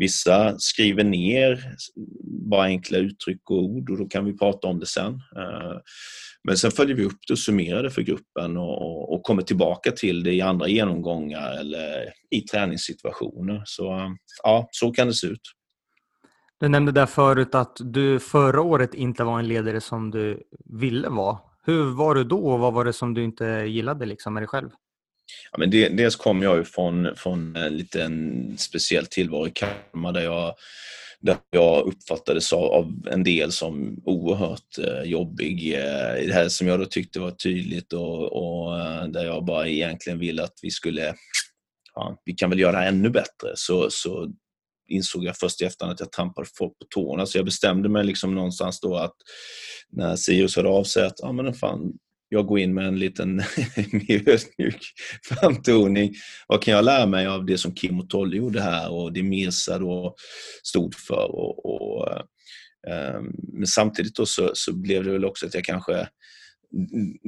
Vissa 0.00 0.58
skriver 0.58 1.04
ner 1.04 1.74
bara 2.50 2.64
enkla 2.64 2.98
uttryck 2.98 3.50
och 3.50 3.64
ord 3.64 3.90
och 3.90 3.98
då 3.98 4.06
kan 4.06 4.24
vi 4.24 4.38
prata 4.38 4.68
om 4.68 4.80
det 4.80 4.86
sen. 4.86 5.12
Eh, 5.12 5.78
men 6.44 6.56
sen 6.56 6.70
följer 6.70 6.96
vi 6.96 7.04
upp 7.04 7.18
det 7.28 7.32
och 7.32 7.38
summerar 7.38 7.82
det 7.82 7.90
för 7.90 8.02
gruppen 8.02 8.56
och, 8.56 9.14
och 9.14 9.22
kommer 9.22 9.42
tillbaka 9.42 9.92
till 9.92 10.22
det 10.22 10.32
i 10.32 10.40
andra 10.40 10.68
genomgångar 10.68 11.60
eller 11.60 12.04
i 12.30 12.40
träningssituationer. 12.40 13.62
Så 13.64 13.96
eh, 13.96 14.08
ja, 14.42 14.68
så 14.70 14.92
kan 14.92 15.06
det 15.06 15.14
se 15.14 15.26
ut. 15.26 15.42
Du 16.60 16.68
nämnde 16.68 16.92
där 16.92 17.06
förut 17.06 17.54
att 17.54 17.76
du 17.80 18.20
förra 18.20 18.60
året 18.60 18.94
inte 18.94 19.24
var 19.24 19.38
en 19.38 19.48
ledare 19.48 19.80
som 19.80 20.10
du 20.10 20.42
ville 20.64 21.08
vara. 21.08 21.38
Hur 21.62 21.84
var 21.84 22.14
du 22.14 22.24
då 22.24 22.52
och 22.52 22.58
vad 22.58 22.72
var 22.72 22.84
det 22.84 22.92
som 22.92 23.14
du 23.14 23.24
inte 23.24 23.44
gillade 23.44 24.06
liksom 24.06 24.34
med 24.34 24.42
dig 24.42 24.48
själv? 24.48 24.70
Ja, 25.52 25.58
men 25.58 25.70
det, 25.70 25.88
dels 25.88 26.16
kom 26.16 26.42
jag 26.42 26.56
ju 26.56 26.64
från, 26.64 27.16
från 27.16 27.56
en 27.56 27.76
liten 27.76 28.58
speciell 28.58 29.06
tillvaro 29.06 29.46
i 29.46 29.50
Kalmar 29.50 30.12
där 30.12 30.20
jag, 30.20 30.54
där 31.20 31.36
jag 31.50 31.86
uppfattades 31.86 32.52
av, 32.52 32.64
av 32.64 33.08
en 33.10 33.24
del 33.24 33.52
som 33.52 34.02
oerhört 34.04 34.78
eh, 34.78 35.02
jobbig. 35.02 35.74
Eh, 35.74 36.26
det 36.26 36.32
här 36.32 36.48
som 36.48 36.66
jag 36.66 36.80
då 36.80 36.86
tyckte 36.86 37.20
var 37.20 37.30
tydligt 37.30 37.92
och, 37.92 38.32
och 38.32 38.80
eh, 38.80 39.06
där 39.06 39.24
jag 39.24 39.44
bara 39.44 39.68
egentligen 39.68 40.18
ville 40.18 40.42
att 40.42 40.58
vi 40.62 40.70
skulle, 40.70 41.14
ja, 41.94 42.22
vi 42.24 42.32
kan 42.32 42.50
väl 42.50 42.60
göra 42.60 42.84
ännu 42.84 43.10
bättre. 43.10 43.52
Så, 43.54 43.90
så 43.90 44.32
insåg 44.88 45.24
jag 45.24 45.36
först 45.36 45.62
i 45.62 45.64
efterhand 45.64 45.92
att 45.92 46.00
jag 46.00 46.12
trampade 46.12 46.48
folk 46.58 46.78
på 46.78 46.84
tårna. 46.90 47.26
Så 47.26 47.38
jag 47.38 47.44
bestämde 47.44 47.88
mig 47.88 48.04
liksom 48.04 48.34
någonstans 48.34 48.80
då 48.80 48.96
att 48.96 49.16
när 49.92 50.16
Sirius 50.16 50.56
hörde 50.56 50.68
av 50.68 50.84
sig 50.84 51.06
att 51.06 51.22
ah, 51.22 51.32
men 51.32 51.54
fan, 51.54 51.92
jag 52.32 52.46
går 52.46 52.58
in 52.58 52.74
med 52.74 52.86
en 52.86 52.98
liten 52.98 53.36
mer 53.92 54.28
ödmjuk 54.28 54.82
framtoning. 55.22 56.14
Vad 56.48 56.62
kan 56.62 56.74
jag 56.74 56.84
lära 56.84 57.06
mig 57.06 57.26
av 57.26 57.46
det 57.46 57.58
som 57.58 57.74
Kim 57.74 58.00
och 58.00 58.08
Tolle 58.08 58.36
gjorde 58.36 58.60
här 58.60 58.92
och 58.92 59.12
det 59.12 59.22
Mirza 59.22 59.78
då 59.78 60.14
stod 60.62 60.94
för? 60.94 61.34
Och, 61.34 61.66
och 61.66 62.08
um, 63.16 63.34
men 63.52 63.66
samtidigt 63.66 64.14
då 64.16 64.26
så, 64.26 64.50
så, 64.54 64.72
blev 64.72 65.04
det 65.04 65.10
väl 65.10 65.24
också 65.24 65.46
att 65.46 65.54
jag 65.54 65.64
kanske 65.64 66.08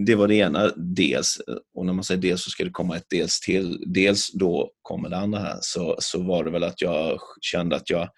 det 0.07 0.15
var 0.15 0.29
det 0.29 0.35
ena 0.35 0.73
dels 0.77 1.41
och 1.75 1.87
när 1.87 1.93
man 1.93 2.05
säger 2.05 2.21
dels 2.21 2.45
så 2.45 2.51
ska 2.51 2.65
det 2.65 2.71
komma 2.71 2.97
ett 2.97 3.07
dels 3.11 3.41
till. 3.41 3.85
Dels 3.87 4.33
då 4.33 4.73
kommer 4.83 5.09
det 5.09 5.17
andra 5.17 5.39
här 5.39 5.59
så, 5.61 5.97
så 5.99 6.23
var 6.23 6.45
det 6.45 6.51
väl 6.51 6.65
att 6.65 6.83
jag 6.83 7.19
kände 7.41 7.77
att 7.77 7.91
jag 7.91 8.09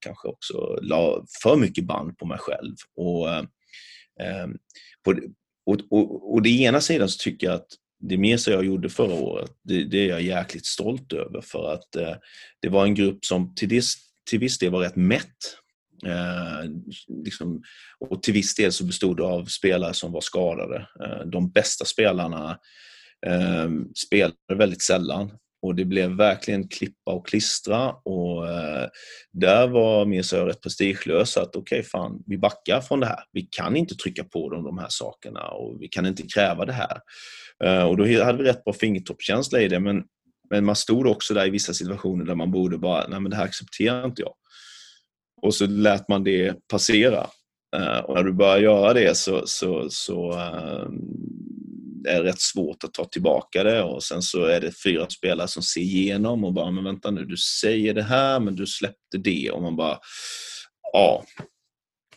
kanske 0.00 0.28
också 0.28 0.78
la 0.82 1.24
för 1.42 1.56
mycket 1.56 1.86
band 1.86 2.18
på 2.18 2.26
mig 2.26 2.38
själv. 2.38 2.74
Och 2.96 3.28
eh, 3.28 4.46
på, 5.04 5.14
och, 5.66 5.80
och, 5.90 6.34
och 6.34 6.42
det 6.42 6.50
ena 6.50 6.80
sidan 6.80 7.08
så 7.08 7.18
tycker 7.18 7.46
jag 7.46 7.54
att 7.54 7.68
det 8.00 8.18
Mesa 8.18 8.50
jag 8.50 8.64
gjorde 8.64 8.88
förra 8.88 9.14
året, 9.14 9.50
det, 9.62 9.84
det, 9.84 9.98
är 9.98 10.08
jag 10.08 10.22
jäkligt 10.22 10.66
stolt 10.66 11.12
över 11.12 11.40
för 11.40 11.72
att 11.72 11.96
eh, 11.96 12.14
det 12.60 12.68
var 12.68 12.84
en 12.84 12.94
grupp 12.94 13.24
som 13.24 13.54
till, 13.54 13.68
dess, 13.68 13.94
till 14.30 14.38
viss 14.38 14.58
del 14.58 14.70
var 14.70 14.80
rätt 14.80 14.96
mätt. 14.96 15.36
Eh, 16.06 16.70
liksom, 17.24 17.62
och 17.98 18.22
till 18.22 18.34
viss 18.34 18.54
del 18.54 18.72
så 18.72 18.84
bestod 18.84 19.16
det 19.16 19.24
av 19.24 19.44
spelare 19.44 19.94
som 19.94 20.12
var 20.12 20.20
skadade. 20.20 20.88
Eh, 21.04 21.26
de 21.26 21.50
bästa 21.50 21.84
spelarna 21.84 22.58
eh, 23.26 23.70
spelade 24.06 24.34
väldigt 24.54 24.82
sällan 24.82 25.30
och 25.64 25.74
det 25.74 25.84
blev 25.84 26.10
verkligen 26.10 26.68
klippa 26.68 27.10
och 27.10 27.26
klistra 27.26 27.90
och 27.90 28.48
eh, 28.48 28.88
där 29.32 29.66
var 29.66 30.06
Mirza 30.06 30.46
rätt 30.46 30.60
prestigelös 30.60 31.36
att 31.36 31.56
okej, 31.56 31.78
okay, 31.78 31.82
fan, 31.82 32.22
vi 32.26 32.38
backar 32.38 32.80
från 32.80 33.00
det 33.00 33.06
här. 33.06 33.24
Vi 33.32 33.42
kan 33.42 33.76
inte 33.76 33.94
trycka 33.94 34.24
på 34.24 34.50
dem 34.50 34.64
de 34.64 34.78
här 34.78 34.86
sakerna 34.88 35.48
och 35.48 35.82
vi 35.82 35.88
kan 35.88 36.06
inte 36.06 36.22
kräva 36.22 36.64
det 36.64 36.72
här. 36.72 36.98
Eh, 37.64 37.82
och 37.82 37.96
då 37.96 38.24
hade 38.24 38.38
vi 38.38 38.48
rätt 38.48 38.64
bra 38.64 38.74
fingertoppskänsla 38.74 39.60
i 39.60 39.68
det, 39.68 39.80
men, 39.80 40.02
men 40.50 40.64
man 40.64 40.76
stod 40.76 41.06
också 41.06 41.34
där 41.34 41.46
i 41.46 41.50
vissa 41.50 41.74
situationer 41.74 42.24
där 42.24 42.34
man 42.34 42.50
borde 42.50 42.78
bara, 42.78 43.08
nej 43.08 43.20
men 43.20 43.30
det 43.30 43.36
här 43.36 43.44
accepterar 43.44 44.04
inte 44.06 44.22
jag. 44.22 44.34
Och 45.42 45.54
så 45.54 45.66
lät 45.66 46.08
man 46.08 46.24
det 46.24 46.68
passera. 46.68 47.26
Eh, 47.76 47.98
och 47.98 48.14
när 48.14 48.22
du 48.22 48.32
börjar 48.32 48.58
göra 48.58 48.92
det 48.92 49.16
så, 49.16 49.42
så, 49.46 49.86
så 49.90 50.32
eh, 50.32 50.88
är 52.06 52.22
rätt 52.22 52.40
svårt 52.40 52.84
att 52.84 52.94
ta 52.94 53.04
tillbaka 53.04 53.64
det 53.64 53.82
och 53.82 54.02
sen 54.02 54.22
så 54.22 54.44
är 54.44 54.60
det 54.60 54.82
fyra 54.82 55.08
spelare 55.08 55.48
som 55.48 55.62
ser 55.62 55.80
igenom 55.80 56.44
och 56.44 56.52
bara, 56.52 56.70
men 56.70 56.84
vänta 56.84 57.10
nu, 57.10 57.24
du 57.24 57.36
säger 57.36 57.94
det 57.94 58.02
här 58.02 58.40
men 58.40 58.56
du 58.56 58.66
släppte 58.66 59.18
det 59.18 59.50
och 59.50 59.62
man 59.62 59.76
bara, 59.76 59.98
ja. 60.92 61.24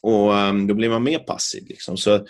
Och 0.01 0.37
ehm, 0.37 0.67
då 0.67 0.73
blir 0.73 0.89
man 0.89 1.03
mer 1.03 1.19
passiv 1.19 1.63
liksom. 1.67 1.97
Så 1.97 2.25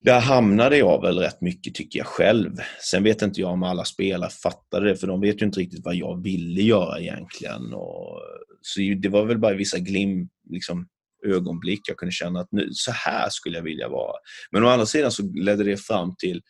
där 0.00 0.20
hamnade 0.20 0.76
jag 0.76 1.02
väl 1.02 1.18
rätt 1.18 1.40
mycket 1.40 1.74
tycker 1.74 1.98
jag 1.98 2.06
själv. 2.06 2.56
Sen 2.90 3.02
vet 3.02 3.22
inte 3.22 3.40
jag 3.40 3.50
om 3.50 3.62
alla 3.62 3.84
spelare 3.84 4.30
fattade 4.30 4.88
det 4.88 4.96
för 4.96 5.06
de 5.06 5.20
vet 5.20 5.42
ju 5.42 5.46
inte 5.46 5.60
riktigt 5.60 5.84
vad 5.84 5.94
jag 5.94 6.22
ville 6.22 6.62
göra 6.62 7.00
egentligen. 7.00 7.74
Och, 7.74 8.20
så 8.62 8.80
det 8.80 9.08
var 9.08 9.24
väl 9.24 9.38
bara 9.38 9.54
vissa 9.54 9.78
glim, 9.78 10.28
liksom, 10.50 10.88
ögonblick. 11.26 11.80
Jag 11.88 11.96
kunde 11.96 12.12
känna 12.12 12.40
att 12.40 12.52
nu, 12.52 12.68
så 12.72 12.92
här 12.92 13.28
skulle 13.30 13.58
jag 13.58 13.64
vilja 13.64 13.88
vara. 13.88 14.16
Men 14.50 14.64
å 14.64 14.68
andra 14.68 14.86
sidan 14.86 15.12
så 15.12 15.22
ledde 15.22 15.64
det 15.64 15.76
fram 15.76 16.16
till 16.16 16.42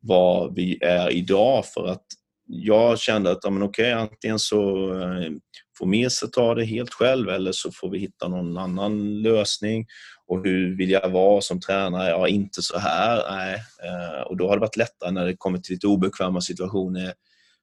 vad 0.00 0.54
vi 0.54 0.78
är 0.82 1.10
idag 1.10 1.66
för 1.66 1.86
att 1.86 2.04
jag 2.48 2.98
kände 2.98 3.30
att 3.30 3.38
ja, 3.42 3.50
men 3.50 3.62
okej, 3.62 3.92
antingen 3.92 4.38
så 4.38 4.92
eh, 5.00 5.30
får 5.78 5.86
Mese 5.86 6.28
ta 6.28 6.54
det 6.54 6.64
helt 6.64 6.94
själv 6.94 7.28
eller 7.28 7.52
så 7.52 7.70
får 7.72 7.90
vi 7.90 7.98
hitta 7.98 8.28
någon 8.28 8.58
annan 8.58 9.22
lösning. 9.22 9.86
Och 10.26 10.44
hur 10.44 10.76
vill 10.76 10.90
jag 10.90 11.08
vara 11.08 11.40
som 11.40 11.60
tränare? 11.60 12.08
Ja, 12.08 12.28
inte 12.28 12.62
så 12.62 12.78
här. 12.78 13.22
Nej. 13.30 13.54
Eh, 13.54 14.20
och 14.20 14.36
då 14.36 14.48
har 14.48 14.56
det 14.56 14.60
varit 14.60 14.76
lättare 14.76 15.10
när 15.10 15.26
det 15.26 15.36
kommer 15.36 15.58
till 15.58 15.74
lite 15.74 15.86
obekväma 15.86 16.40
situationer. 16.40 17.12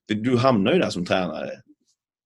Du 0.08 0.38
hamnar 0.38 0.74
ju 0.74 0.80
där 0.80 0.90
som 0.90 1.06
tränare. 1.06 1.46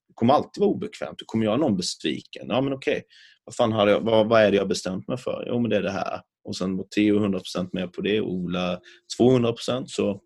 Det 0.07 0.13
kommer 0.13 0.33
alltid 0.33 0.61
vara 0.61 0.71
obekvämt. 0.71 1.17
Du 1.17 1.25
kommer 1.25 1.45
göra 1.45 1.57
någon 1.57 1.77
besviken. 1.77 2.45
Ja, 2.49 2.61
men 2.61 2.73
okej 2.73 3.03
vad, 3.47 3.55
fan 3.55 3.71
har 3.71 3.87
jag, 3.87 4.01
vad, 4.01 4.29
vad 4.29 4.41
är 4.41 4.51
det 4.51 4.57
jag 4.57 4.67
bestämt 4.67 5.07
mig 5.07 5.17
för? 5.17 5.43
Jo, 5.47 5.59
men 5.59 5.69
det 5.69 5.77
är 5.77 5.81
det 5.81 5.91
här. 5.91 6.21
Och 6.43 6.55
sen 6.55 6.77
var 6.77 6.83
Theo 6.83 7.19
100% 7.19 7.69
med 7.71 7.93
på 7.93 8.01
det 8.01 8.21
och 8.21 8.31
Ola 8.31 8.79
200% 9.19 9.85
så 9.87 10.21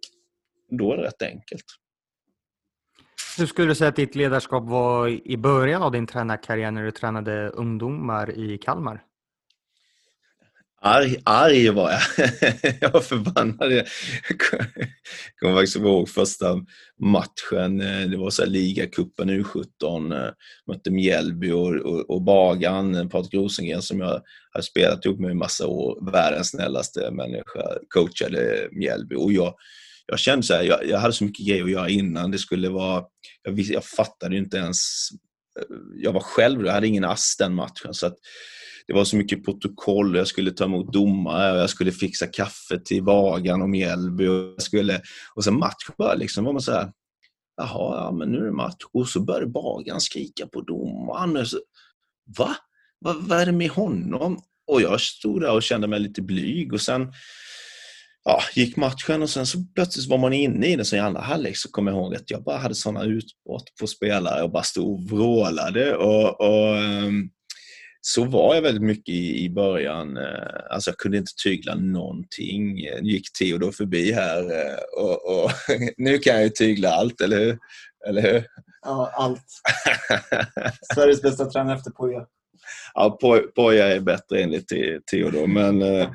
då 0.69 0.93
är 0.93 0.97
det 0.97 1.03
rätt 1.03 1.21
enkelt. 1.21 1.65
Hur 3.37 3.45
skulle 3.45 3.67
du 3.67 3.75
säga 3.75 3.89
att 3.89 3.95
ditt 3.95 4.15
ledarskap 4.15 4.69
var 4.69 5.07
i 5.07 5.37
början 5.37 5.81
av 5.81 5.91
din 5.91 6.07
tränarkarriär 6.07 6.71
när 6.71 6.83
du 6.83 6.91
tränade 6.91 7.49
ungdomar 7.49 8.37
i 8.37 8.57
Kalmar? 8.57 9.03
Arg, 10.83 11.17
arg 11.25 11.69
var 11.69 11.91
jag. 11.91 12.01
jag 12.81 12.91
var 12.91 13.01
förbannad. 13.01 13.71
Jag 13.71 13.85
kommer 15.39 15.55
faktiskt 15.55 15.75
ihåg 15.75 16.09
första 16.09 16.55
matchen. 16.99 17.77
Det 18.11 18.17
var 18.17 18.29
så 18.29 18.41
här 18.41 18.49
ligacupen 18.49 19.29
U17. 19.29 20.31
Mötte 20.67 20.91
Mjällby 20.91 21.51
och, 21.51 21.75
och, 21.75 22.09
och 22.09 22.21
Bagan, 22.21 23.09
Patrik 23.09 23.33
Rosengren 23.33 23.81
som 23.81 23.99
jag 23.99 24.21
har 24.51 24.61
spelat 24.61 25.05
ihop 25.05 25.19
med 25.19 25.31
i 25.31 25.33
massa 25.33 25.67
år. 25.67 26.11
Världens 26.11 26.49
snällaste 26.49 27.11
människa. 27.11 27.61
Coachade 27.89 28.69
Mjällby. 28.71 29.15
Och 29.15 29.33
jag, 29.33 29.55
jag 30.05 30.19
kände 30.19 30.43
så 30.43 30.53
här, 30.53 30.63
jag, 30.63 30.87
jag, 30.87 30.97
hade 30.97 31.13
så 31.13 31.23
mycket 31.23 31.47
grejer 31.47 31.63
att 31.63 31.71
göra 31.71 31.89
innan. 31.89 32.31
Det 32.31 32.37
skulle 32.37 32.69
vara... 32.69 33.03
Jag, 33.43 33.59
jag 33.59 33.85
fattade 33.85 34.37
inte 34.37 34.57
ens... 34.57 34.79
Jag 35.95 36.13
var 36.13 36.21
själv, 36.21 36.65
jag 36.65 36.73
hade 36.73 36.87
ingen 36.87 37.03
ass 37.03 37.35
den 37.39 37.55
matchen. 37.55 37.93
Så 37.93 38.07
att, 38.07 38.15
det 38.87 38.93
var 38.93 39.05
så 39.05 39.17
mycket 39.17 39.45
protokoll, 39.45 40.15
jag 40.15 40.27
skulle 40.27 40.51
ta 40.51 40.63
emot 40.63 40.93
domare, 40.93 41.59
jag 41.59 41.69
skulle 41.69 41.91
fixa 41.91 42.27
kaffe 42.27 42.79
till 42.79 43.03
Vagan 43.03 43.61
och 43.61 43.69
Mjällby. 43.69 44.27
Och, 44.27 44.35
jag 44.35 44.61
skulle, 44.61 45.01
och 45.35 45.43
sen 45.43 45.59
match 45.59 45.89
bara 45.97 46.15
liksom, 46.15 46.43
var 46.43 46.53
man 46.53 46.61
så 46.61 46.71
här, 46.71 46.91
jaha, 47.57 48.05
ja, 48.05 48.11
men 48.11 48.31
nu 48.31 48.37
är 48.37 48.45
det 48.45 48.51
match. 48.51 48.83
Och 48.93 49.07
så 49.07 49.19
började 49.19 49.47
Bagan 49.47 50.01
skrika 50.01 50.47
på 50.47 50.61
domaren. 50.61 51.45
Så, 51.45 51.57
Va? 52.37 52.55
Va? 53.05 53.15
Vad 53.19 53.39
är 53.39 53.45
det 53.45 53.51
med 53.51 53.69
honom? 53.69 54.41
Och 54.67 54.81
jag 54.81 55.01
stod 55.01 55.41
där 55.41 55.51
och 55.51 55.63
kände 55.63 55.87
mig 55.87 55.99
lite 55.99 56.21
blyg 56.21 56.73
och 56.73 56.81
sen 56.81 57.13
ja, 58.23 58.41
gick 58.55 58.75
matchen 58.75 59.21
och 59.21 59.29
sen 59.29 59.45
så 59.45 59.57
plötsligt 59.75 60.09
var 60.09 60.17
man 60.17 60.33
inne 60.33 60.67
i 60.67 60.75
den. 60.75 60.85
Så 60.85 60.95
i 60.95 60.99
andra 60.99 61.21
halvlek 61.21 61.57
så 61.57 61.71
kom 61.71 61.87
jag 61.87 61.95
ihåg 61.95 62.15
att 62.15 62.31
jag 62.31 62.43
bara 62.43 62.57
hade 62.57 62.75
sådana 62.75 63.03
utbrott 63.03 63.75
på 63.79 63.87
spelare 63.87 64.43
och 64.43 64.51
bara 64.51 64.63
stod 64.63 64.93
och 64.93 65.09
vrålade. 65.09 65.95
Och, 65.95 66.41
och 66.41 66.77
ehm, 66.77 67.29
så 68.01 68.25
var 68.25 68.55
jag 68.55 68.61
väldigt 68.61 68.83
mycket 68.83 69.09
i, 69.09 69.45
i 69.45 69.49
början. 69.49 70.17
Eh, 70.17 70.63
alltså 70.69 70.89
jag 70.89 70.97
kunde 70.97 71.17
inte 71.17 71.31
tygla 71.43 71.75
någonting. 71.75 72.73
Nu 72.75 73.11
gick 73.11 73.33
Theodor 73.33 73.71
förbi 73.71 74.11
här 74.11 74.41
eh, 74.41 74.77
och, 74.97 75.43
och 75.43 75.51
nu 75.97 76.17
kan 76.17 76.33
jag 76.33 76.43
ju 76.43 76.49
tygla 76.49 76.89
allt, 76.89 77.21
eller 77.21 77.39
hur? 77.39 77.57
Eller 78.07 78.21
hur? 78.21 78.45
Ja, 78.81 79.11
allt. 79.13 79.45
Sveriges 80.93 81.21
bästa 81.21 81.45
tränare 81.45 81.77
efter 81.77 81.91
Poja. 81.91 82.25
Ja, 82.93 83.19
Poja 83.55 83.87
är 83.87 83.99
bättre 83.99 84.41
enligt 84.41 84.67
Theodor, 85.11 85.47
men 85.47 85.81
eh, 85.81 86.11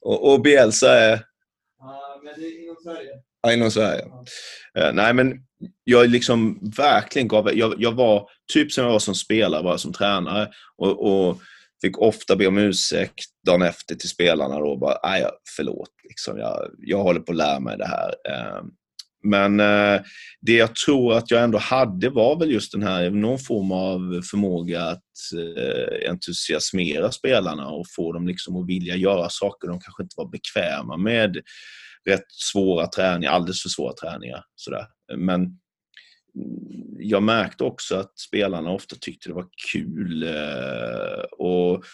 och, 0.00 0.32
och 0.32 0.42
Bielsa 0.42 1.00
är... 1.00 1.24
Ja, 1.78 2.20
men 2.24 2.40
det 2.40 2.46
är 2.46 2.64
inom 2.64 2.76
Sverige. 2.82 3.10
Inom 3.48 3.70
Sverige. 3.70 4.04
Ja. 4.74 4.92
Nej, 4.92 5.14
men 5.14 5.34
jag 5.84 6.10
liksom 6.10 6.70
verkligen 6.76 7.28
gav... 7.28 7.50
Jag, 7.54 7.74
jag 7.78 7.92
var 7.92 8.28
typ 8.52 8.72
som 8.72 8.84
jag 8.84 8.92
var 8.92 8.98
som 8.98 9.14
spelare, 9.14 9.62
bara 9.62 9.78
som 9.78 9.92
tränare. 9.92 10.48
Och, 10.76 11.28
och 11.28 11.40
fick 11.82 11.98
ofta 11.98 12.36
be 12.36 12.46
om 12.46 12.58
ursäkt 12.58 13.24
dagen 13.46 13.62
efter 13.62 13.94
till 13.94 14.08
spelarna. 14.08 14.58
Då, 14.58 14.76
bara, 14.76 14.98
Nej, 15.02 15.24
förlåt, 15.56 15.90
liksom, 16.08 16.38
jag, 16.38 16.70
jag 16.78 17.02
håller 17.02 17.20
på 17.20 17.32
att 17.32 17.38
lära 17.38 17.60
mig 17.60 17.78
det 17.78 17.86
här. 17.86 18.14
Ehm, 18.30 18.70
men 19.22 19.60
eh, 19.60 20.00
det 20.40 20.52
jag 20.52 20.74
tror 20.74 21.14
att 21.14 21.30
jag 21.30 21.42
ändå 21.42 21.58
hade 21.58 22.10
var 22.10 22.38
väl 22.38 22.50
just 22.50 22.72
den 22.72 22.82
här, 22.82 23.10
någon 23.10 23.38
form 23.38 23.72
av 23.72 24.22
förmåga 24.30 24.82
att 24.82 25.02
eh, 25.36 26.10
entusiasmera 26.10 27.12
spelarna 27.12 27.68
och 27.68 27.86
få 27.96 28.12
dem 28.12 28.26
liksom 28.26 28.56
att 28.56 28.68
vilja 28.68 28.96
göra 28.96 29.28
saker 29.30 29.68
de 29.68 29.80
kanske 29.80 30.02
inte 30.02 30.14
var 30.16 30.28
bekväma 30.30 30.96
med. 30.96 31.36
Rätt 32.08 32.24
svåra 32.28 32.86
träningar, 32.86 33.30
alldeles 33.30 33.62
för 33.62 33.68
svåra 33.68 33.92
träningar. 33.92 34.44
Sådär. 34.54 34.86
Men 35.16 35.58
jag 36.98 37.22
märkte 37.22 37.64
också 37.64 37.96
att 37.96 38.18
spelarna 38.18 38.70
ofta 38.70 38.96
tyckte 39.00 39.28
det 39.28 39.34
var 39.34 39.48
kul. 39.72 40.22
Eh, 40.22 41.22
och 41.38 41.84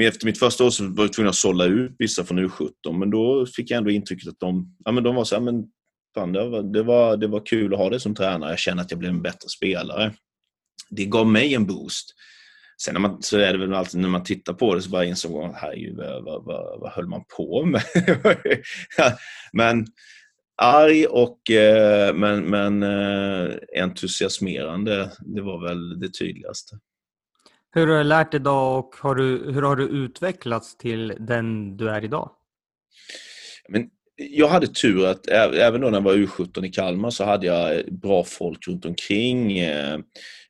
efter 0.00 0.26
mitt 0.26 0.38
första 0.38 0.64
år 0.64 0.70
så 0.70 0.84
var 0.88 1.04
jag 1.04 1.12
tvungen 1.12 1.28
att 1.28 1.34
sålla 1.34 1.64
ut 1.64 1.92
vissa 1.98 2.24
från 2.24 2.38
U17, 2.38 2.98
men 2.98 3.10
då 3.10 3.46
fick 3.46 3.70
jag 3.70 3.78
ändå 3.78 3.90
intrycket 3.90 4.28
att 4.28 4.40
de, 4.40 4.76
ja, 4.84 4.92
men 4.92 5.04
de 5.04 5.14
var 5.14 5.24
så 5.24 5.34
här, 5.34 5.42
men 5.42 5.64
fan, 6.14 6.32
det, 6.32 6.48
var, 6.48 6.62
det, 6.62 6.82
var, 6.82 7.16
det 7.16 7.26
var 7.26 7.46
kul 7.46 7.74
att 7.74 7.78
ha 7.78 7.90
det 7.90 8.00
som 8.00 8.14
tränare. 8.14 8.50
Jag 8.50 8.58
känner 8.58 8.82
att 8.82 8.90
jag 8.90 9.00
blev 9.00 9.10
en 9.10 9.22
bättre 9.22 9.48
spelare. 9.48 10.14
Det 10.90 11.04
gav 11.04 11.26
mig 11.26 11.54
en 11.54 11.66
boost. 11.66 12.14
Sen 12.82 12.94
när 12.94 13.00
man, 13.00 13.22
så 13.22 13.38
är 13.38 13.52
det 13.52 13.58
väl 13.58 13.74
alltid 13.74 14.00
när 14.00 14.08
man 14.08 14.24
tittar 14.24 14.52
på 14.52 14.74
det 14.74 14.82
så 14.82 14.90
bara 14.90 15.04
insåg 15.04 15.32
man, 15.32 15.54
herregud, 15.54 15.96
vad, 15.96 16.24
vad, 16.24 16.44
vad, 16.44 16.80
vad 16.80 16.92
höll 16.92 17.06
man 17.06 17.24
på 17.36 17.64
med? 17.64 17.82
men 19.52 19.86
arg 20.62 21.06
och 21.06 21.50
eh, 21.50 22.14
men, 22.14 22.44
men 22.44 22.82
eh, 22.82 23.54
entusiasmerande. 23.82 25.10
Det 25.20 25.42
var 25.42 25.68
väl 25.68 26.00
det 26.00 26.12
tydligaste. 26.18 26.78
Hur 27.70 27.86
har 27.86 27.98
du 27.98 28.04
lärt 28.04 28.30
dig 28.30 28.40
idag 28.40 28.78
och 28.78 28.96
har 28.96 29.14
du, 29.14 29.52
hur 29.52 29.62
har 29.62 29.76
du 29.76 29.84
utvecklats 29.84 30.76
till 30.76 31.14
den 31.18 31.76
du 31.76 31.90
är 31.90 32.04
idag? 32.04 32.30
Men 33.68 33.88
jag 34.16 34.48
hade 34.48 34.66
tur 34.66 35.06
att 35.06 35.28
även 35.28 35.80
då 35.80 35.90
när 35.90 35.98
jag 35.98 36.04
var 36.04 36.14
U17 36.14 36.64
i 36.64 36.68
Kalmar 36.68 37.10
så 37.10 37.24
hade 37.24 37.46
jag 37.46 37.94
bra 37.94 38.24
folk 38.24 38.68
runt 38.68 38.84
omkring. 38.84 39.60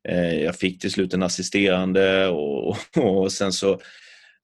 Eh, 0.09 0.35
jag 0.45 0.57
fick 0.57 0.81
till 0.81 0.91
slut 0.91 1.15
en 1.15 1.23
assisterande 1.23 2.29
och, 2.29 2.77
och 2.97 3.33
sen 3.33 3.53
så 3.53 3.81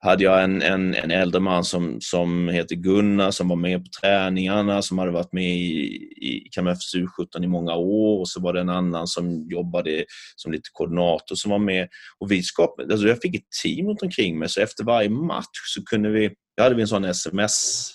hade 0.04 0.24
jag 0.24 0.44
en, 0.44 0.62
en, 0.62 0.94
en 0.94 1.10
äldre 1.10 1.40
man 1.40 1.64
som, 1.64 2.00
som 2.00 2.48
heter 2.48 2.74
Gunnar 2.76 3.30
som 3.30 3.48
var 3.48 3.56
med 3.56 3.84
på 3.84 3.90
träningarna, 4.00 4.82
som 4.82 4.98
hade 4.98 5.10
varit 5.10 5.32
med 5.32 5.56
i, 5.56 5.82
i 6.20 6.48
KMFs 6.54 6.94
U17 6.94 7.44
i 7.44 7.46
många 7.46 7.74
år 7.74 8.20
och 8.20 8.28
så 8.28 8.40
var 8.40 8.52
det 8.52 8.60
en 8.60 8.68
annan 8.68 9.06
som 9.06 9.48
jobbade 9.50 10.04
som 10.36 10.52
lite 10.52 10.68
koordinator 10.72 11.34
som 11.34 11.50
var 11.50 11.58
med. 11.58 11.88
Och 12.18 12.30
vi 12.30 12.42
skapade, 12.42 12.92
alltså 12.92 13.08
jag 13.08 13.20
fick 13.22 13.34
ett 13.34 13.50
team 13.62 13.86
runt 13.86 14.02
omkring 14.02 14.38
mig 14.38 14.48
så 14.48 14.60
efter 14.60 14.84
varje 14.84 15.10
match 15.10 15.74
så 15.74 15.84
kunde 15.84 16.10
vi, 16.10 16.30
jag 16.54 16.64
hade 16.64 16.76
vi 16.76 16.82
en 16.82 16.88
sån 16.88 17.04
sms, 17.04 17.88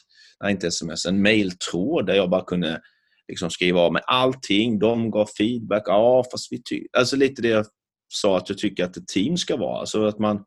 nej 0.44 0.52
inte 0.52 0.68
sms, 0.68 1.06
en 1.06 1.22
mailtråd 1.22 2.06
där 2.06 2.14
jag 2.14 2.30
bara 2.30 2.46
kunde 2.46 2.82
liksom 3.28 3.50
skriva 3.50 3.80
av 3.80 3.94
mig 3.94 4.02
allting. 4.06 4.80
De 4.80 5.12
gav 5.12 5.26
feedback, 5.38 5.84
ja 5.86 6.24
fast 6.32 6.52
vi 6.52 6.62
tycker, 6.64 6.88
alltså 6.98 7.16
lite 7.16 7.42
det 7.42 7.48
jag 7.48 7.66
sa 8.14 8.38
att 8.38 8.50
jag 8.50 8.58
tycker 8.58 8.84
att 8.84 8.98
ett 8.98 9.08
team 9.08 9.38
ska 9.38 9.58
vara. 9.58 9.80
Alltså 9.80 10.06
att 10.06 10.20
man 10.20 10.44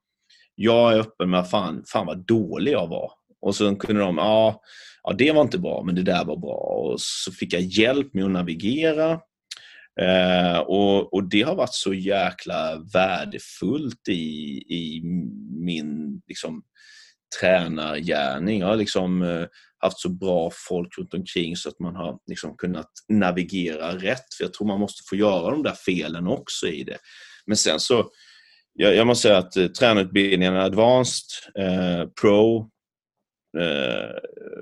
jag 0.54 0.92
är 0.92 0.98
öppen 0.98 1.30
med 1.30 1.50
fan, 1.50 1.84
fan 1.86 2.06
vad 2.06 2.26
dålig 2.26 2.72
jag 2.72 2.88
var. 2.88 3.12
Och 3.40 3.56
sen 3.56 3.76
kunde 3.76 4.00
de, 4.00 4.16
ja, 4.18 4.60
ja 5.02 5.12
det 5.12 5.32
var 5.32 5.42
inte 5.42 5.58
bra, 5.58 5.82
men 5.82 5.94
det 5.94 6.02
där 6.02 6.24
var 6.24 6.36
bra. 6.36 6.56
Och 6.56 7.00
så 7.00 7.32
fick 7.32 7.52
jag 7.52 7.62
hjälp 7.62 8.14
med 8.14 8.24
att 8.24 8.30
navigera. 8.30 9.20
Eh, 10.00 10.58
och, 10.58 11.14
och, 11.14 11.28
det 11.28 11.42
har 11.42 11.54
varit 11.54 11.74
så 11.74 11.94
jäkla 11.94 12.76
värdefullt 12.94 14.08
i, 14.08 14.22
i 14.68 15.02
min 15.64 16.20
liksom, 16.26 16.62
tränargärning. 17.40 18.60
Jag 18.60 18.66
har 18.66 18.76
liksom, 18.76 19.22
eh, 19.22 19.46
haft 19.78 20.00
så 20.00 20.08
bra 20.08 20.50
folk 20.68 20.98
runt 20.98 21.14
omkring 21.14 21.56
så 21.56 21.68
att 21.68 21.78
man 21.78 21.96
har 21.96 22.18
liksom, 22.26 22.56
kunnat 22.56 22.90
navigera 23.08 23.94
rätt. 23.96 24.34
För 24.36 24.44
Jag 24.44 24.52
tror 24.52 24.66
man 24.66 24.80
måste 24.80 25.02
få 25.08 25.16
göra 25.16 25.50
de 25.50 25.62
där 25.62 25.76
felen 25.84 26.26
också 26.26 26.66
i 26.66 26.84
det. 26.84 26.98
Men 27.46 27.56
sen 27.56 27.80
så 27.80 28.10
jag, 28.72 28.94
jag 28.94 29.06
måste 29.06 29.22
säga 29.22 29.38
att 29.38 29.56
eh, 29.56 29.66
tränarutbildningen 29.66 30.56
Advanced, 30.56 31.26
eh, 31.58 32.08
Pro, 32.20 32.70
eh, 33.58 34.16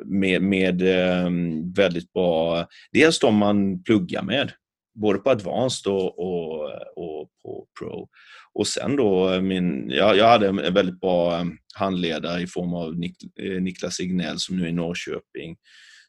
med, 0.04 0.42
med 0.42 0.82
eh, 0.82 1.30
väldigt 1.76 2.12
bra... 2.12 2.66
Dels 2.92 3.18
de 3.18 3.36
man 3.36 3.82
pluggar 3.82 4.22
med, 4.22 4.52
både 5.00 5.18
på 5.18 5.30
Advanced 5.30 5.92
och, 5.92 6.18
och, 6.18 6.64
och 6.96 7.30
på 7.42 7.66
Pro. 7.78 8.08
Och 8.54 8.66
sen 8.66 8.96
då, 8.96 9.30
eh, 9.30 9.40
min, 9.40 9.90
jag, 9.90 10.16
jag 10.16 10.28
hade 10.28 10.48
en 10.48 10.74
väldigt 10.74 11.00
bra 11.00 11.38
eh, 11.38 11.44
handledare 11.74 12.42
i 12.42 12.46
form 12.46 12.74
av 12.74 12.98
Nik, 12.98 13.16
eh, 13.40 13.62
Niklas 13.62 14.00
Ignell 14.00 14.38
som 14.38 14.56
nu 14.56 14.64
är 14.64 14.68
i 14.68 14.72
Norrköping, 14.72 15.56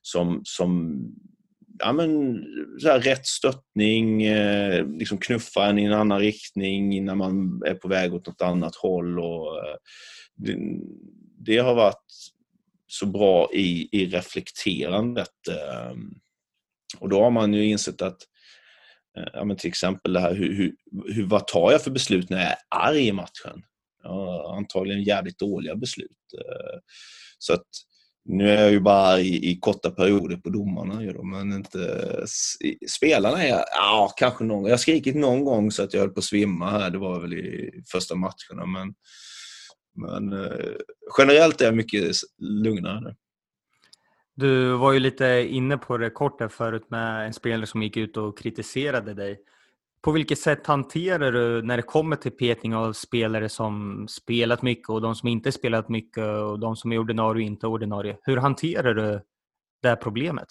som, 0.02 0.42
som 0.44 1.00
ja, 1.80 1.94
men, 1.94 2.44
så 2.82 2.88
här, 2.88 3.00
rätt 3.00 3.28
stöttning, 3.28 4.24
eh, 4.24 4.88
liksom 4.88 5.18
knuffa 5.18 5.66
en 5.66 5.80
i 5.80 5.84
en 5.84 5.94
annan 5.94 6.20
riktning 6.20 7.06
när 7.06 7.16
man 7.16 7.62
är 7.66 7.74
på 7.74 7.88
väg 7.88 8.14
åt 8.14 8.28
något 8.28 8.42
annat 8.42 8.76
håll. 8.76 9.20
Och, 9.20 9.58
eh, 9.58 9.76
det, 10.36 10.58
det, 11.38 11.58
har 11.58 11.76
varit 11.76 12.06
så 12.88 13.06
bra 13.06 13.50
i, 13.54 13.90
i 13.92 14.06
reflekterandet. 14.06 15.48
Eh, 15.50 15.96
och 17.00 17.10
då 17.10 17.24
har 17.24 17.32
man 17.32 17.54
ju 17.54 17.66
insett 17.66 18.02
att 18.02 18.18
Eh, 19.18 19.28
ja, 19.34 19.46
men 19.46 19.58
till 19.58 19.68
exempel 19.68 20.14
det 20.14 20.20
här, 20.20 20.34
hur, 20.34 20.54
hur, 20.54 20.76
hur, 21.14 21.26
vad 21.26 21.48
tar 21.48 21.72
jag 21.72 21.84
för 21.84 21.92
beslut 21.92 22.30
när 22.30 22.38
jag 22.38 22.52
är 22.52 22.58
arg 22.70 23.08
i 23.08 23.12
matchen? 23.12 23.64
Ja, 24.04 24.56
antagligen 24.58 25.04
jävligt 25.04 25.40
dåliga 25.40 25.76
beslut. 25.76 26.18
Eh, 26.38 26.80
så 27.40 27.54
att 27.54 27.68
nu 28.26 28.50
är 28.50 28.62
jag 28.62 28.72
ju 28.72 28.80
bara 28.80 29.20
i, 29.20 29.52
i 29.52 29.60
korta 29.60 29.92
perioder 29.92 30.38
på 30.38 30.50
domarna, 30.50 31.04
ju 31.04 31.14
då, 31.14 31.24
men 31.24 31.54
inte... 31.54 32.24
Spelarna 32.90 33.44
är 33.44 33.64
ja, 33.76 34.14
kanske 34.18 34.44
någon 34.44 34.64
Jag 34.64 34.72
har 34.72 34.78
skrikit 34.78 35.16
någon 35.16 35.46
gång 35.46 35.72
så 35.72 35.84
att 35.84 35.94
jag 35.94 36.02
höll 36.02 36.10
på 36.10 36.20
att 36.20 36.26
svimma 36.26 36.70
här. 36.70 36.90
Det 36.90 36.98
var 36.98 37.20
väl 37.20 37.34
i 37.34 37.72
första 37.92 38.16
matcherna, 38.16 38.66
men, 38.66 38.94
men 39.96 40.44
eh, 40.44 40.76
generellt 41.18 41.62
är 41.62 41.66
jag 41.66 41.76
mycket 41.76 42.16
lugnare. 42.38 43.16
Du 44.40 44.74
var 44.74 44.92
ju 44.94 45.00
lite 45.00 45.48
inne 45.50 45.78
på 45.78 45.98
det 45.98 46.10
kort 46.10 46.40
där 46.40 46.48
förut 46.48 46.90
med 46.90 47.26
en 47.26 47.34
spelare 47.34 47.66
som 47.66 47.84
gick 47.84 47.98
ut 47.98 48.18
och 48.18 48.38
kritiserade 48.38 49.14
dig. 49.14 49.40
På 50.02 50.12
vilket 50.12 50.40
sätt 50.40 50.68
hanterar 50.68 51.32
du 51.32 51.62
när 51.62 51.78
det 51.78 51.84
kommer 51.84 52.16
till 52.16 52.32
petning 52.32 52.76
av 52.76 52.94
spelare 52.94 53.50
som 53.50 54.06
spelat 54.10 54.62
mycket 54.62 54.90
och 54.90 55.02
de 55.02 55.16
som 55.16 55.30
inte 55.30 55.52
spelat 55.52 55.90
mycket 55.90 56.24
och 56.24 56.60
de 56.60 56.76
som 56.76 56.92
är 56.92 56.98
ordinarie 56.98 57.44
och 57.44 57.48
inte 57.48 57.68
ordinarie? 57.68 58.18
Hur 58.22 58.38
hanterar 58.38 58.94
du 58.94 59.22
det 59.82 59.88
här 59.88 59.96
problemet? 59.96 60.48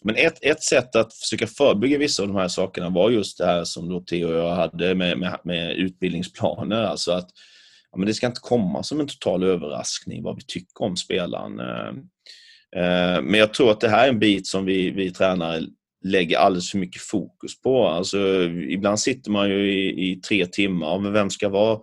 Men 0.00 0.16
ett, 0.16 0.44
ett 0.44 0.62
sätt 0.62 0.96
att 0.96 1.14
försöka 1.14 1.46
förebygga 1.46 1.98
vissa 1.98 2.22
av 2.22 2.28
de 2.28 2.36
här 2.36 2.48
sakerna 2.48 2.90
var 2.90 3.10
just 3.10 3.38
det 3.38 3.46
här 3.46 3.64
som 3.64 3.88
då 3.88 4.00
Theo 4.00 4.28
och 4.28 4.36
jag 4.36 4.54
hade 4.54 4.94
med, 4.94 5.18
med, 5.18 5.38
med 5.44 5.76
utbildningsplaner. 5.76 6.82
Alltså 6.82 7.12
att 7.12 7.28
ja, 7.92 7.98
men 7.98 8.06
det 8.06 8.14
ska 8.14 8.26
inte 8.26 8.40
komma 8.40 8.82
som 8.82 9.00
en 9.00 9.08
total 9.08 9.42
överraskning 9.42 10.22
vad 10.22 10.36
vi 10.36 10.42
tycker 10.42 10.84
om 10.84 10.96
spelaren. 10.96 11.60
Eh, 12.76 13.22
men 13.22 13.34
jag 13.34 13.54
tror 13.54 13.70
att 13.70 13.80
det 13.80 13.88
här 13.88 14.04
är 14.04 14.08
en 14.08 14.18
bit 14.18 14.46
som 14.46 14.64
vi, 14.64 14.90
vi 14.90 15.10
tränare 15.10 15.62
lägger 16.04 16.38
alldeles 16.38 16.70
för 16.70 16.78
mycket 16.78 17.02
fokus 17.02 17.60
på. 17.60 17.86
Alltså, 17.86 18.42
ibland 18.68 19.00
sitter 19.00 19.30
man 19.30 19.48
ju 19.48 19.72
i, 19.72 20.10
i 20.10 20.16
tre 20.16 20.46
timmar, 20.46 20.98
men 20.98 21.12
vem 21.12 21.30
ska 21.30 21.48
vara, 21.48 21.80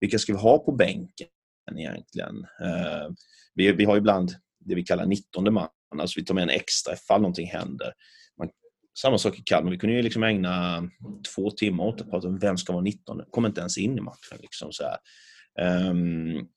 vilka 0.00 0.18
ska 0.18 0.32
vi 0.32 0.38
ha 0.38 0.58
på 0.58 0.72
bänken 0.72 1.28
egentligen? 1.76 2.46
Eh, 2.62 3.08
vi, 3.54 3.72
vi 3.72 3.84
har 3.84 3.96
ibland 3.96 4.32
det 4.64 4.74
vi 4.74 4.82
kallar 4.82 5.06
19 5.06 5.54
man, 5.54 5.68
alltså 5.98 6.20
vi 6.20 6.24
tar 6.24 6.34
med 6.34 6.42
en 6.42 6.50
extra 6.50 6.94
ifall 6.94 7.20
någonting 7.20 7.46
händer. 7.46 7.92
Man, 8.38 8.48
samma 8.98 9.18
sak 9.18 9.38
i 9.38 9.42
Kalmar, 9.42 9.70
vi 9.70 9.78
kunde 9.78 9.96
ju 9.96 10.02
liksom 10.02 10.22
ägna 10.22 10.82
två 11.34 11.50
timmar 11.50 11.84
åt 11.84 12.00
att 12.00 12.10
prata 12.10 12.28
om 12.28 12.38
vem 12.38 12.56
ska 12.56 12.72
vara 12.72 12.82
19, 12.82 13.22
kommer 13.30 13.48
inte 13.48 13.60
ens 13.60 13.78
in 13.78 13.98
i 13.98 14.00
matchen. 14.00 14.38
Liksom, 14.40 14.72
så 14.72 14.84
här. 14.84 14.98
Um, 15.90 16.48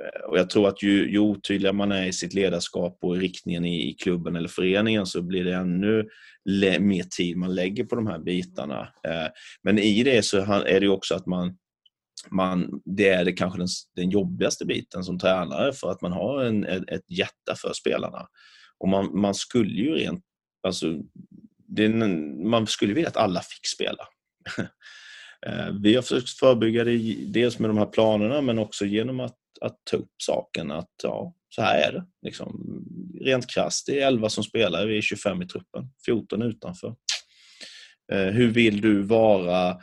Eh, 0.00 0.30
och 0.30 0.38
jag 0.38 0.50
tror 0.50 0.68
att 0.68 0.82
ju, 0.82 1.10
ju 1.10 1.18
otydligare 1.18 1.76
man 1.76 1.92
är 1.92 2.06
i 2.06 2.12
sitt 2.12 2.34
ledarskap 2.34 2.98
och 3.02 3.16
i 3.16 3.20
riktningen 3.20 3.64
i, 3.64 3.90
i 3.90 3.94
klubben 3.94 4.36
eller 4.36 4.48
föreningen 4.48 5.06
så 5.06 5.22
blir 5.22 5.44
det 5.44 5.54
ännu 5.54 6.08
mer 6.80 7.02
tid 7.16 7.36
man 7.36 7.54
lägger 7.54 7.84
på 7.84 7.94
de 7.94 8.06
här 8.06 8.18
bitarna. 8.18 8.80
Eh, 8.80 9.28
men 9.62 9.78
i 9.78 10.02
det 10.02 10.24
så 10.24 10.38
är 10.62 10.80
det 10.80 10.88
också 10.88 11.14
att 11.14 11.26
man, 11.26 11.56
man 12.30 12.80
det 12.84 13.08
är 13.08 13.24
det 13.24 13.32
kanske 13.32 13.58
den, 13.58 13.68
den 13.96 14.10
jobbigaste 14.10 14.64
biten 14.64 15.04
som 15.04 15.18
tränare 15.18 15.72
för 15.72 15.90
att 15.90 16.02
man 16.02 16.12
har 16.12 16.44
en, 16.44 16.64
ett, 16.64 16.90
ett 16.90 17.10
hjärta 17.10 17.54
för 17.56 17.72
spelarna. 17.72 18.26
Och 18.78 18.88
man, 18.88 19.20
man 19.20 19.34
skulle 19.34 19.82
ju 19.82 19.94
rent, 19.94 20.24
alltså, 20.62 20.86
det, 21.68 21.88
man 22.44 22.66
skulle 22.66 22.94
vilja 22.94 23.08
att 23.08 23.16
alla 23.16 23.40
fick 23.40 23.66
spela. 23.66 24.08
Eh, 25.46 25.74
vi 25.82 25.94
har 25.94 26.02
försökt 26.02 26.30
förebygga 26.30 26.84
det 26.84 27.14
dels 27.26 27.58
med 27.58 27.70
de 27.70 27.78
här 27.78 27.86
planerna 27.86 28.40
men 28.40 28.58
också 28.58 28.84
genom 28.84 29.20
att, 29.20 29.38
att 29.60 29.76
ta 29.90 29.96
upp 29.96 30.12
saken 30.22 30.70
att 30.70 30.90
ja, 31.02 31.34
så 31.48 31.62
här 31.62 31.88
är 31.88 31.92
det. 31.92 32.04
Liksom, 32.22 32.80
rent 33.20 33.50
krasst, 33.50 33.86
det 33.86 34.00
är 34.00 34.06
11 34.06 34.28
som 34.28 34.44
spelar, 34.44 34.86
vi 34.86 34.98
är 34.98 35.02
25 35.02 35.42
i 35.42 35.46
truppen, 35.46 35.88
14 36.06 36.42
utanför. 36.42 36.94
Eh, 38.12 38.26
hur 38.26 38.48
vill 38.48 38.80
du 38.80 39.02
vara 39.02 39.76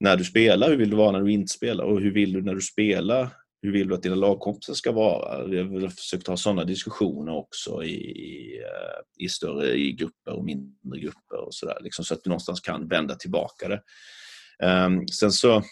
när 0.00 0.16
du 0.16 0.24
spelar? 0.24 0.68
Hur 0.68 0.76
vill 0.76 0.90
du 0.90 0.96
vara 0.96 1.12
när 1.12 1.20
du 1.20 1.32
inte 1.32 1.52
spelar? 1.52 1.84
Och 1.84 2.00
hur 2.00 2.10
vill 2.10 2.32
du 2.32 2.42
när 2.42 2.54
du 2.54 2.60
spelar? 2.60 3.28
Hur 3.62 3.72
vill 3.72 3.88
du 3.88 3.94
att 3.94 4.02
dina 4.02 4.14
lagkompisar 4.14 4.74
ska 4.74 4.92
vara? 4.92 5.46
Vi 5.46 5.58
har 5.58 5.88
försökt 5.88 6.26
ha 6.26 6.36
sådana 6.36 6.64
diskussioner 6.64 7.32
också 7.32 7.84
i, 7.84 8.56
eh, 8.58 9.24
i 9.24 9.28
större 9.28 9.74
i 9.74 9.92
grupper 9.92 10.32
och 10.32 10.44
mindre 10.44 11.00
grupper 11.00 11.46
och 11.46 11.54
sådär. 11.54 11.78
Liksom, 11.80 12.04
så 12.04 12.14
att 12.14 12.24
du 12.24 12.30
någonstans 12.30 12.60
kan 12.60 12.88
vända 12.88 13.14
tillbaka 13.14 13.68
det. 13.68 13.82
Um, 14.64 15.08
sen 15.08 15.32
så, 15.32 15.62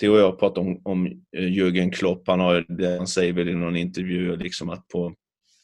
Theo 0.00 0.12
och 0.12 0.18
jag 0.18 0.38
pratade 0.38 0.60
om, 0.60 0.80
om 0.84 1.06
eh, 1.06 1.42
Jürgen 1.42 1.90
Klopp, 1.90 2.22
han, 2.26 2.40
har, 2.40 2.96
han 2.98 3.06
säger 3.06 3.32
väl 3.32 3.48
i 3.48 3.54
någon 3.54 3.76
intervju 3.76 4.36
liksom 4.36 4.70
att 4.70 4.88
på, 4.88 5.14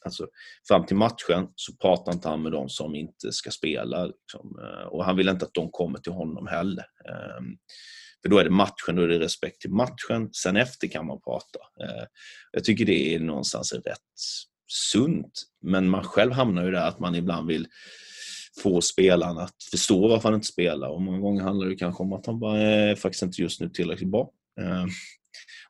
alltså, 0.04 0.26
fram 0.68 0.86
till 0.86 0.96
matchen 0.96 1.48
så 1.54 1.76
pratar 1.76 2.12
inte 2.12 2.28
han 2.28 2.42
med 2.42 2.52
de 2.52 2.68
som 2.68 2.94
inte 2.94 3.32
ska 3.32 3.50
spela. 3.50 4.04
Liksom, 4.04 4.58
eh, 4.62 4.86
och 4.86 5.04
han 5.04 5.16
vill 5.16 5.28
inte 5.28 5.44
att 5.44 5.54
de 5.54 5.70
kommer 5.70 5.98
till 5.98 6.12
honom 6.12 6.46
heller. 6.46 6.84
Um, 7.38 7.58
för 8.22 8.28
då 8.28 8.38
är 8.38 8.44
det 8.44 8.50
matchen, 8.50 8.96
då 8.96 9.02
är 9.02 9.08
det 9.08 9.18
respekt 9.18 9.60
till 9.60 9.70
matchen. 9.70 10.28
Sen 10.32 10.56
efter 10.56 10.88
kan 10.88 11.06
man 11.06 11.20
prata. 11.20 11.58
Uh, 11.58 12.04
jag 12.52 12.64
tycker 12.64 12.84
det 12.84 13.14
är 13.14 13.20
någonstans 13.20 13.72
rätt 13.72 13.98
sunt. 14.70 15.42
Men 15.62 15.88
man 15.88 16.04
själv 16.04 16.32
hamnar 16.32 16.64
ju 16.64 16.70
där 16.70 16.88
att 16.88 16.98
man 16.98 17.14
ibland 17.14 17.48
vill 17.48 17.66
få 18.62 18.80
spelaren 18.80 19.38
att 19.38 19.54
förstå 19.70 20.08
varför 20.08 20.28
han 20.28 20.34
inte 20.34 20.46
spelar. 20.46 20.88
Och 20.88 21.02
många 21.02 21.18
gånger 21.18 21.42
handlar 21.42 21.66
det 21.66 21.76
kanske 21.76 22.02
om 22.02 22.12
att 22.12 22.26
han 22.26 22.40
bara 22.40 22.58
är 22.58 22.94
faktiskt 22.94 23.22
inte 23.22 23.42
just 23.42 23.60
nu 23.60 23.68
tillräckligt 23.68 24.10
bra. 24.10 24.30
Eh, 24.60 24.84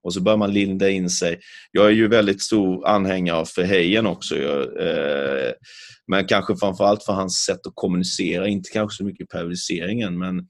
och 0.02 0.14
så 0.14 0.20
börjar 0.20 0.36
man 0.36 0.52
linda 0.52 0.90
in 0.90 1.10
sig. 1.10 1.40
Jag 1.72 1.86
är 1.86 1.90
ju 1.90 2.08
väldigt 2.08 2.42
stor 2.42 2.88
anhängare 2.88 3.36
av 3.36 3.48
Verheyen 3.56 4.06
också. 4.06 4.36
Eh, 4.80 5.52
men 6.06 6.26
kanske 6.26 6.56
framförallt 6.56 7.04
för 7.04 7.12
hans 7.12 7.36
sätt 7.36 7.66
att 7.66 7.72
kommunicera, 7.74 8.48
inte 8.48 8.70
kanske 8.70 8.96
så 8.96 9.04
mycket 9.04 9.28
periodiseringen 9.28 10.18
men, 10.18 10.46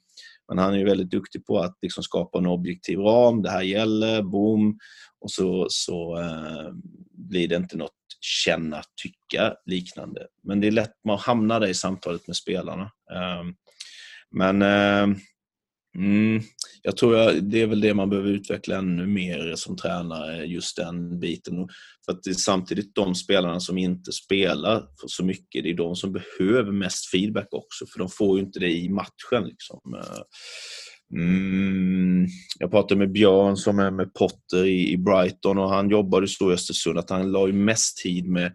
men 0.50 0.58
han 0.58 0.74
är 0.74 0.78
ju 0.78 0.84
väldigt 0.84 1.10
duktig 1.10 1.46
på 1.46 1.58
att 1.58 1.78
liksom 1.82 2.02
skapa 2.02 2.38
en 2.38 2.46
objektiv 2.46 2.98
ram. 2.98 3.42
Det 3.42 3.50
här 3.50 3.62
gäller, 3.62 4.22
boom. 4.22 4.78
Och 5.20 5.30
så, 5.30 5.66
så 5.70 6.18
eh, 6.18 6.68
blir 7.12 7.48
det 7.48 7.56
inte 7.56 7.76
något 7.76 7.92
känna, 8.20 8.82
tycka 9.02 9.54
liknande. 9.66 10.26
Men 10.42 10.60
det 10.60 10.66
är 10.66 10.70
lätt 10.70 10.94
man 11.04 11.18
hamnar 11.18 11.60
där 11.60 11.68
i 11.68 11.74
samtalet 11.74 12.26
med 12.26 12.36
spelarna. 12.36 12.82
Eh, 13.12 13.44
men 14.30 14.62
eh, 14.62 15.16
mm, 15.96 16.42
jag 16.82 16.96
tror 16.96 17.16
jag, 17.16 17.44
det 17.44 17.62
är 17.62 17.66
väl 17.66 17.80
det 17.80 17.94
man 17.94 18.10
behöver 18.10 18.30
utveckla 18.30 18.76
ännu 18.76 19.06
mer 19.06 19.52
som 19.56 19.76
tränare, 19.76 20.44
just 20.44 20.76
den 20.76 21.20
biten. 21.20 21.68
För 22.04 22.12
att 22.12 22.22
det 22.22 22.30
är 22.30 22.34
samtidigt 22.34 22.94
de 22.94 23.14
spelarna 23.14 23.60
som 23.60 23.78
inte 23.78 24.12
spelar 24.12 24.86
så 25.06 25.24
mycket, 25.24 25.62
det 25.64 25.70
är 25.70 25.74
de 25.74 25.96
som 25.96 26.12
behöver 26.12 26.72
mest 26.72 27.10
feedback 27.10 27.48
också, 27.50 27.86
för 27.86 27.98
de 27.98 28.08
får 28.08 28.38
ju 28.38 28.44
inte 28.44 28.60
det 28.60 28.72
i 28.72 28.88
matchen. 28.88 29.44
Liksom. 29.44 29.80
Mm, 31.14 32.26
jag 32.58 32.70
pratade 32.70 32.98
med 32.98 33.12
Björn 33.12 33.56
som 33.56 33.78
är 33.78 33.90
med 33.90 34.14
Potter 34.14 34.64
i, 34.64 34.92
i 34.92 34.96
Brighton 34.96 35.58
och 35.58 35.70
han 35.70 35.90
jobbade 35.90 36.28
så 36.28 36.50
i 36.50 36.54
Östersund 36.54 36.98
att 36.98 37.10
han 37.10 37.32
la 37.32 37.46
ju 37.46 37.52
mest 37.52 37.96
tid 37.96 38.26
med 38.26 38.52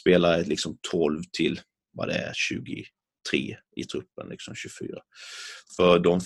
spelare 0.00 0.44
liksom 0.44 0.78
12 0.92 1.22
till 1.32 1.60
vad 1.92 2.08
det 2.08 2.14
är, 2.14 2.32
20 2.34 2.84
tre 3.30 3.56
i 3.76 3.84
truppen, 3.84 4.28
liksom 4.28 4.54
24. 4.54 4.88
För 5.76 5.98
de, 5.98 6.20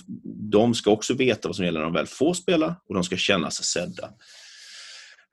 de 0.51 0.75
ska 0.75 0.91
också 0.91 1.15
veta 1.15 1.49
vad 1.49 1.57
som 1.57 1.65
gäller 1.65 1.81
när 1.81 1.85
de 1.85 1.93
väl 1.93 2.07
får 2.07 2.35
spela 2.35 2.77
och 2.89 2.95
de 2.95 3.05
ska 3.05 3.17
känna 3.17 3.51
sig 3.51 3.65
sedda. 3.65 4.07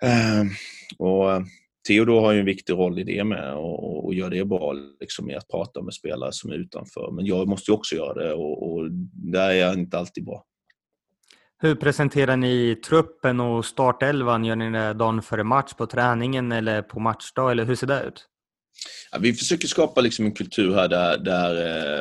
Uh, 0.03 0.51
och 0.97 1.31
eh, 1.31 1.41
Theodor 1.87 2.21
har 2.21 2.31
ju 2.31 2.39
en 2.39 2.45
viktig 2.45 2.73
roll 2.73 2.99
i 2.99 3.03
det 3.03 3.23
med 3.23 3.53
och, 3.53 4.05
och 4.05 4.13
gör 4.13 4.29
det 4.29 4.45
bra 4.45 4.73
liksom, 4.99 5.29
i 5.29 5.35
att 5.35 5.47
prata 5.47 5.81
med 5.81 5.93
spelare 5.93 6.31
som 6.31 6.51
är 6.51 6.55
utanför. 6.55 7.11
Men 7.11 7.25
jag 7.25 7.47
måste 7.47 7.71
ju 7.71 7.75
också 7.75 7.95
göra 7.95 8.13
det 8.13 8.33
och, 8.33 8.71
och 8.71 8.91
där 9.31 9.49
är 9.49 9.53
jag 9.53 9.73
inte 9.73 9.97
alltid 9.97 10.25
bra. 10.25 10.43
Hur 11.59 11.75
presenterar 11.75 12.37
ni 12.37 12.75
truppen 12.75 13.39
och 13.39 13.65
startelvan? 13.65 14.45
Gör 14.45 14.55
ni 14.55 14.71
det 14.71 14.93
dagen 14.93 15.21
före 15.21 15.43
match 15.43 15.73
på 15.73 15.85
träningen 15.85 16.51
eller 16.51 16.81
på 16.81 16.99
matchdag 16.99 17.51
eller 17.51 17.65
hur 17.65 17.75
ser 17.75 17.87
det 17.87 18.03
ut? 18.03 18.27
Ja, 19.11 19.17
vi 19.21 19.33
försöker 19.33 19.67
skapa 19.67 20.01
liksom 20.01 20.25
en 20.25 20.33
kultur 20.33 20.73
här 20.73 20.87
där, 20.87 21.17
där 21.17 21.55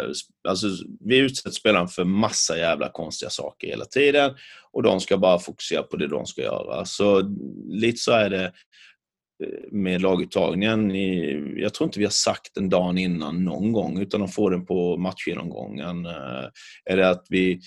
eh, 0.04 0.10
alltså, 0.48 0.66
vi 1.00 1.18
utsätter 1.18 1.50
spelarna 1.50 1.88
för 1.88 2.04
massa 2.04 2.58
jävla 2.58 2.88
konstiga 2.88 3.30
saker 3.30 3.66
hela 3.66 3.84
tiden 3.84 4.34
och 4.72 4.82
de 4.82 5.00
ska 5.00 5.18
bara 5.18 5.38
fokusera 5.38 5.82
på 5.82 5.96
det 5.96 6.08
de 6.08 6.26
ska 6.26 6.42
göra. 6.42 6.84
Så 6.84 7.36
lite 7.68 7.98
så 7.98 8.12
är 8.12 8.30
det 8.30 8.44
eh, 8.44 9.72
med 9.72 10.02
laguttagningen. 10.02 10.90
Jag 11.56 11.74
tror 11.74 11.86
inte 11.88 11.98
vi 11.98 12.04
har 12.04 12.12
sagt 12.12 12.54
den 12.54 12.68
dagen 12.68 12.98
innan 12.98 13.44
någon 13.44 13.72
gång, 13.72 14.00
utan 14.00 14.20
de 14.20 14.28
får 14.28 14.50
den 14.50 14.66
på 14.66 14.96
matchgenomgången. 14.96 16.06
Eh, 16.06 16.44
är 16.84 16.96
det 16.96 17.08
att 17.08 17.26
vi 17.28 17.60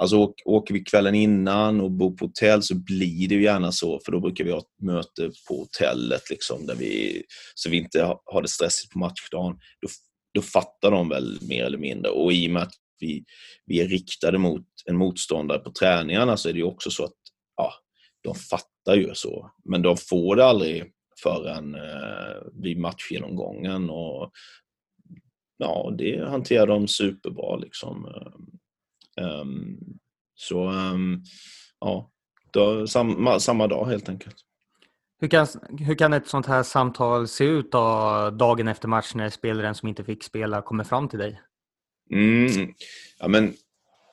Alltså 0.00 0.32
åker 0.44 0.74
vi 0.74 0.84
kvällen 0.84 1.14
innan 1.14 1.80
och 1.80 1.90
bor 1.90 2.10
på 2.10 2.24
hotell 2.24 2.62
så 2.62 2.74
blir 2.74 3.28
det 3.28 3.34
ju 3.34 3.42
gärna 3.42 3.72
så, 3.72 4.00
för 4.04 4.12
då 4.12 4.20
brukar 4.20 4.44
vi 4.44 4.50
ha 4.50 4.58
ett 4.58 4.82
möte 4.82 5.30
på 5.48 5.56
hotellet 5.56 6.30
liksom, 6.30 6.66
där 6.66 6.74
vi, 6.74 7.22
så 7.54 7.70
vi 7.70 7.76
inte 7.76 8.16
har 8.24 8.42
det 8.42 8.48
stressigt 8.48 8.92
på 8.92 8.98
matchdagen. 8.98 9.58
Då, 9.80 9.88
då 10.34 10.42
fattar 10.42 10.90
de 10.90 11.08
väl 11.08 11.38
mer 11.42 11.64
eller 11.64 11.78
mindre. 11.78 12.10
Och 12.10 12.32
i 12.32 12.48
och 12.48 12.50
med 12.50 12.62
att 12.62 12.74
vi, 13.00 13.24
vi 13.66 13.80
är 13.80 13.88
riktade 13.88 14.38
mot 14.38 14.66
en 14.86 14.96
motståndare 14.96 15.58
på 15.58 15.72
träningarna 15.72 16.36
så 16.36 16.48
är 16.48 16.52
det 16.52 16.58
ju 16.58 16.64
också 16.64 16.90
så 16.90 17.04
att 17.04 17.16
ja, 17.56 17.72
de 18.22 18.34
fattar 18.34 18.94
ju 18.94 19.14
så. 19.14 19.50
Men 19.64 19.82
de 19.82 19.96
får 19.96 20.36
det 20.36 20.44
aldrig 20.44 20.84
förrän 21.22 21.74
eh, 21.74 22.62
vid 22.62 22.78
matchgenomgången. 22.78 23.90
Och, 23.90 24.30
ja, 25.58 25.94
det 25.98 26.28
hanterar 26.28 26.66
de 26.66 26.88
superbra. 26.88 27.56
Liksom. 27.56 28.06
Um, 29.20 29.78
så 30.34 30.68
um, 30.68 31.22
ja, 31.80 32.10
då, 32.52 32.86
samma, 32.86 33.40
samma 33.40 33.66
dag 33.66 33.86
helt 33.86 34.08
enkelt. 34.08 34.36
Hur 35.20 35.28
kan, 35.28 35.46
hur 35.78 35.94
kan 35.94 36.12
ett 36.12 36.28
sånt 36.28 36.46
här 36.46 36.62
samtal 36.62 37.28
se 37.28 37.44
ut 37.44 37.72
då, 37.72 38.30
dagen 38.30 38.68
efter 38.68 38.88
match 38.88 39.14
när 39.14 39.30
spelaren 39.30 39.74
som 39.74 39.88
inte 39.88 40.04
fick 40.04 40.24
spela 40.24 40.62
kommer 40.62 40.84
fram 40.84 41.08
till 41.08 41.18
dig? 41.18 41.40
Mm. 42.10 42.74
Ja, 43.18 43.28
men 43.28 43.54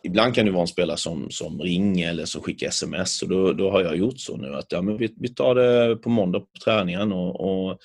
ibland 0.04 0.36
kan 0.36 0.45
det 0.45 0.51
vara 0.51 0.62
en 0.62 0.68
spelare 0.68 0.97
som, 0.97 1.30
som 1.30 1.62
ringer 1.62 2.10
eller 2.10 2.26
som 2.26 2.41
skickar 2.41 2.68
sms 2.68 3.22
och 3.22 3.30
då, 3.30 3.54
då 3.54 3.72
har 3.72 3.82
jag 3.82 3.97
gjort 3.97 4.20
så 4.20 4.38
nu 4.38 4.56
att 4.56 4.72
ja, 4.72 4.82
men 4.82 4.97
vi, 4.97 5.14
vi 5.18 5.34
tar 5.34 5.56
det 5.56 5.95
på 5.95 6.10
måndag 6.10 6.39
på 6.39 6.60
träningen 6.64 7.12
och, 7.12 7.41
och 7.41 7.80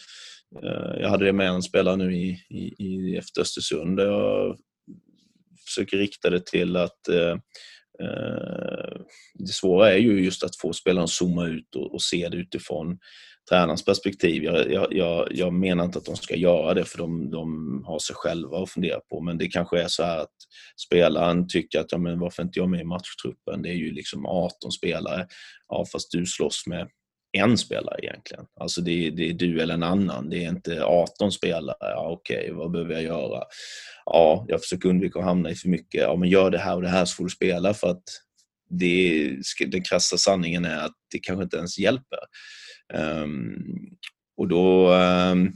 eh, 0.62 1.00
jag 1.00 1.08
hade 1.08 1.24
det 1.24 1.32
med 1.32 1.48
en 1.48 1.62
spelare 1.62 1.96
nu 1.96 2.16
i, 2.16 2.44
i, 2.50 2.74
i 2.78 3.16
efter 3.16 3.40
Östersund. 3.40 4.00
Jag 4.00 4.56
försöker 5.68 5.96
rikta 5.96 6.30
det 6.30 6.46
till 6.46 6.76
att 6.76 7.08
eh, 7.08 7.36
eh, 8.02 9.00
det 9.34 9.52
svåra 9.52 9.92
är 9.92 9.98
ju 9.98 10.24
just 10.24 10.44
att 10.44 10.56
få 10.56 10.72
spelarna 10.72 11.04
att 11.04 11.10
zooma 11.10 11.46
ut 11.46 11.76
och, 11.76 11.94
och 11.94 12.02
se 12.02 12.28
det 12.28 12.36
utifrån 12.36 12.98
tränarens 13.48 13.84
perspektiv. 13.84 14.44
Jag, 14.44 14.72
jag, 14.72 14.86
jag, 14.90 15.28
jag, 15.30 15.52
menar 15.52 15.84
inte 15.84 15.98
att 15.98 16.04
de 16.04 16.16
ska 16.16 16.36
göra 16.36 16.74
det 16.74 16.84
för 16.84 16.98
de, 16.98 17.30
de 17.30 17.82
har 17.86 17.98
sig 17.98 18.16
själva 18.16 18.62
att 18.62 18.70
fundera 18.70 19.00
på 19.00 19.20
men 19.20 19.38
det 19.38 19.46
kanske 19.46 19.82
är 19.82 19.88
så 19.88 20.02
här 20.02 20.18
att 20.18 20.34
spelaren 20.86 21.48
tycker 21.48 21.80
att 21.80 21.92
ja, 21.92 21.98
men 21.98 22.18
varför 22.18 22.42
inte 22.42 22.58
jag 22.58 22.68
med 22.68 22.80
i 22.80 22.84
matchtruppen? 22.84 23.62
Det 23.62 23.68
är 23.68 23.74
ju 23.74 23.92
liksom 23.92 24.26
18 24.26 24.72
spelare. 24.72 25.26
Ja, 25.68 25.86
fast 25.92 26.12
du 26.12 26.26
slåss 26.26 26.66
med 26.66 26.88
en 27.32 27.58
spelare 27.58 27.98
egentligen. 28.02 28.44
Alltså 28.60 28.80
det 28.80 29.06
är, 29.06 29.10
det 29.10 29.28
är, 29.30 29.32
du 29.32 29.60
eller 29.60 29.74
en 29.74 29.82
annan. 29.82 30.30
Det 30.30 30.44
är 30.44 30.48
inte 30.48 30.84
18 30.84 31.32
spelare. 31.32 31.76
Ja, 31.80 32.08
Okej, 32.10 32.38
okay, 32.38 32.52
vad 32.52 32.70
behöver 32.70 32.94
jag 32.94 33.02
göra? 33.02 33.42
Ja, 34.12 34.44
jag 34.48 34.60
försöker 34.60 34.88
undvika 34.88 35.18
att 35.18 35.24
hamna 35.24 35.50
i 35.50 35.54
för 35.54 35.68
mycket. 35.68 36.00
Ja, 36.00 36.16
men 36.16 36.28
gör 36.28 36.50
det 36.50 36.58
här 36.58 36.74
och 36.74 36.82
det 36.82 36.88
här 36.88 37.04
så 37.04 37.14
får 37.14 37.24
du 37.24 37.30
spela 37.30 37.74
för 37.74 37.90
att 37.90 38.02
det, 38.70 39.36
den 39.66 39.82
krassa 39.82 40.18
sanningen 40.18 40.64
är 40.64 40.84
att 40.84 40.94
det 41.12 41.18
kanske 41.18 41.42
inte 41.42 41.56
ens 41.56 41.78
hjälper. 41.78 42.18
Um, 42.94 43.56
och 44.36 44.48
då 44.48 44.92
um, 44.94 45.52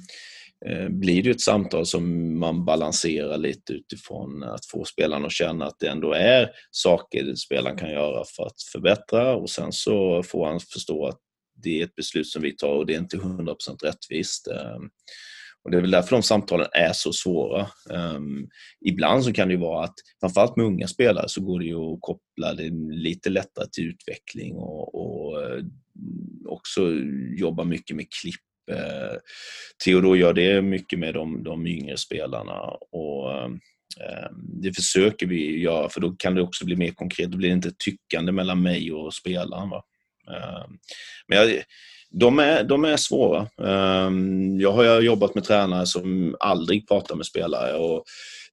blir 0.88 1.22
det 1.22 1.30
ett 1.30 1.40
samtal 1.40 1.86
som 1.86 2.38
man 2.38 2.64
balanserar 2.64 3.38
lite 3.38 3.72
utifrån 3.72 4.42
att 4.42 4.66
få 4.66 4.84
spelarna 4.84 5.26
att 5.26 5.32
känna 5.32 5.66
att 5.66 5.78
det 5.80 5.86
ändå 5.86 6.12
är 6.12 6.50
saker 6.70 7.34
spelaren 7.34 7.78
kan 7.78 7.90
göra 7.90 8.24
för 8.36 8.46
att 8.46 8.62
förbättra 8.72 9.36
och 9.36 9.50
sen 9.50 9.72
så 9.72 10.22
får 10.22 10.46
han 10.46 10.60
förstå 10.60 11.06
att 11.06 11.18
det 11.62 11.80
är 11.80 11.84
ett 11.84 11.94
beslut 11.94 12.26
som 12.26 12.42
vi 12.42 12.56
tar 12.56 12.76
och 12.76 12.86
det 12.86 12.94
är 12.94 12.98
inte 12.98 13.16
100% 13.16 13.56
rättvist. 13.82 14.48
Um, 14.48 14.90
och 15.64 15.70
Det 15.70 15.76
är 15.76 15.80
väl 15.80 15.90
därför 15.90 16.16
de 16.16 16.22
samtalen 16.22 16.66
är 16.72 16.92
så 16.92 17.12
svåra. 17.12 17.66
Um, 17.90 18.48
ibland 18.86 19.24
så 19.24 19.32
kan 19.32 19.48
det 19.48 19.54
ju 19.54 19.60
vara 19.60 19.84
att, 19.84 19.94
framförallt 20.20 20.56
med 20.56 20.66
unga 20.66 20.86
spelare, 20.88 21.28
så 21.28 21.40
går 21.40 21.58
det 21.58 21.66
ju 21.66 21.76
att 21.76 21.98
koppla 22.00 22.54
det 22.54 22.70
lite 22.90 23.30
lättare 23.30 23.66
till 23.72 23.88
utveckling 23.88 24.56
och, 24.56 24.94
och 24.94 25.42
eh, 25.42 25.64
också 26.48 26.92
jobba 27.36 27.64
mycket 27.64 27.96
med 27.96 28.06
klipp. 28.22 28.34
Eh, 28.70 29.12
uh, 29.12 29.18
Theodor 29.84 30.16
gör 30.16 30.32
det 30.32 30.62
mycket 30.62 30.98
med 30.98 31.14
de, 31.14 31.42
de 31.42 31.66
yngre 31.66 31.96
spelarna 31.96 32.60
och 32.92 33.32
ehm, 33.32 33.60
det 34.62 34.72
försöker 34.72 35.26
vi 35.26 35.60
göra 35.60 35.88
för 35.88 36.00
då 36.00 36.10
kan 36.10 36.34
det 36.34 36.42
också 36.42 36.64
bli 36.64 36.76
mer 36.76 36.90
konkret. 36.90 37.30
Då 37.30 37.38
blir 37.38 37.48
det 37.48 37.54
inte 37.54 37.72
tyckande 37.84 38.32
mellan 38.32 38.62
mig 38.62 38.92
och 38.92 39.14
spelaren. 39.14 39.70
Va? 39.70 39.84
Ehm, 40.28 40.78
men 41.28 41.38
jag, 41.38 41.62
de 42.12 42.38
är, 42.38 42.64
de 42.64 42.84
är 42.84 42.96
svåra. 42.96 43.48
Ehm, 43.62 44.60
jag 44.60 44.72
har 44.72 45.00
jobbat 45.00 45.34
med 45.34 45.44
tränare 45.44 45.86
som 45.86 46.36
aldrig 46.40 46.88
pratar 46.88 47.14
med 47.14 47.26
spelare. 47.26 47.74
Och 47.74 48.04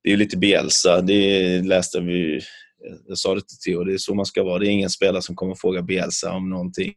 det 0.04 0.14
är 0.14 0.18
lite 0.18 0.38
Bielsa, 0.38 1.02
det 1.02 1.62
läste 1.62 2.00
vi, 2.00 2.42
jag 3.08 3.18
sa 3.18 3.36
det 3.36 3.42
till 3.42 3.58
Theo, 3.58 3.84
det 3.84 3.94
är 3.94 3.98
så 3.98 4.16
man 4.16 4.26
ska 4.26 4.44
vara. 4.44 4.60
Det 4.60 4.68
är 4.68 4.72
ingen 4.72 4.90
spelare 4.90 5.22
som 5.22 5.36
kommer 5.36 5.56
fråga 5.56 5.82
Bielsa 5.82 6.34
om 6.34 6.50
någonting. 6.50 6.94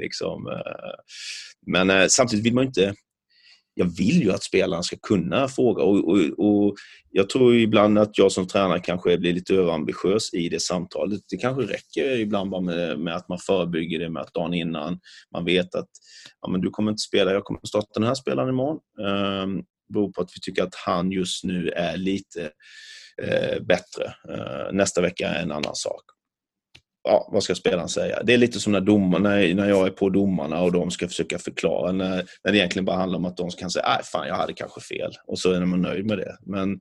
Liksom. 0.00 0.46
Ehm, 0.46 0.62
men 1.66 1.90
eh, 1.90 2.06
samtidigt 2.08 2.46
vill 2.46 2.54
man 2.54 2.66
inte 2.66 2.94
jag 3.74 3.96
vill 3.96 4.22
ju 4.22 4.32
att 4.32 4.42
spelaren 4.42 4.82
ska 4.82 4.96
kunna 5.02 5.48
fråga 5.48 5.82
och, 5.82 6.08
och, 6.08 6.18
och, 6.38 6.74
jag 7.10 7.30
tror 7.30 7.54
ibland 7.54 7.98
att 7.98 8.18
jag 8.18 8.32
som 8.32 8.46
tränare 8.46 8.80
kanske 8.80 9.18
blir 9.18 9.32
lite 9.32 9.54
överambitiös 9.54 10.34
i 10.34 10.48
det 10.48 10.60
samtalet. 10.60 11.20
Det 11.30 11.36
kanske 11.36 11.62
räcker 11.62 12.18
ibland 12.18 12.50
bara 12.50 12.60
med, 12.60 12.98
med 12.98 13.16
att 13.16 13.28
man 13.28 13.38
förebygger 13.38 13.98
det 13.98 14.10
med 14.10 14.22
att 14.22 14.34
dagen 14.34 14.54
innan 14.54 15.00
man 15.32 15.44
vet 15.44 15.74
att 15.74 15.88
ja, 16.40 16.48
men 16.48 16.60
du 16.60 16.70
kommer 16.70 16.90
inte 16.90 17.02
spela, 17.02 17.32
jag 17.32 17.44
kommer 17.44 17.60
starta 17.64 18.00
den 18.00 18.08
här 18.08 18.14
spelaren 18.14 18.48
imorgon. 18.48 18.78
Um, 18.98 19.64
beror 19.94 20.12
på 20.12 20.20
att 20.20 20.30
vi 20.34 20.40
tycker 20.40 20.62
att 20.62 20.74
han 20.74 21.10
just 21.10 21.44
nu 21.44 21.68
är 21.68 21.96
lite 21.96 22.50
eh, 23.22 23.62
bättre. 23.62 24.14
Uh, 24.28 24.72
nästa 24.72 25.00
vecka 25.00 25.28
är 25.28 25.42
en 25.42 25.52
annan 25.52 25.74
sak 25.74 26.02
ja, 27.04 27.28
vad 27.32 27.42
ska 27.42 27.54
spelaren 27.54 27.88
säga? 27.88 28.22
Det 28.22 28.34
är 28.34 28.38
lite 28.38 28.60
som 28.60 28.72
när, 28.72 28.80
domarna, 28.80 29.28
när 29.28 29.68
jag 29.68 29.86
är 29.86 29.90
på 29.90 30.08
domarna 30.08 30.60
och 30.60 30.72
de 30.72 30.90
ska 30.90 31.08
försöka 31.08 31.38
förklara 31.38 31.92
när, 31.92 32.24
när 32.44 32.52
det 32.52 32.58
egentligen 32.58 32.84
bara 32.84 32.96
handlar 32.96 33.18
om 33.18 33.24
att 33.24 33.36
de 33.36 33.50
kan 33.50 33.70
säga 33.70 33.84
att 33.84 34.06
fan 34.06 34.28
jag 34.28 34.34
hade 34.34 34.52
kanske 34.52 34.80
fel 34.80 35.12
och 35.26 35.38
så 35.38 35.52
är 35.52 35.64
man 35.64 35.82
nöjd 35.82 36.06
med 36.06 36.18
det. 36.18 36.36
Men 36.46 36.80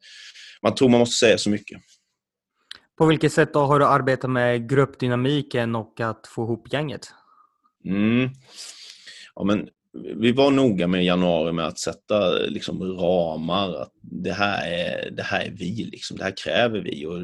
man 0.61 0.76
tror 0.76 0.89
man 0.89 0.99
måste 0.99 1.26
säga 1.26 1.38
så 1.38 1.49
mycket. 1.49 1.82
På 2.97 3.05
vilket 3.05 3.34
sätt 3.34 3.55
har 3.55 3.80
du 3.80 3.86
arbetat 3.86 4.30
med 4.30 4.69
gruppdynamiken 4.69 5.76
och 5.76 5.99
att 5.99 6.28
få 6.28 6.43
ihop 6.43 6.74
gänget? 6.74 7.11
Mm. 7.86 8.30
Ja, 9.36 9.43
men 9.43 9.67
vi 10.15 10.32
var 10.32 10.51
noga 10.51 10.88
med 10.88 11.03
i 11.03 11.05
januari 11.05 11.51
med 11.51 11.67
att 11.67 11.80
sätta 11.80 12.30
liksom, 12.30 12.84
ramar. 12.84 13.82
Att 13.82 13.93
det, 14.01 14.34
här 14.34 14.72
är, 14.72 15.11
det 15.11 15.24
här 15.24 15.45
är 15.45 15.51
vi, 15.51 15.89
liksom. 15.91 16.17
det 16.17 16.24
här 16.24 16.34
kräver 16.43 16.80
vi. 16.80 17.05
Och 17.05 17.19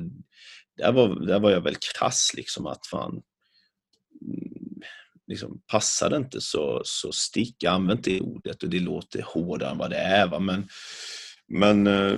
där 0.77 0.91
var, 0.91 1.25
där 1.25 1.39
var 1.39 1.51
jag 1.51 1.61
väl 1.61 1.75
krass 1.75 2.31
liksom 2.35 2.65
att 2.65 2.87
fan 2.87 3.21
mm, 4.21 4.81
liksom, 5.27 5.61
passar 5.71 6.09
det 6.09 6.17
inte 6.17 6.41
så, 6.41 6.81
så 6.85 7.11
stick. 7.11 7.63
Använd 7.63 8.01
det 8.03 8.21
ordet 8.21 8.63
och 8.63 8.69
det 8.69 8.79
låter 8.79 9.21
hårdare 9.21 9.71
än 9.71 9.77
vad 9.77 9.89
det 9.89 9.97
är. 9.97 10.27
Va? 10.27 10.39
Men, 10.39 10.67
men 11.47 11.87
eh, 11.87 12.17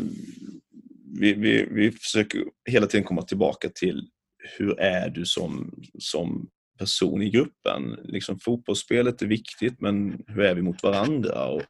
vi, 1.19 1.33
vi, 1.33 1.67
vi 1.71 1.91
försöker 1.91 2.43
hela 2.69 2.87
tiden 2.87 3.03
komma 3.03 3.21
tillbaka 3.21 3.69
till 3.69 4.09
hur 4.57 4.79
är 4.79 5.09
du 5.09 5.25
som, 5.25 5.81
som 5.99 6.49
person 6.79 7.21
i 7.21 7.29
gruppen? 7.29 7.99
Liksom, 8.03 8.39
fotbollsspelet 8.39 9.21
är 9.21 9.25
viktigt, 9.25 9.81
men 9.81 10.23
hur 10.27 10.39
är 10.39 10.55
vi 10.55 10.61
mot 10.61 10.83
varandra? 10.83 11.45
Och, 11.45 11.61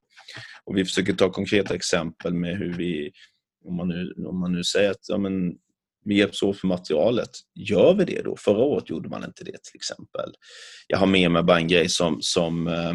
och 0.64 0.78
vi 0.78 0.86
försöker 0.86 1.14
ta 1.14 1.30
konkreta 1.30 1.76
exempel 1.76 2.34
med 2.34 2.58
hur 2.58 2.74
vi, 2.74 3.12
om 3.66 3.76
man 3.76 3.88
nu, 3.88 4.14
om 4.28 4.40
man 4.40 4.52
nu 4.52 4.64
säger 4.64 4.92
att 4.92 5.06
ja, 5.08 5.18
men, 5.18 5.56
vi 6.06 6.18
hjälps 6.18 6.44
åt 6.44 6.60
för 6.60 6.68
materialet. 6.68 7.30
Gör 7.56 7.94
vi 7.94 8.06
det 8.06 8.22
då? 8.22 8.36
Förra 8.38 8.64
året 8.64 8.90
gjorde 8.90 9.10
man 9.10 9.24
inte 9.24 9.44
det 9.44 9.64
till 9.64 9.76
exempel. 9.76 10.34
Jag 10.88 10.98
har 10.98 11.08
med 11.08 11.32
mig 11.32 11.44
bara 11.44 11.58
en 11.58 11.68
grej 11.68 11.90
som, 11.90 12.18
som, 12.22 12.68
eh, 12.68 12.94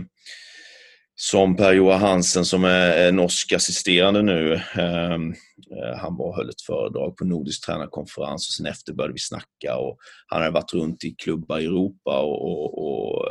som 1.14 1.56
Per-Johan 1.56 2.00
Hansen 2.00 2.44
som 2.44 2.64
är 2.64 3.12
norsk 3.12 3.52
assisterande 3.52 4.22
nu. 4.22 4.54
Eh, 4.54 5.14
eh, 5.14 5.96
han 5.98 6.16
var 6.16 6.26
och 6.26 6.36
höll 6.36 6.50
ett 6.50 6.62
föredrag 6.66 7.16
på 7.16 7.24
Nordisk 7.24 7.66
tränarkonferens 7.66 8.48
och 8.48 8.52
sen 8.52 8.66
efter 8.66 8.92
började 8.92 9.12
vi 9.12 9.20
snacka. 9.20 9.76
Och 9.76 9.98
han 10.26 10.40
hade 10.40 10.54
varit 10.54 10.74
runt 10.74 11.04
i 11.04 11.14
klubbar 11.14 11.58
i 11.58 11.64
Europa 11.64 12.20
och, 12.20 12.50
och, 12.50 12.78
och 12.78 13.28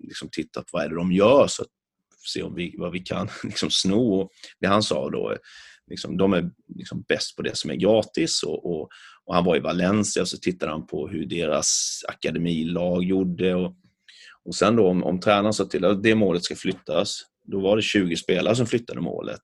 liksom 0.00 0.28
tittat 0.32 0.66
på 0.66 0.70
vad 0.72 0.84
är 0.84 0.88
det 0.88 0.96
de 0.96 1.12
gör 1.12 1.46
så 1.46 1.62
att 1.62 1.68
se 2.26 2.42
om 2.42 2.54
vi, 2.54 2.74
vad 2.78 2.92
vi 2.92 3.00
kan 3.00 3.28
liksom 3.44 3.70
sno. 3.70 4.30
Det 4.60 4.66
han 4.66 4.82
sa 4.82 5.10
då 5.10 5.36
liksom, 5.92 6.16
de 6.16 6.32
är 6.32 6.50
liksom 6.74 7.04
bäst 7.08 7.36
på 7.36 7.42
det 7.42 7.56
som 7.56 7.70
är 7.70 7.74
gratis. 7.74 8.42
Och, 8.42 8.66
och, 8.66 8.88
och, 9.24 9.34
han 9.34 9.44
var 9.44 9.56
i 9.56 9.60
Valencia 9.60 10.22
och 10.22 10.28
så 10.28 10.38
tittade 10.38 10.72
han 10.72 10.86
på 10.86 11.08
hur 11.08 11.26
deras 11.26 12.00
akademilag 12.08 13.04
gjorde. 13.04 13.54
Och, 13.54 13.74
och 14.44 14.54
sen 14.54 14.76
då 14.76 14.88
om, 14.88 15.04
om 15.04 15.20
tränaren 15.20 15.52
sa 15.52 15.64
till 15.64 15.84
att 15.84 16.02
det 16.02 16.14
målet 16.14 16.44
ska 16.44 16.54
flyttas, 16.54 17.20
då 17.44 17.60
var 17.60 17.76
det 17.76 17.82
20 17.82 18.16
spelare 18.16 18.56
som 18.56 18.66
flyttade 18.66 19.00
målet. 19.00 19.42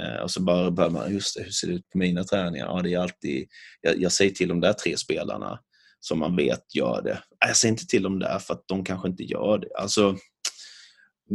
Eh, 0.00 0.22
och 0.22 0.30
så 0.30 0.42
bara 0.42 0.70
började 0.70 0.94
man, 0.94 1.12
just 1.12 1.36
det, 1.36 1.42
hur 1.42 1.50
ser 1.50 1.68
det 1.68 1.74
ut 1.74 1.90
på 1.90 1.98
mina 1.98 2.24
träningar? 2.24 2.66
Ja, 2.66 2.80
det 2.82 2.94
är 2.94 2.98
alltid, 2.98 3.48
jag, 3.80 4.00
jag 4.00 4.12
säger 4.12 4.30
till 4.30 4.48
de 4.48 4.60
där 4.60 4.72
tre 4.72 4.96
spelarna 4.96 5.58
som 6.00 6.18
man 6.18 6.36
vet 6.36 6.74
gör 6.74 7.02
det. 7.02 7.22
Jag 7.46 7.56
säger 7.56 7.72
inte 7.72 7.86
till 7.86 8.02
dem 8.02 8.18
där 8.18 8.38
för 8.38 8.54
att 8.54 8.64
de 8.68 8.84
kanske 8.84 9.08
inte 9.08 9.22
gör 9.22 9.58
det. 9.58 9.68
Alltså, 9.78 10.16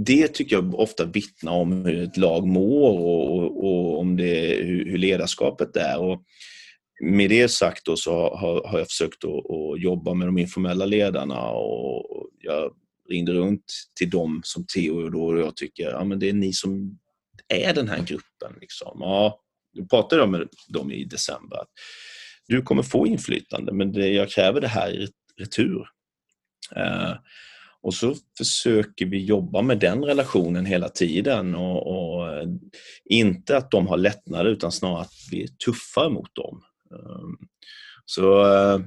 det 0.05 0.27
tycker 0.27 0.55
jag 0.55 0.79
ofta 0.79 1.05
vittnar 1.05 1.51
om 1.51 1.85
hur 1.85 2.03
ett 2.03 2.17
lag 2.17 2.47
mår 2.47 2.99
och, 2.99 3.33
och, 3.33 3.63
och 3.65 3.99
om 3.99 4.17
det, 4.17 4.63
hur, 4.63 4.85
hur, 4.85 4.97
ledarskapet 4.97 5.75
är. 5.75 5.99
Och 5.99 6.23
med 7.03 7.29
det 7.29 7.51
sagt 7.51 7.85
då 7.85 7.95
så 7.95 8.11
har, 8.11 8.67
har 8.67 8.79
jag 8.79 8.87
försökt 8.87 9.23
att, 9.23 9.51
att, 9.51 9.81
jobba 9.81 10.13
med 10.13 10.27
de 10.27 10.37
informella 10.37 10.85
ledarna 10.85 11.49
och 11.49 12.29
jag 12.39 12.71
ringde 13.09 13.33
runt 13.33 13.73
till 13.99 14.09
dem 14.09 14.41
som 14.43 14.65
Theo 14.65 15.17
och 15.17 15.39
jag 15.39 15.55
tycker 15.55 15.83
ja, 15.89 16.03
men 16.03 16.19
det 16.19 16.29
är 16.29 16.33
ni 16.33 16.53
som 16.53 16.99
är 17.47 17.73
den 17.73 17.89
här 17.89 17.99
gruppen. 17.99 18.53
Liksom. 18.61 18.97
Ja, 18.99 19.39
jag 19.71 19.89
pratade 19.89 20.21
jag 20.21 20.29
med 20.29 20.47
dem 20.67 20.91
i 20.91 21.03
december. 21.05 21.59
Du 22.47 22.61
kommer 22.61 22.83
få 22.83 23.07
inflytande 23.07 23.73
men 23.73 23.91
det, 23.91 24.07
jag 24.07 24.29
kräver 24.29 24.61
det 24.61 24.67
här 24.67 24.91
i 24.91 25.07
retur. 25.37 25.87
Eh, 26.75 27.13
och 27.87 27.93
så 27.93 28.15
försöker 28.37 29.05
vi 29.05 29.25
jobba 29.25 29.61
med 29.61 29.79
den 29.79 30.05
relationen 30.05 30.65
hela 30.65 30.89
tiden 30.89 31.55
och, 31.55 31.87
och 31.87 32.33
eh, 32.33 32.47
inte 33.05 33.57
att 33.57 33.71
de 33.71 33.87
har 33.87 33.97
lättnader 33.97 34.49
utan 34.49 34.71
snarare 34.71 35.01
att 35.01 35.13
vi 35.31 35.43
är 35.43 35.47
tuffare 35.47 36.09
mot 36.09 36.35
dem. 36.35 36.63
Ehm, 36.91 37.47
så 38.05 38.53
eh, 38.53 38.79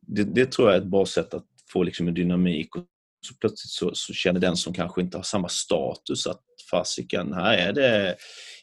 det, 0.00 0.24
det, 0.24 0.52
tror 0.52 0.68
jag 0.68 0.76
är 0.76 0.80
ett 0.80 0.90
bra 0.90 1.06
sätt 1.06 1.34
att 1.34 1.46
få 1.72 1.82
liksom 1.82 2.08
en 2.08 2.14
dynamik 2.14 2.76
och 2.76 2.84
så 3.26 3.34
plötsligt 3.40 3.70
så, 3.70 3.90
så 3.94 4.12
känner 4.12 4.40
den 4.40 4.56
som 4.56 4.74
kanske 4.74 5.00
inte 5.00 5.18
har 5.18 5.22
samma 5.22 5.48
status 5.48 6.26
att 6.26 6.42
fasiken, 6.70 7.32
här 7.32 7.58
är 7.58 7.72
det 7.72 8.16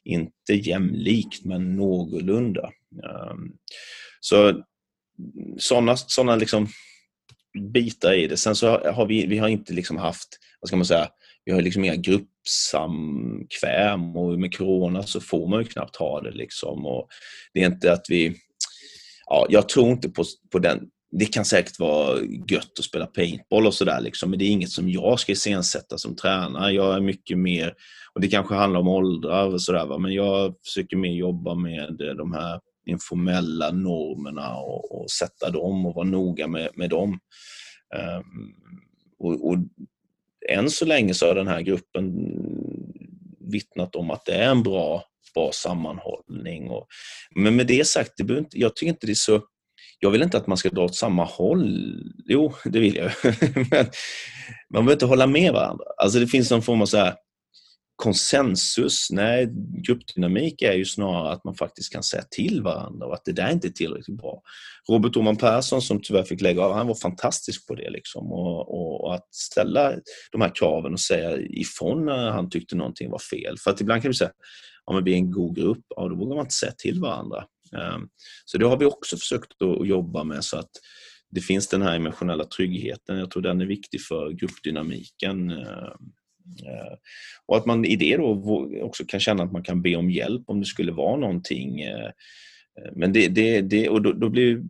inte 0.04 0.54
jämlikt 0.54 1.46
men 1.46 1.76
någorlunda. 1.76 2.72
Ehm, 3.04 3.52
så 4.20 4.64
sådana 5.58 5.98
såna 5.98 6.36
liksom 6.36 6.68
bitar 7.74 8.14
i 8.14 8.28
det. 8.28 8.38
Sen 8.38 8.56
så 8.56 8.92
har 8.92 9.06
vi, 9.06 9.26
vi 9.26 9.38
har 9.38 9.48
inte 9.48 9.74
liksom 9.74 9.98
haft, 9.98 10.28
vad 10.62 10.68
ska 10.68 10.78
man 10.78 10.86
säga, 10.86 11.08
vi 11.46 11.52
har 11.52 11.62
liksom 11.62 11.84
inga 11.84 11.96
gruppsamkväm 11.96 14.16
och 14.16 14.40
med 14.40 14.58
corona 14.58 15.04
så 15.04 15.22
får 15.22 15.48
man 15.48 15.60
ju 15.60 15.66
knappt 15.66 15.96
ha 15.96 16.22
det 16.22 16.32
liksom. 16.32 16.86
Och 16.86 17.08
det 17.54 17.62
är 17.62 17.66
inte 17.66 17.94
att 17.94 18.06
vi 18.10 18.36
ja, 19.26 19.48
jag 19.50 19.70
tror 19.70 19.90
inte 19.90 20.10
på, 20.10 20.24
på 20.52 20.60
den. 20.60 20.90
Det 21.12 21.26
kan 21.26 21.46
säkert 21.46 21.80
vara 21.80 22.20
gött 22.50 22.80
att 22.80 22.86
spela 22.86 23.06
paintball 23.06 23.68
och 23.68 23.74
sådär, 23.74 24.02
liksom, 24.02 24.30
men 24.30 24.40
det 24.40 24.46
är 24.46 24.50
inget 24.50 24.70
som 24.70 24.90
jag 24.90 25.20
ska 25.20 25.32
iscensätta 25.32 25.98
som 25.98 26.16
tränare. 26.16 26.72
Jag 26.72 26.96
är 26.96 27.02
mycket 27.02 27.38
mer, 27.38 27.74
och 28.14 28.22
det 28.22 28.28
kanske 28.28 28.56
handlar 28.56 28.80
om 28.80 28.88
åldrar 28.88 29.48
och 29.48 29.62
sådär, 29.62 30.00
men 30.00 30.14
jag 30.14 30.56
försöker 30.66 30.98
mer 30.98 31.14
jobba 31.14 31.56
med 31.56 32.02
eh, 32.02 32.16
de 32.16 32.34
här 32.34 32.60
informella 32.86 33.72
normerna 33.72 34.56
och, 34.56 35.02
och 35.02 35.12
sätta 35.12 35.50
dem 35.50 35.86
och 35.86 35.96
vara 35.96 36.08
noga 36.08 36.48
med, 36.48 36.70
med 36.76 36.90
dem. 36.90 37.20
Um, 37.96 38.56
och, 39.20 39.50
och 39.50 39.58
än 40.50 40.70
så 40.70 40.86
länge 40.86 41.14
så 41.14 41.28
har 41.28 41.36
den 41.36 41.48
här 41.48 41.62
gruppen 41.62 42.14
vittnat 43.52 43.96
om 43.96 44.12
att 44.12 44.26
det 44.26 44.34
är 44.34 44.52
en 44.52 44.64
bra, 44.64 45.04
bra 45.34 45.52
sammanhållning. 45.54 46.70
Och, 46.70 46.88
men 47.36 47.56
med 47.56 47.68
det 47.68 47.88
sagt, 47.88 48.12
det 48.18 48.38
inte, 48.38 48.60
jag 48.60 48.76
tycker 48.76 48.90
inte 48.90 49.08
det 49.08 49.14
är 49.14 49.16
så... 49.16 49.42
Jag 50.00 50.12
vill 50.12 50.22
inte 50.22 50.38
att 50.38 50.48
man 50.48 50.58
ska 50.58 50.70
dra 50.70 50.84
åt 50.84 50.96
samma 50.96 51.24
håll. 51.24 51.94
Jo, 52.26 52.54
det 52.66 52.80
vill 52.80 52.96
jag. 52.96 53.12
men 53.54 53.86
man 54.74 54.86
behöver 54.86 54.94
inte 54.94 55.06
hålla 55.06 55.28
med 55.28 55.54
varandra. 55.54 55.86
Alltså 55.98 56.20
det 56.20 56.28
finns 56.28 56.52
någon 56.52 56.62
form 56.62 56.82
av 56.82 56.86
så 56.86 56.98
här, 56.98 57.16
konsensus. 57.96 59.08
Nej, 59.12 59.50
gruppdynamik 59.88 60.62
är 60.62 60.74
ju 60.74 60.86
snarare 60.86 61.34
att 61.34 61.44
man 61.44 61.56
faktiskt 61.56 61.94
kan 61.94 62.04
säga 62.04 62.24
till 62.32 62.62
varandra 62.62 63.06
och 63.06 63.14
att 63.14 63.26
det 63.26 63.32
där 63.32 63.52
inte 63.52 63.68
är 63.68 63.72
tillräckligt 63.72 64.18
bra. 64.18 64.42
Robert 64.90 65.18
Oman 65.18 65.38
Persson 65.38 65.82
som 65.82 66.02
tyvärr 66.02 66.24
fick 66.24 66.42
lägga 66.42 66.62
av, 66.62 66.74
han 66.74 66.88
var 66.88 66.96
fantastisk 66.96 67.68
på 67.68 67.76
det. 67.76 67.90
Liksom. 67.90 68.32
Och, 68.32 68.60
och, 68.60 69.06
och, 69.06 69.16
att 69.16 69.34
ställa 69.36 69.94
de 70.32 70.42
här 70.42 70.56
kraven 70.56 70.94
och 70.94 71.00
säga 71.00 71.38
ifrån 71.38 72.06
när 72.06 72.30
han 72.30 72.50
tyckte 72.50 72.76
någonting 72.76 73.12
var 73.12 73.20
fel. 73.20 73.58
För 73.58 73.72
att 73.72 73.82
ibland 73.82 74.02
kan 74.02 74.12
vi 74.12 74.18
säga, 74.18 74.32
ja 74.86 74.94
men 74.94 75.04
vi 75.04 75.14
är 75.14 75.18
en 75.18 75.32
god 75.32 75.56
grupp, 75.56 75.86
ja 75.96 76.08
då 76.08 76.16
vågar 76.16 76.36
man 76.36 76.46
inte 76.46 76.56
säga 76.56 76.74
till 76.78 77.02
varandra. 77.02 77.46
Ehm, 77.78 78.08
så 78.46 78.58
det 78.58 78.68
har 78.68 78.78
vi 78.78 78.86
också 78.86 79.18
försökt 79.18 79.62
att 79.62 79.88
jobba 79.88 80.24
med 80.24 80.44
så 80.44 80.58
att 80.58 80.72
det 81.30 81.42
finns 81.42 81.68
den 81.68 81.82
här 81.82 81.96
emotionella 81.96 82.46
tryggheten. 82.46 83.18
Jag 83.18 83.32
tror 83.32 83.44
den 83.44 83.62
är 83.62 83.66
viktig 83.66 84.02
för 84.02 84.32
gruppdynamiken. 84.32 85.50
Ehm. 85.50 86.12
Eh, 86.66 86.98
och 87.46 87.58
att 87.58 87.66
man 87.66 87.86
i 87.86 87.96
det 87.96 88.18
då 88.18 88.70
också 88.82 89.06
kan 89.06 89.20
känna 89.20 89.44
att 89.44 89.52
man 89.52 89.64
kan 89.64 89.82
be 89.82 89.96
om 89.96 90.10
hjälp 90.10 90.44
om 90.48 90.60
det 90.60 90.66
skulle 90.66 90.92
vara 90.92 91.18
någonting. 91.18 91.82
Eh, 91.82 92.06
eh, 92.06 92.92
men 92.96 93.14
det, 93.14 93.28
det, 93.28 93.62
det, 93.62 93.90
och 93.90 94.02
då, 94.02 94.12
då 94.12 94.30
blir 94.30 94.62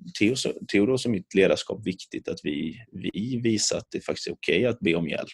Theodos 0.71 1.05
och 1.05 1.11
mitt 1.11 1.35
ledarskap 1.35 1.87
viktigt 1.87 2.27
att 2.27 2.39
vi, 2.43 2.75
vi 2.91 3.41
visar 3.43 3.77
att 3.77 3.87
det 3.91 4.05
faktiskt 4.05 4.27
är 4.27 4.33
okej 4.33 4.57
okay 4.57 4.65
att 4.65 4.79
be 4.79 4.95
om 4.95 5.09
hjälp. 5.09 5.29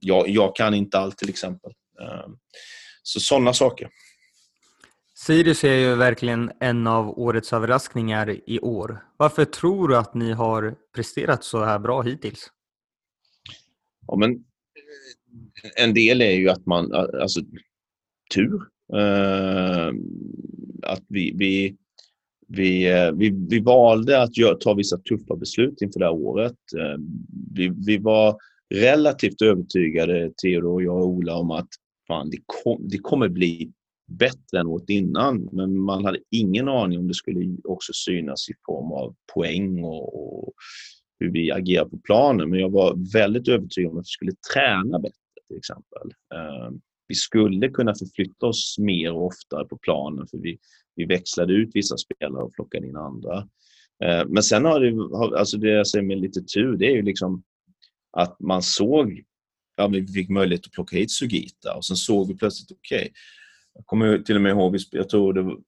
Jag, 0.00 0.28
jag 0.28 0.56
kan 0.56 0.74
inte 0.74 0.98
allt 0.98 1.18
till 1.18 1.28
exempel. 1.28 1.72
Så 3.02 3.20
sådana 3.20 3.52
saker. 3.52 3.88
Sirius 5.14 5.64
är 5.64 5.74
ju 5.74 5.94
verkligen 5.94 6.52
en 6.60 6.86
av 6.86 7.18
årets 7.18 7.52
överraskningar 7.52 8.50
i 8.50 8.60
år. 8.60 9.04
Varför 9.16 9.44
tror 9.44 9.88
du 9.88 9.96
att 9.96 10.14
ni 10.14 10.32
har 10.32 10.74
presterat 10.94 11.44
så 11.44 11.64
här 11.64 11.78
bra 11.78 12.02
hittills? 12.02 12.50
Ja, 14.06 14.16
men 14.16 14.44
en 15.76 15.94
del 15.94 16.22
är 16.22 16.32
ju 16.32 16.48
att 16.48 16.66
man, 16.66 16.92
alltså 16.94 17.40
tur. 18.34 18.60
Uh, 18.94 19.92
att 20.82 21.02
vi, 21.08 21.32
vi, 21.36 21.76
vi, 22.48 22.92
eh, 22.92 23.12
vi, 23.12 23.30
vi 23.48 23.60
valde 23.60 24.22
att 24.22 24.36
gör, 24.36 24.54
ta 24.54 24.74
vissa 24.74 24.98
tuffa 24.98 25.36
beslut 25.36 25.82
inför 25.82 26.00
det 26.00 26.06
här 26.06 26.14
året. 26.14 26.56
Uh, 26.76 27.04
vi, 27.54 27.72
vi 27.86 27.98
var 27.98 28.36
relativt 28.74 29.42
övertygade, 29.42 30.30
Theodor, 30.42 30.82
jag 30.82 30.96
och 30.96 31.06
Ola, 31.06 31.36
om 31.36 31.50
att 31.50 31.68
fan, 32.06 32.30
det, 32.30 32.38
kom, 32.46 32.88
det 32.88 32.98
kommer 32.98 33.28
bli 33.28 33.72
bättre 34.06 34.60
än 34.60 34.66
året 34.66 34.90
innan. 34.90 35.48
Men 35.52 35.78
man 35.78 36.04
hade 36.04 36.18
ingen 36.30 36.68
aning 36.68 36.98
om 36.98 37.08
det 37.08 37.14
skulle 37.14 37.56
också 37.64 37.92
synas 37.92 38.48
i 38.48 38.52
form 38.66 38.92
av 38.92 39.14
poäng 39.34 39.84
och, 39.84 40.44
och 40.44 40.54
hur 41.20 41.32
vi 41.32 41.50
agerar 41.50 41.84
på 41.84 41.98
planen. 41.98 42.50
Men 42.50 42.60
jag 42.60 42.70
var 42.70 43.12
väldigt 43.12 43.48
övertygad 43.48 43.92
om 43.92 43.98
att 43.98 44.06
vi 44.06 44.08
skulle 44.08 44.32
träna 44.54 44.98
bättre 44.98 45.25
till 45.48 45.56
exempel. 45.56 46.10
Ehm, 46.34 46.80
vi 47.08 47.14
skulle 47.14 47.68
kunna 47.68 47.94
förflytta 47.94 48.46
oss 48.46 48.76
mer 48.78 49.12
och 49.12 49.26
oftare 49.26 49.64
på 49.64 49.78
planen 49.78 50.26
för 50.26 50.38
vi, 50.38 50.58
vi 50.94 51.04
växlade 51.04 51.52
ut 51.52 51.70
vissa 51.74 51.96
spelare 51.96 52.42
och 52.42 52.54
plockade 52.54 52.86
in 52.86 52.96
andra. 52.96 53.48
Ehm, 54.04 54.28
men 54.28 54.42
sen 54.42 54.64
har 54.64 54.80
det, 54.80 55.38
alltså 55.38 55.56
det 55.56 55.68
jag 55.68 55.86
säger 55.86 56.04
med 56.04 56.20
lite 56.20 56.40
tur, 56.40 56.76
det 56.76 56.86
är 56.86 56.94
ju 56.94 57.02
liksom 57.02 57.42
att 58.12 58.40
man 58.40 58.62
såg, 58.62 59.22
ja, 59.76 59.88
vi 59.88 60.06
fick 60.06 60.28
möjlighet 60.28 60.66
att 60.66 60.72
plocka 60.72 60.96
hit 60.96 61.10
Sugita 61.10 61.74
och 61.74 61.84
sen 61.84 61.96
såg 61.96 62.28
vi 62.28 62.36
plötsligt, 62.36 62.70
okej, 62.70 62.98
okay, 62.98 63.10
jag 63.74 63.86
kommer 63.86 64.18
till 64.18 64.36
och 64.36 64.42
med 64.42 64.50
ihåg, 64.50 64.76
jag 64.90 65.08
tror 65.08 65.32
det 65.32 65.42
var, 65.42 65.58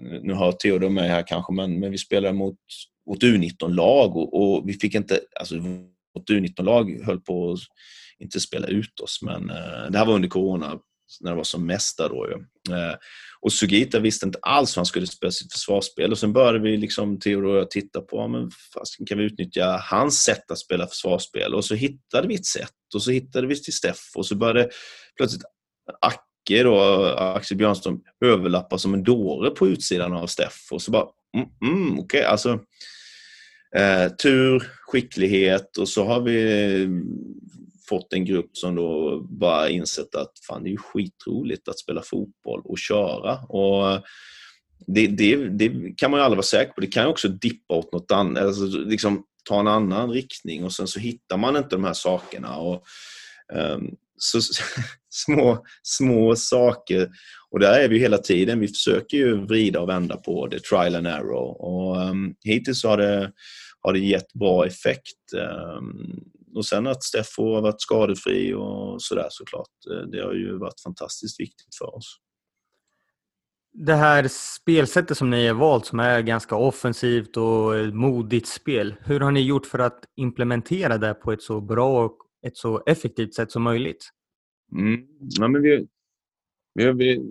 nu 0.00 0.32
har 0.32 0.52
Theodor 0.52 0.88
med 0.88 1.04
här 1.04 1.24
kanske, 1.26 1.52
men, 1.52 1.80
men 1.80 1.90
vi 1.90 1.98
spelade 1.98 2.34
mot, 2.34 2.58
mot 3.06 3.22
U19-lag 3.22 4.16
och, 4.16 4.34
och, 4.40 4.68
vi 4.68 4.72
fick 4.72 4.94
inte, 4.94 5.20
alltså 5.40 5.54
mot 5.54 6.30
U19-lag 6.30 7.00
höll 7.04 7.20
på 7.20 7.52
att 7.52 7.58
inte 8.20 8.40
spela 8.40 8.66
ut 8.66 9.00
oss. 9.00 9.18
Men 9.22 9.50
eh, 9.50 9.90
det 9.90 9.98
här 9.98 10.06
var 10.06 10.14
under 10.14 10.28
corona, 10.28 10.78
när 11.20 11.30
det 11.30 11.36
var 11.36 11.44
som 11.44 11.66
mest 11.66 11.98
där 11.98 12.08
då. 12.08 12.26
Eh, 12.74 12.94
och 13.40 13.52
Sugita 13.52 13.98
visste 14.00 14.26
inte 14.26 14.38
alls 14.42 14.76
hur 14.76 14.80
han 14.80 14.86
skulle 14.86 15.06
spela 15.06 15.30
sitt 15.30 15.52
försvarsspel 15.52 16.12
och 16.12 16.18
sen 16.18 16.32
började 16.32 16.58
vi, 16.58 16.76
liksom, 16.76 17.20
Theodor 17.20 17.50
och 17.50 17.58
jag, 17.58 17.70
titta 17.70 18.00
på 18.00 18.28
men 18.28 18.50
fast 18.74 19.08
kan 19.08 19.18
vi 19.18 19.24
utnyttja 19.24 19.82
hans 19.90 20.22
sätt 20.22 20.50
att 20.50 20.58
spela 20.58 20.86
försvarsspel 20.86 21.54
och 21.54 21.64
så 21.64 21.74
hittade 21.74 22.28
vi 22.28 22.34
ett 22.34 22.46
sätt 22.46 22.94
och 22.94 23.02
så 23.02 23.10
hittade 23.10 23.46
vi 23.46 23.62
till 23.62 23.72
Steff 23.72 24.12
och 24.14 24.26
så 24.26 24.34
började 24.34 24.70
plötsligt 25.16 25.42
Acke 26.00 26.62
då, 26.62 27.04
Axel 27.16 27.56
Björnström, 27.56 28.00
överlappa 28.24 28.78
som 28.78 28.94
en 28.94 29.02
dåre 29.02 29.50
på 29.50 29.68
utsidan 29.68 30.12
av 30.12 30.26
Steff 30.26 30.68
och 30.70 30.82
så 30.82 30.90
bara, 30.90 31.06
mm, 31.36 31.48
mm 31.62 31.92
okej, 31.92 32.04
okay. 32.04 32.22
alltså 32.22 32.60
eh, 33.76 34.08
tur, 34.22 34.70
skicklighet 34.80 35.76
och 35.76 35.88
så 35.88 36.04
har 36.04 36.20
vi 36.20 36.88
fått 37.88 38.12
en 38.12 38.24
grupp 38.24 38.56
som 38.56 38.74
då 38.74 39.20
bara 39.20 39.68
insett 39.68 40.14
att 40.14 40.32
fan, 40.48 40.62
det 40.62 40.68
är 40.68 40.72
ju 40.72 40.76
skitroligt 40.76 41.68
att 41.68 41.78
spela 41.78 42.02
fotboll 42.02 42.62
och 42.64 42.78
köra. 42.78 43.38
Och 43.38 44.02
det, 44.86 45.06
det, 45.06 45.36
det 45.48 45.96
kan 45.96 46.10
man 46.10 46.20
ju 46.20 46.24
aldrig 46.24 46.36
vara 46.36 46.42
säker 46.42 46.72
på. 46.72 46.80
Det 46.80 46.86
kan 46.86 47.02
ju 47.02 47.08
också 47.08 47.28
dippa 47.28 47.74
åt 47.74 47.92
något 47.92 48.10
annat, 48.10 48.42
alltså 48.42 48.64
liksom 48.66 49.24
ta 49.48 49.60
en 49.60 49.68
annan 49.68 50.10
riktning 50.10 50.64
och 50.64 50.72
sen 50.72 50.86
så 50.86 51.00
hittar 51.00 51.36
man 51.36 51.56
inte 51.56 51.76
de 51.76 51.84
här 51.84 51.92
sakerna. 51.92 52.56
Och, 52.56 52.84
um, 53.52 53.90
så, 54.16 54.40
små, 55.10 55.64
små 55.82 56.36
saker. 56.36 57.08
Och 57.50 57.60
där 57.60 57.80
är 57.80 57.88
vi 57.88 57.98
hela 57.98 58.18
tiden. 58.18 58.60
Vi 58.60 58.68
försöker 58.68 59.16
ju 59.16 59.46
vrida 59.46 59.80
och 59.80 59.88
vända 59.88 60.16
på 60.16 60.46
det, 60.46 60.64
trial 60.64 60.94
and 60.94 61.06
error. 61.06 61.62
Och 61.62 61.96
um, 61.96 62.34
hittills 62.44 62.84
har 62.84 62.96
det, 62.96 63.32
har 63.80 63.92
det 63.92 63.98
gett 63.98 64.32
bra 64.32 64.66
effekt. 64.66 65.32
Um, 65.78 66.24
och 66.54 66.66
sen 66.66 66.86
att 66.86 67.02
Steffo 67.02 67.54
har 67.54 67.62
varit 67.62 67.80
skadefri 67.80 68.54
och 68.54 69.02
sådär 69.02 69.26
såklart. 69.30 69.68
Eh, 69.90 70.08
det 70.10 70.22
har 70.24 70.34
ju 70.34 70.58
varit 70.58 70.80
fantastiskt 70.80 71.40
viktigt 71.40 71.74
för 71.78 71.94
oss. 71.96 72.20
Det 73.72 73.94
här 73.94 74.28
spelsättet 74.28 75.18
som 75.18 75.30
ni 75.30 75.46
har 75.46 75.54
valt 75.54 75.86
som 75.86 76.00
är 76.00 76.20
ganska 76.20 76.56
offensivt 76.56 77.36
och 77.36 77.94
modigt 77.94 78.48
spel. 78.48 78.94
Hur 79.00 79.20
har 79.20 79.30
ni 79.30 79.40
gjort 79.40 79.66
för 79.66 79.78
att 79.78 80.04
implementera 80.16 80.98
det 80.98 81.14
på 81.14 81.32
ett 81.32 81.42
så 81.42 81.60
bra 81.60 82.04
och 82.04 82.16
ett 82.46 82.56
så 82.56 82.82
effektivt 82.86 83.34
sätt 83.34 83.52
som 83.52 83.62
möjligt? 83.62 84.10
Mm. 84.72 85.06
Ja, 85.20 85.48
men 85.48 85.62
vi, 85.62 85.86
vi, 86.74 86.92
vi, 86.92 87.22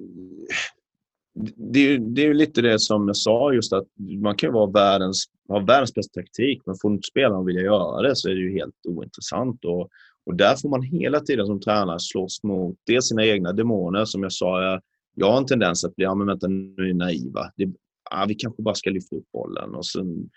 det, 1.56 1.98
det 1.98 2.22
är 2.22 2.26
ju 2.26 2.34
lite 2.34 2.62
det 2.62 2.80
som 2.80 3.08
jag 3.08 3.18
sa, 3.18 3.54
just 3.54 3.74
att 3.74 3.88
man 4.22 4.36
kan 4.36 4.54
vara 4.54 4.72
världens, 4.72 5.26
ha 5.48 5.60
världens 5.60 5.94
bästa 5.94 6.22
taktik, 6.22 6.62
men 6.66 6.76
får 6.82 6.92
inte 6.92 7.08
spelarna 7.08 7.44
vilja 7.44 7.62
göra 7.62 8.02
det 8.02 8.16
så 8.16 8.30
är 8.30 8.34
det 8.34 8.42
ju 8.42 8.54
helt 8.54 8.86
ointressant. 8.88 9.66
Och, 9.66 9.90
och 10.26 10.36
där 10.36 10.56
får 10.56 10.70
man 10.70 10.84
hela 10.84 11.20
tiden 11.20 11.46
som 11.46 11.62
tränare 11.62 12.00
slåss 12.00 12.44
mot 12.44 12.78
dels 12.88 13.08
sina 13.08 13.26
egna 13.26 13.54
demoner. 13.54 14.06
Som 14.06 14.24
jag 14.24 14.34
sa, 14.34 14.64
jag, 14.64 14.82
jag 15.16 15.32
har 15.32 15.38
en 15.38 15.46
tendens 15.46 15.86
att 15.86 15.96
bli, 15.96 16.04
ja 16.04 16.16
men 16.16 16.28
vänta 16.28 16.48
nu 16.48 16.76
är 16.78 16.84
vi 16.84 16.94
naiva. 16.94 17.52
Det, 17.56 17.70
ja, 18.10 18.26
vi 18.28 18.36
kanske 18.36 18.62
bara 18.62 18.76
ska 18.76 18.90
lyfta 18.90 19.16
upp 19.16 19.32
bollen 19.34 19.76
och 19.76 19.86
sen 19.86 20.30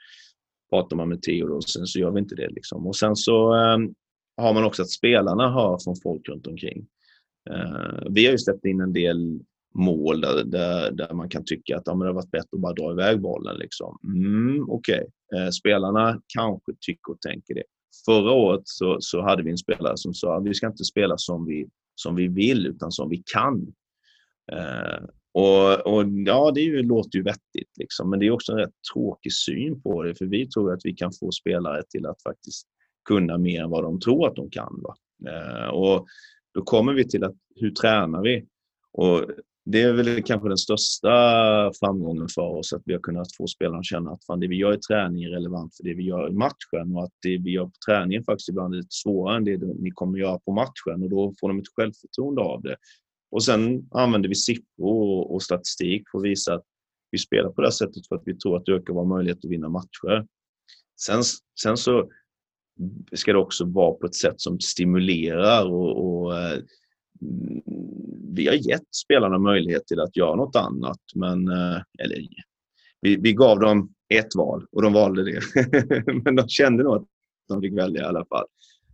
pratar 0.70 0.96
man 0.96 1.08
med 1.08 1.22
Theo 1.22 1.56
och 1.56 1.64
sen 1.64 1.86
så 1.86 1.98
gör 1.98 2.10
vi 2.10 2.20
inte 2.20 2.34
det. 2.34 2.48
Liksom. 2.48 2.86
Och 2.86 2.96
sen 2.96 3.16
så 3.16 3.54
eh, 3.54 3.78
har 4.36 4.54
man 4.54 4.64
också 4.64 4.82
att 4.82 4.90
spelarna 4.90 5.52
hör 5.52 5.78
från 5.84 5.96
folk 6.02 6.28
runt 6.28 6.46
omkring. 6.46 6.86
Eh, 7.50 8.02
vi 8.10 8.24
har 8.24 8.32
ju 8.32 8.38
släppt 8.38 8.64
in 8.64 8.80
en 8.80 8.92
del 8.92 9.40
mål 9.74 10.20
där, 10.20 10.44
där, 10.44 10.90
där, 10.90 11.14
man 11.14 11.28
kan 11.28 11.44
tycka 11.44 11.76
att 11.76 11.82
ja, 11.86 11.94
men 11.94 12.00
det 12.00 12.06
har 12.06 12.14
varit 12.14 12.30
bättre 12.30 12.48
att 12.52 12.60
bara 12.60 12.72
dra 12.72 12.92
iväg 12.92 13.20
bollen. 13.20 13.56
Liksom. 13.56 13.98
Mm, 14.04 14.70
Okej, 14.70 15.06
okay. 15.28 15.44
eh, 15.44 15.50
spelarna 15.50 16.20
kanske 16.34 16.72
tycker 16.80 17.12
och 17.12 17.20
tänker 17.20 17.54
det. 17.54 17.62
Förra 18.04 18.32
året 18.32 18.62
så, 18.64 18.96
så 19.00 19.22
hade 19.22 19.42
vi 19.42 19.50
en 19.50 19.58
spelare 19.58 19.96
som 19.96 20.14
sa 20.14 20.36
att 20.36 20.44
vi 20.44 20.54
ska 20.54 20.66
inte 20.66 20.84
spela 20.84 21.18
som 21.18 21.46
vi, 21.46 21.68
som 21.94 22.14
vi 22.14 22.28
vill 22.28 22.66
utan 22.66 22.92
som 22.92 23.08
vi 23.08 23.22
kan. 23.32 23.72
Eh, 24.52 25.04
och, 25.32 25.86
och, 25.86 26.04
ja, 26.26 26.50
det 26.54 26.60
ju, 26.60 26.82
låter 26.82 27.18
ju 27.18 27.22
vettigt, 27.22 27.76
liksom. 27.76 28.10
men 28.10 28.18
det 28.18 28.26
är 28.26 28.30
också 28.30 28.52
en 28.52 28.58
rätt 28.58 28.74
tråkig 28.92 29.32
syn 29.32 29.82
på 29.82 30.02
det, 30.02 30.14
för 30.14 30.26
vi 30.26 30.46
tror 30.46 30.72
att 30.72 30.80
vi 30.84 30.92
kan 30.92 31.12
få 31.20 31.30
spelare 31.30 31.82
till 31.90 32.06
att 32.06 32.22
faktiskt 32.22 32.66
kunna 33.08 33.38
mer 33.38 33.62
än 33.62 33.70
vad 33.70 33.84
de 33.84 34.00
tror 34.00 34.28
att 34.28 34.36
de 34.36 34.50
kan. 34.50 34.82
Va? 34.82 34.94
Eh, 35.30 35.68
och 35.68 36.06
då 36.54 36.62
kommer 36.62 36.92
vi 36.92 37.08
till 37.08 37.24
att 37.24 37.34
hur 37.56 37.70
tränar 37.70 38.22
vi? 38.22 38.46
Och 38.92 39.24
det 39.64 39.82
är 39.82 39.92
väl 39.92 40.22
kanske 40.22 40.48
den 40.48 40.58
största 40.58 41.10
framgången 41.80 42.28
för 42.34 42.42
oss, 42.42 42.72
att 42.72 42.82
vi 42.84 42.92
har 42.92 43.00
kunnat 43.00 43.36
få 43.36 43.46
spelarna 43.46 43.78
att 43.78 43.84
känna 43.84 44.10
att 44.10 44.24
fan, 44.24 44.40
det 44.40 44.48
vi 44.48 44.56
gör 44.56 44.74
i 44.74 44.78
träning 44.78 45.24
är 45.24 45.28
relevant 45.28 45.76
för 45.76 45.84
det 45.84 45.94
vi 45.94 46.02
gör 46.02 46.28
i 46.28 46.32
matchen 46.32 46.96
och 46.96 47.04
att 47.04 47.12
det 47.22 47.38
vi 47.38 47.50
gör 47.50 47.64
på 47.64 47.72
träningen 47.88 48.24
faktiskt 48.24 48.48
ibland 48.48 48.74
är 48.74 48.78
lite 48.78 48.88
svårare 48.90 49.36
än 49.36 49.44
det 49.44 49.56
ni 49.58 49.90
kommer 49.90 50.18
göra 50.18 50.38
på 50.38 50.52
matchen 50.52 51.02
och 51.02 51.10
då 51.10 51.34
får 51.40 51.48
de 51.48 51.58
ett 51.58 51.74
självförtroende 51.76 52.42
av 52.42 52.62
det. 52.62 52.76
Och 53.30 53.44
sen 53.44 53.88
använder 53.90 54.28
vi 54.28 54.34
siffror 54.34 55.32
och 55.32 55.42
statistik 55.42 56.02
för 56.12 56.18
att 56.18 56.24
visa 56.24 56.54
att 56.54 56.64
vi 57.10 57.18
spelar 57.18 57.50
på 57.50 57.62
det 57.62 57.72
sättet 57.72 58.08
för 58.08 58.16
att 58.16 58.22
vi 58.24 58.36
tror 58.36 58.56
att 58.56 58.64
det 58.64 58.72
ökar 58.72 58.94
vår 58.94 59.04
möjlighet 59.04 59.44
att 59.44 59.50
vinna 59.50 59.68
matcher. 59.68 60.26
Sen, 61.00 61.22
sen 61.62 61.76
så 61.76 62.08
ska 63.12 63.32
det 63.32 63.38
också 63.38 63.64
vara 63.64 63.94
på 63.94 64.06
ett 64.06 64.14
sätt 64.14 64.40
som 64.40 64.60
stimulerar 64.60 65.66
och, 65.66 66.22
och 66.22 66.38
eh, 66.38 66.58
Mm, 67.22 67.62
vi 68.34 68.46
har 68.46 68.54
gett 68.54 68.94
spelarna 68.94 69.38
möjlighet 69.38 69.86
till 69.86 70.00
att 70.00 70.16
göra 70.16 70.36
något 70.36 70.56
annat. 70.56 71.00
Men, 71.14 71.48
eh, 71.48 71.82
eller, 71.98 72.26
vi, 73.00 73.16
vi 73.16 73.32
gav 73.32 73.60
dem 73.60 73.94
ett 74.14 74.34
val 74.36 74.66
och 74.72 74.82
de 74.82 74.92
valde 74.92 75.24
det. 75.24 75.40
men 76.24 76.36
de 76.36 76.48
kände 76.48 76.82
nog 76.82 76.96
att 76.96 77.06
de 77.48 77.60
fick 77.60 77.78
välja 77.78 78.02
i 78.02 78.04
alla 78.04 78.24
fall. 78.24 78.46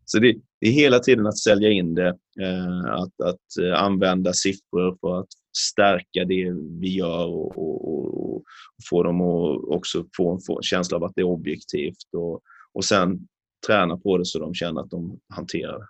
Så 0.04 0.18
det, 0.18 0.36
det 0.60 0.66
är 0.66 0.72
hela 0.72 0.98
tiden 0.98 1.26
att 1.26 1.38
sälja 1.38 1.70
in 1.70 1.94
det, 1.94 2.08
eh, 2.40 2.84
att, 2.84 3.20
att 3.20 3.64
eh, 3.64 3.82
använda 3.82 4.32
siffror 4.32 4.96
för 5.00 5.20
att 5.20 5.28
stärka 5.56 6.24
det 6.24 6.52
vi 6.80 6.96
gör 6.96 7.26
och, 7.26 7.58
och, 7.58 8.34
och 8.34 8.42
få 8.90 9.02
dem 9.02 9.20
att 9.20 9.76
också 9.76 10.04
få 10.16 10.32
en, 10.32 10.40
få 10.46 10.56
en 10.56 10.62
känsla 10.62 10.96
av 10.96 11.04
att 11.04 11.12
det 11.14 11.20
är 11.20 11.26
objektivt 11.26 12.14
och, 12.16 12.40
och 12.72 12.84
sen 12.84 13.28
träna 13.66 13.96
på 13.96 14.18
det 14.18 14.24
så 14.24 14.38
de 14.38 14.54
känner 14.54 14.80
att 14.80 14.90
de 14.90 15.20
hanterar 15.28 15.78
det. 15.78 15.86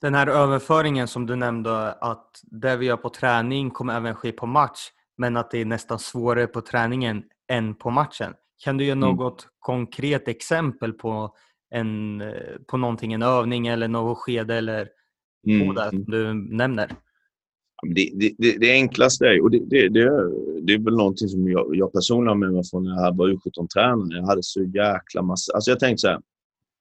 Den 0.00 0.14
här 0.14 0.26
överföringen 0.26 1.08
som 1.08 1.26
du 1.26 1.36
nämnde 1.36 1.92
att 1.92 2.30
det 2.42 2.76
vi 2.76 2.86
gör 2.86 2.96
på 2.96 3.10
träning 3.10 3.70
kommer 3.70 3.96
även 3.96 4.14
ske 4.14 4.32
på 4.32 4.46
match 4.46 4.78
men 5.18 5.36
att 5.36 5.50
det 5.50 5.58
är 5.58 5.64
nästan 5.64 5.98
svårare 5.98 6.46
på 6.46 6.60
träningen 6.60 7.22
än 7.52 7.74
på 7.74 7.90
matchen. 7.90 8.32
Kan 8.64 8.76
du 8.76 8.84
ge 8.84 8.90
mm. 8.90 9.08
något 9.08 9.42
mm. 9.42 9.50
konkret 9.58 10.28
exempel 10.28 10.92
på, 10.92 11.34
en, 11.70 12.22
på 12.66 12.76
någonting, 12.76 13.12
en 13.12 13.22
övning 13.22 13.66
eller 13.66 13.88
något 13.88 14.18
skede 14.18 14.54
eller 14.54 14.88
mm. 15.46 15.66
båda 15.66 15.90
som 15.90 16.04
du 16.04 16.34
nämner? 16.34 16.90
Det, 17.94 18.34
det, 18.38 18.58
det, 18.58 18.72
enklaste 18.72 19.26
är, 19.26 19.42
och 19.42 19.50
det, 19.50 19.58
det, 19.58 19.88
det, 19.88 20.10
det 20.62 20.72
är 20.72 20.84
väl 20.84 20.96
någonting 20.96 21.28
som 21.28 21.48
jag, 21.48 21.76
jag 21.76 21.92
personligen 21.92 22.28
har 22.28 22.34
med 22.34 22.52
mig 22.52 22.62
från 22.70 22.84
när 22.84 23.04
jag 23.04 23.16
var 23.16 23.28
U17-tränare. 23.28 24.18
Jag 24.18 24.26
hade 24.26 24.42
så 24.42 24.62
jäkla 24.62 25.22
massa... 25.22 25.52
Alltså 25.54 25.70
jag 25.70 25.80
tänkte 25.80 26.00
så 26.00 26.08
här, 26.08 26.20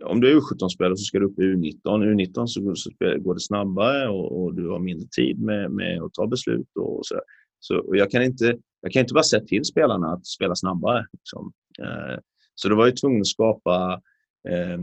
om 0.04 0.22
du 0.22 0.32
är 0.32 0.36
U17-spelare 0.36 0.98
så 0.98 1.04
ska 1.04 1.20
du 1.20 1.26
upp 1.26 1.40
i 1.40 1.42
U19. 1.42 1.80
U19 1.84 2.46
så, 2.46 2.76
så 2.76 2.90
går 3.00 3.34
det 3.34 3.40
snabbare 3.40 4.10
och, 4.10 4.44
och, 4.44 4.56
du 4.56 4.70
har 4.70 4.80
mindre 4.80 5.08
tid 5.08 5.40
med, 5.40 5.72
med 5.72 6.02
att 6.02 6.14
ta 6.14 6.28
beslut. 6.28 6.68
och 6.76 7.06
så, 7.06 7.22
så 7.60 7.78
och 7.78 7.98
jag, 7.98 8.12
kan 8.12 8.24
inte, 8.24 8.58
jag 8.82 8.92
kan 8.92 9.00
inte 9.00 9.14
bara 9.14 9.24
säga 9.24 9.44
till 9.44 9.66
spelarna 9.66 10.08
att 10.08 10.26
spela 10.26 10.56
snabbare. 10.56 11.06
Liksom. 11.14 11.52
Eh, 11.80 12.20
så 12.56 12.70
då 12.70 12.76
var 12.76 12.86
jag 12.86 12.98
tvungen 12.98 13.22
att 13.22 13.28
skapa 13.28 14.02
eh, 14.50 14.80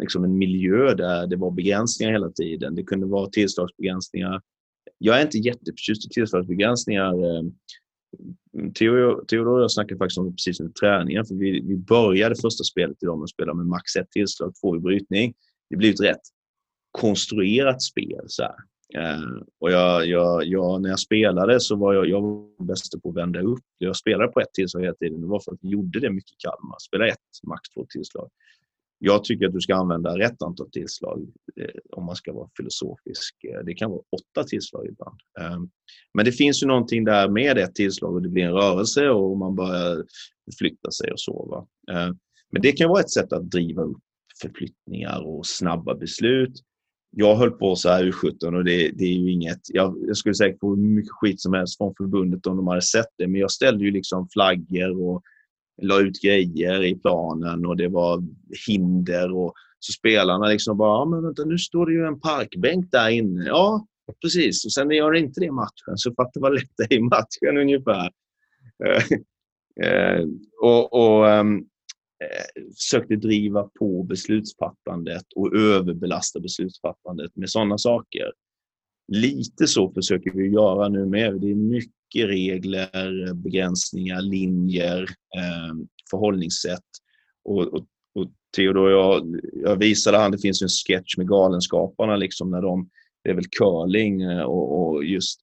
liksom 0.00 0.24
en 0.24 0.38
miljö 0.38 0.94
där 0.94 1.26
det 1.26 1.36
var 1.36 1.50
begränsningar 1.50 2.12
hela 2.12 2.30
tiden. 2.30 2.74
Det 2.74 2.82
kunde 2.82 3.06
vara 3.06 3.30
tillslagsbegränsningar. 3.30 4.40
Jag 4.98 5.18
är 5.18 5.22
inte 5.22 5.38
jätteförtjust 5.38 6.06
i 6.06 6.08
tillslagsbegränsningar. 6.08 7.12
Eh, 7.12 7.42
Theodor 8.74 9.48
och 9.48 9.62
jag 9.62 9.72
snackade 9.72 9.98
faktiskt 9.98 10.18
om 10.18 10.26
det 10.26 10.32
precis 10.32 10.60
under 10.60 10.72
träningen. 10.72 11.24
För 11.24 11.34
vi, 11.34 11.60
vi 11.60 11.76
började 11.76 12.34
första 12.34 12.64
spelet 12.64 13.02
idag 13.02 13.18
med 13.18 13.24
att 13.24 13.30
spela 13.30 13.54
med 13.54 13.66
max 13.66 13.96
ett 13.96 14.10
tillslag, 14.10 14.52
två 14.60 14.76
i 14.76 14.80
brytning. 14.80 15.34
Det 15.70 15.76
blev 15.76 15.90
ett 15.90 16.00
rätt 16.00 16.20
konstruerat 16.90 17.82
spel. 17.82 18.24
Så 18.26 18.42
uh, 18.42 19.42
och 19.60 19.72
jag, 19.72 20.06
jag, 20.06 20.44
jag, 20.44 20.82
när 20.82 20.88
jag 20.88 20.98
spelade 20.98 21.60
så 21.60 21.76
var 21.76 21.94
jag, 21.94 22.08
jag 22.08 22.20
var 22.20 22.64
bäst 22.64 23.02
på 23.02 23.08
att 23.08 23.16
vända 23.16 23.40
upp. 23.40 23.64
Jag 23.78 23.96
spelade 23.96 24.32
på 24.32 24.40
ett 24.40 24.52
tillslag 24.52 24.80
hela 24.80 24.94
tiden. 24.94 25.20
Det 25.20 25.26
var 25.26 25.40
för 25.40 25.52
att 25.52 25.58
vi 25.62 25.68
gjorde 25.68 26.00
det 26.00 26.10
mycket 26.10 26.32
i 26.32 26.36
Kalmar. 26.38 26.76
Spela 26.78 27.06
ett, 27.06 27.18
max 27.42 27.68
två 27.68 27.86
tillslag. 27.88 28.30
Jag 29.04 29.24
tycker 29.24 29.46
att 29.46 29.52
du 29.52 29.60
ska 29.60 29.74
använda 29.74 30.18
rätt 30.18 30.42
antal 30.42 30.70
tillslag 30.70 31.26
eh, 31.56 31.80
om 31.92 32.04
man 32.04 32.16
ska 32.16 32.32
vara 32.32 32.48
filosofisk. 32.56 33.44
Eh, 33.44 33.64
det 33.64 33.74
kan 33.74 33.90
vara 33.90 34.00
åtta 34.00 34.44
tillslag 34.44 34.86
ibland. 34.86 35.16
Eh, 35.40 35.60
men 36.14 36.24
det 36.24 36.32
finns 36.32 36.62
ju 36.62 36.66
någonting 36.66 37.04
där 37.04 37.28
med 37.28 37.58
ett 37.58 37.74
tillslag 37.74 38.14
och 38.14 38.22
det 38.22 38.28
blir 38.28 38.44
en 38.44 38.52
rörelse 38.52 39.08
och 39.08 39.38
man 39.38 39.54
börjar 39.54 40.04
förflytta 40.44 40.90
sig 40.90 41.12
och 41.12 41.20
så. 41.20 41.66
Eh, 41.90 42.10
men 42.52 42.62
det 42.62 42.72
kan 42.72 42.88
vara 42.88 43.00
ett 43.00 43.10
sätt 43.10 43.32
att 43.32 43.50
driva 43.50 43.82
upp 43.82 44.02
förflyttningar 44.42 45.26
och 45.26 45.46
snabba 45.46 45.94
beslut. 45.94 46.60
Jag 47.16 47.36
höll 47.36 47.50
på 47.50 47.76
så 47.76 47.88
här 47.88 48.04
U17 48.04 48.56
och 48.56 48.64
det, 48.64 48.90
det 48.90 49.04
är 49.04 49.18
ju 49.18 49.32
inget... 49.32 49.60
Jag, 49.68 49.96
jag 50.06 50.16
skulle 50.16 50.34
säkert 50.34 50.60
få 50.60 50.76
hur 50.76 50.82
mycket 50.82 51.12
skit 51.12 51.40
som 51.40 51.52
helst 51.52 51.76
från 51.76 51.94
förbundet 51.96 52.46
om 52.46 52.56
de 52.56 52.66
hade 52.66 52.82
sett 52.82 53.10
det, 53.18 53.26
men 53.26 53.40
jag 53.40 53.50
ställde 53.50 53.84
ju 53.84 53.90
liksom 53.90 54.28
flaggor 54.28 55.02
och 55.02 55.22
la 55.82 56.00
ut 56.00 56.22
grejer 56.22 56.84
i 56.84 56.94
planen 56.94 57.66
och 57.66 57.76
det 57.76 57.88
var 57.88 58.22
hinder. 58.66 59.32
och 59.32 59.54
Så 59.78 59.92
spelarna 59.92 60.46
liksom 60.46 60.76
bara, 60.76 61.00
ja, 61.00 61.04
men 61.04 61.22
vänta 61.22 61.44
nu 61.44 61.58
står 61.58 61.86
det 61.86 61.92
ju 61.92 62.06
en 62.06 62.20
parkbänk 62.20 62.90
där 62.90 63.08
inne. 63.08 63.44
Ja, 63.46 63.86
precis. 64.22 64.64
Och 64.64 64.72
sen 64.72 64.90
gör 64.90 65.12
det 65.12 65.18
inte 65.18 65.40
det 65.40 65.46
i 65.46 65.50
matchen, 65.50 65.96
så 65.96 66.14
fatta 66.14 66.40
vad 66.40 66.54
lätt 66.54 66.70
det 66.76 66.94
är 66.94 66.98
i 66.98 67.00
matchen 67.00 67.58
ungefär. 67.58 68.10
Eh, 68.84 69.18
eh, 69.86 70.24
och, 70.62 70.92
och 70.92 71.26
um, 71.26 71.66
försökte 72.76 73.16
driva 73.16 73.68
på 73.78 74.02
beslutsfattandet 74.02 75.24
och 75.36 75.56
överbelasta 75.56 76.40
beslutsfattandet 76.40 77.36
med 77.36 77.50
sådana 77.50 77.78
saker. 77.78 78.32
Lite 79.08 79.66
så 79.66 79.92
försöker 79.92 80.30
vi 80.30 80.48
göra 80.48 80.88
nu 80.88 81.06
med. 81.06 81.40
Det 81.40 81.50
är 81.50 81.54
mycket 81.54 82.01
mycket 82.14 82.30
regler, 82.30 83.34
begränsningar, 83.34 84.20
linjer, 84.22 85.00
ehm, 85.36 85.86
förhållningssätt. 86.10 86.80
Och, 87.44 87.62
och, 87.62 87.86
och 88.14 88.30
Theodor, 88.56 88.90
jag, 88.90 89.40
jag 89.54 89.76
visade 89.76 90.18
han, 90.18 90.32
det 90.32 90.38
finns 90.38 90.62
en 90.62 90.68
sketch 90.68 91.16
med 91.16 91.28
Galenskaparna, 91.28 92.16
liksom, 92.16 92.50
när 92.50 92.62
de, 92.62 92.88
det 93.24 93.30
är 93.30 93.34
väl 93.34 93.48
curling 93.58 94.22
eh, 94.22 94.42
och, 94.42 94.92
och 94.92 95.04
just 95.04 95.40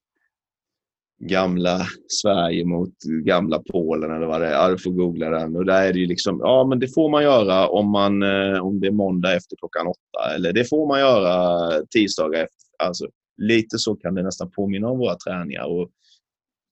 gamla 1.21 1.81
Sverige 2.07 2.65
mot 2.65 2.93
gamla 3.25 3.63
Polen 3.71 4.11
eller 4.11 4.27
vad 4.27 4.41
det 4.41 4.47
är. 4.47 4.51
Ja, 4.51 4.69
du 4.69 4.77
får 4.77 4.91
googla 4.91 5.29
den. 5.29 5.55
Och 5.55 5.65
där 5.65 5.87
är 5.87 5.93
det 5.93 5.99
ju 5.99 6.05
liksom, 6.05 6.39
ja 6.39 6.65
men 6.69 6.79
det 6.79 6.87
får 6.87 7.09
man 7.09 7.23
göra 7.23 7.67
om, 7.67 7.91
man, 7.91 8.23
eh, 8.23 8.59
om 8.59 8.79
det 8.79 8.87
är 8.87 8.91
måndag 8.91 9.35
efter 9.35 9.55
klockan 9.55 9.87
åtta. 9.87 10.35
Eller 10.35 10.53
det 10.53 10.69
får 10.69 10.87
man 10.87 10.99
göra 10.99 11.69
tisdagar 11.89 12.39
efter. 12.39 12.85
Alltså, 12.87 13.07
lite 13.37 13.77
så 13.77 13.95
kan 13.95 14.15
det 14.15 14.23
nästan 14.23 14.51
påminna 14.51 14.89
om 14.89 14.97
våra 14.97 15.15
träningar. 15.15 15.65
Och 15.65 15.89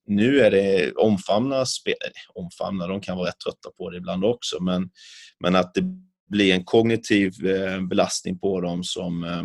nu 0.08 0.40
är 0.40 0.50
det 0.50 0.92
omfamna 0.92 1.66
spel, 1.66 1.94
omfamna, 2.34 2.86
de 2.86 3.00
kan 3.00 3.16
vara 3.16 3.28
rätt 3.28 3.40
trötta 3.44 3.70
på 3.76 3.90
det 3.90 3.96
ibland 3.96 4.24
också, 4.24 4.62
men, 4.62 4.90
men 5.40 5.56
att 5.56 5.74
det 5.74 5.82
blir 6.30 6.54
en 6.54 6.64
kognitiv 6.64 7.46
eh, 7.46 7.80
belastning 7.80 8.38
på 8.38 8.60
dem 8.60 8.84
som, 8.84 9.24
eh, 9.24 9.44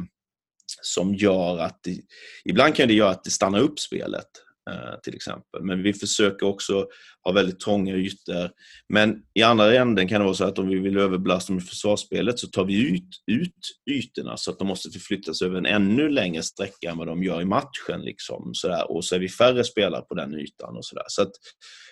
som 0.81 1.15
gör 1.15 1.57
att 1.57 1.79
det, 1.83 1.97
ibland 2.45 2.75
kan 2.75 2.87
det 2.87 2.93
göra 2.93 3.09
att 3.11 3.23
det 3.23 3.31
stannar 3.31 3.59
upp 3.59 3.79
spelet. 3.79 4.27
Eh, 4.69 4.99
till 5.03 5.15
exempel. 5.15 5.63
Men 5.63 5.83
vi 5.83 5.93
försöker 5.93 6.45
också 6.45 6.87
ha 7.23 7.31
väldigt 7.31 7.59
trånga 7.59 7.95
ytor. 7.95 8.49
Men 8.89 9.23
i 9.33 9.43
andra 9.43 9.75
änden 9.75 10.07
kan 10.07 10.21
det 10.21 10.25
vara 10.25 10.35
så 10.35 10.45
att 10.45 10.59
om 10.59 10.67
vi 10.67 10.79
vill 10.79 10.97
överbelasta 10.97 11.53
med 11.53 11.63
försvarsspelet 11.63 12.39
så 12.39 12.47
tar 12.47 12.65
vi 12.65 12.93
ut, 12.93 13.09
ut 13.31 13.55
ytorna 13.91 14.37
så 14.37 14.51
att 14.51 14.59
de 14.59 14.67
måste 14.67 14.89
förflyttas 14.89 15.41
över 15.41 15.57
en 15.57 15.65
ännu 15.65 16.09
längre 16.09 16.43
sträcka 16.43 16.89
än 16.89 16.97
vad 16.97 17.07
de 17.07 17.23
gör 17.23 17.41
i 17.41 17.45
matchen. 17.45 18.01
Liksom, 18.01 18.49
sådär. 18.53 18.91
Och 18.91 19.05
så 19.05 19.15
är 19.15 19.19
vi 19.19 19.29
färre 19.29 19.63
spelare 19.63 20.01
på 20.01 20.15
den 20.15 20.33
ytan. 20.33 20.77
och 20.77 20.85
sådär. 20.85 21.05
Så 21.07 21.21
att 21.21 21.31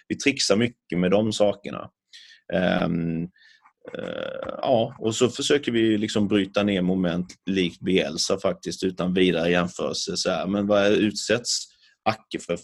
vi 0.07 0.15
trixar 0.17 0.55
mycket 0.55 0.99
med 0.99 1.11
de 1.11 1.33
sakerna. 1.33 1.89
Um, 2.83 3.29
Uh, 3.97 4.57
ja, 4.61 4.95
och 4.99 5.15
så 5.15 5.29
försöker 5.29 5.71
vi 5.71 5.97
liksom 5.97 6.27
bryta 6.27 6.63
ner 6.63 6.81
moment 6.81 7.35
likt 7.45 7.79
Bielsa 7.79 8.39
faktiskt 8.39 8.83
utan 8.83 9.13
vidare 9.13 9.51
jämförelse. 9.51 10.17
Så 10.17 10.29
här, 10.29 10.47
men 10.47 10.67
vad 10.67 10.91
utsätts 10.91 11.70
Acke 12.03 12.39
för 12.39 12.57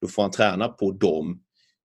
då 0.00 0.08
får 0.08 0.22
han 0.22 0.30
träna 0.30 0.68
på 0.68 0.92
dem. 0.92 1.42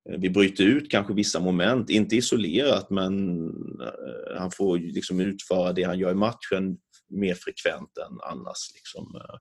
Eh, 0.09 0.19
vi 0.19 0.29
bryter 0.29 0.63
ut 0.63 0.91
kanske 0.91 1.13
vissa 1.13 1.39
moment, 1.39 1.89
inte 1.89 2.15
isolerat 2.15 2.89
men 2.89 3.45
eh, 3.81 4.37
han 4.37 4.51
får 4.51 4.77
liksom 4.77 5.19
utföra 5.19 5.73
det 5.73 5.83
han 5.83 5.99
gör 5.99 6.11
i 6.11 6.15
matchen 6.15 6.77
mer 7.09 7.35
frekvent 7.35 7.97
än 7.97 8.19
annars. 8.21 8.73
Liksom. 8.73 9.15
Eh, 9.15 9.35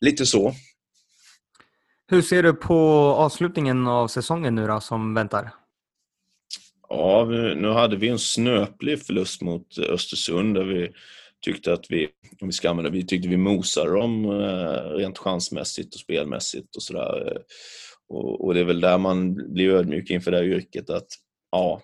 lite 0.00 0.26
så. 0.26 0.54
Hur 2.06 2.22
ser 2.22 2.42
du 2.42 2.52
på 2.52 2.78
avslutningen 3.18 3.86
av 3.86 4.08
säsongen 4.08 4.54
nu 4.54 4.66
då, 4.66 4.80
som 4.80 5.14
väntar? 5.14 5.50
Ja, 6.88 7.24
nu 7.56 7.68
hade 7.68 7.96
vi 7.96 8.08
en 8.08 8.18
snöplig 8.18 9.02
förlust 9.02 9.42
mot 9.42 9.78
Östersund 9.78 10.54
där 10.54 10.64
vi 10.64 10.92
tyckte 11.40 11.72
att 11.72 11.90
vi, 11.90 12.08
om 12.40 12.48
vi 12.48 12.52
ska 12.52 12.70
använda, 12.70 12.90
vi 12.90 13.06
tyckte 13.06 13.28
vi 13.28 13.36
mosade 13.36 13.90
dem 13.90 14.24
eh, 14.24 14.96
rent 14.96 15.18
chansmässigt 15.18 15.94
och 15.94 16.00
spelmässigt 16.00 16.76
och 16.76 16.82
sådär. 16.82 17.42
Och, 18.08 18.44
och, 18.44 18.54
det 18.54 18.60
är 18.60 18.64
väl 18.64 18.80
där 18.80 18.98
man 18.98 19.34
blir 19.52 19.70
ödmjuk 19.70 20.10
inför 20.10 20.30
det 20.30 20.36
här 20.36 20.44
yrket 20.44 20.90
att 20.90 21.06
ja, 21.50 21.82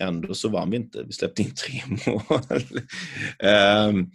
ändå 0.00 0.34
så 0.34 0.48
vann 0.48 0.70
vi 0.70 0.76
inte. 0.76 1.02
Vi 1.02 1.12
släppte 1.12 1.42
in 1.42 1.54
tre 1.54 1.82
mål. 2.06 2.42
um, 3.88 4.10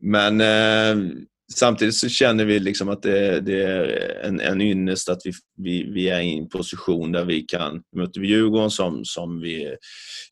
men 0.00 0.40
uh, 0.40 1.14
samtidigt 1.54 1.94
så 1.94 2.08
känner 2.08 2.44
vi 2.44 2.60
liksom 2.60 2.88
att 2.88 3.02
det, 3.02 3.40
det 3.40 3.62
är 3.62 4.20
en, 4.24 4.40
en 4.40 4.60
ynnest 4.60 5.08
att 5.08 5.20
vi, 5.24 5.32
vi, 5.56 5.92
vi, 5.92 6.08
är 6.08 6.20
i 6.20 6.38
en 6.38 6.48
position 6.48 7.12
där 7.12 7.24
vi 7.24 7.42
kan 7.42 7.82
möta 7.96 8.20
Djurgården 8.20 8.70
som, 8.70 9.04
som 9.04 9.40
vi 9.40 9.76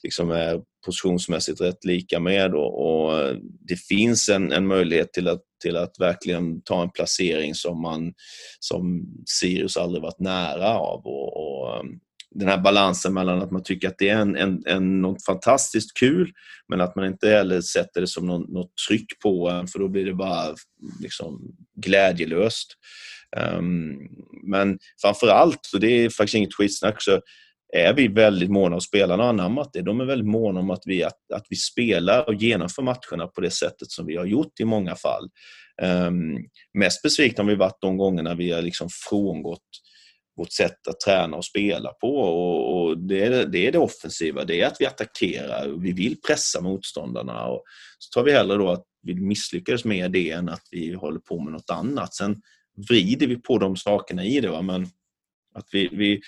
liksom 0.03 0.31
är 0.31 0.61
positionsmässigt 0.87 1.61
rätt 1.61 1.85
lika 1.85 2.21
med 2.21 2.55
och, 2.55 2.87
och 2.87 3.37
det 3.69 3.77
finns 3.77 4.29
en, 4.29 4.53
en 4.53 4.67
möjlighet 4.67 5.13
till 5.13 5.29
att, 5.29 5.43
till 5.63 5.77
att 5.77 6.01
verkligen 6.01 6.63
ta 6.63 6.83
en 6.83 6.91
placering 6.91 7.55
som, 7.55 7.83
man, 7.83 8.13
som 8.61 9.07
Sirius 9.41 9.77
aldrig 9.77 10.03
varit 10.03 10.21
nära 10.21 10.79
av. 10.79 11.07
Och, 11.07 11.37
och 11.37 11.85
den 12.35 12.49
här 12.49 12.59
balansen 12.59 13.15
mellan 13.15 13.43
att 13.43 13.51
man 13.51 13.63
tycker 13.63 13.89
att 13.89 13.99
det 13.99 14.09
är 14.09 14.19
en, 14.19 14.37
en, 14.37 14.63
en, 14.67 15.03
något 15.03 15.25
fantastiskt 15.25 15.99
kul 15.99 16.33
men 16.69 16.81
att 16.81 16.97
man 16.97 17.07
inte 17.07 17.29
heller 17.29 17.61
sätter 17.61 18.01
det 18.01 18.07
som 18.07 18.27
något, 18.27 18.49
något 18.49 18.73
tryck 18.89 19.21
på 19.23 19.51
en 19.51 19.67
för 19.67 19.79
då 19.79 19.89
blir 19.89 20.05
det 20.05 20.15
bara 20.15 20.55
liksom 21.03 21.57
glädjelöst. 21.77 22.69
Um, 23.59 23.99
men 24.43 24.79
framför 25.03 25.29
allt, 25.29 25.61
och 25.75 25.81
det 25.81 26.05
är 26.05 26.11
faktiskt 26.11 26.35
inget 26.35 26.55
skitsnack, 26.55 27.03
så 27.03 27.21
är 27.73 27.95
vi 27.95 28.09
väldigt 28.09 28.51
måna 28.51 28.77
och 28.77 28.83
spelarna 28.83 29.23
har 29.23 29.31
anammat 29.31 29.71
det. 29.73 29.83
De 29.83 30.01
är 30.01 30.05
väldigt 30.05 30.29
måna 30.29 30.61
om 30.61 30.71
att 30.71 30.83
vi, 30.85 31.03
att, 31.05 31.33
att 31.35 31.47
vi 31.49 31.57
spelar 31.57 32.29
och 32.29 32.35
genomför 32.35 32.83
matcherna 32.83 33.27
på 33.27 33.41
det 33.41 33.51
sättet 33.51 33.91
som 33.91 34.07
vi 34.07 34.17
har 34.17 34.25
gjort 34.25 34.61
i 34.61 34.65
många 34.65 34.95
fall. 34.95 35.29
Um, 35.83 36.39
mest 36.79 37.03
besvikna 37.03 37.45
har 37.45 37.49
vi 37.49 37.57
varit 37.57 37.81
de 37.81 37.97
gångerna 37.97 38.35
vi 38.35 38.51
har 38.51 38.63
liksom 38.63 38.89
frångått 39.09 39.69
vårt 40.37 40.53
sätt 40.53 40.89
att 40.89 41.01
träna 41.01 41.37
och 41.37 41.45
spela 41.45 41.93
på. 41.93 42.17
Och, 42.17 42.83
och 42.83 42.99
det, 42.99 43.25
är, 43.25 43.47
det, 43.47 43.67
är 43.67 43.73
det 43.73 43.79
offensiva, 43.79 44.45
det 44.45 44.61
är 44.61 44.67
att 44.67 44.81
vi 44.81 44.87
attackerar. 44.87 45.69
Vi 45.69 45.93
vill 45.93 46.21
pressa 46.27 46.61
motståndarna. 46.61 47.47
Och 47.47 47.65
så 47.99 48.19
tar 48.19 48.25
vi 48.25 48.33
hellre 48.33 48.57
då 48.57 48.71
att 48.71 48.85
vi 49.03 49.15
misslyckades 49.15 49.85
med 49.85 50.13
det 50.13 50.31
än 50.31 50.49
att 50.49 50.63
vi 50.71 50.95
håller 50.95 51.21
på 51.21 51.41
med 51.41 51.53
något 51.53 51.71
annat. 51.71 52.15
Sen 52.15 52.37
vrider 52.89 53.27
vi 53.27 53.37
på 53.37 53.59
de 53.59 53.77
sakerna 53.77 54.25
i 54.25 54.41
det. 54.41 54.49
Va? 54.49 54.63
Men 54.63 54.87
att 55.55 55.69
vi, 55.73 55.89
vi 55.93 56.21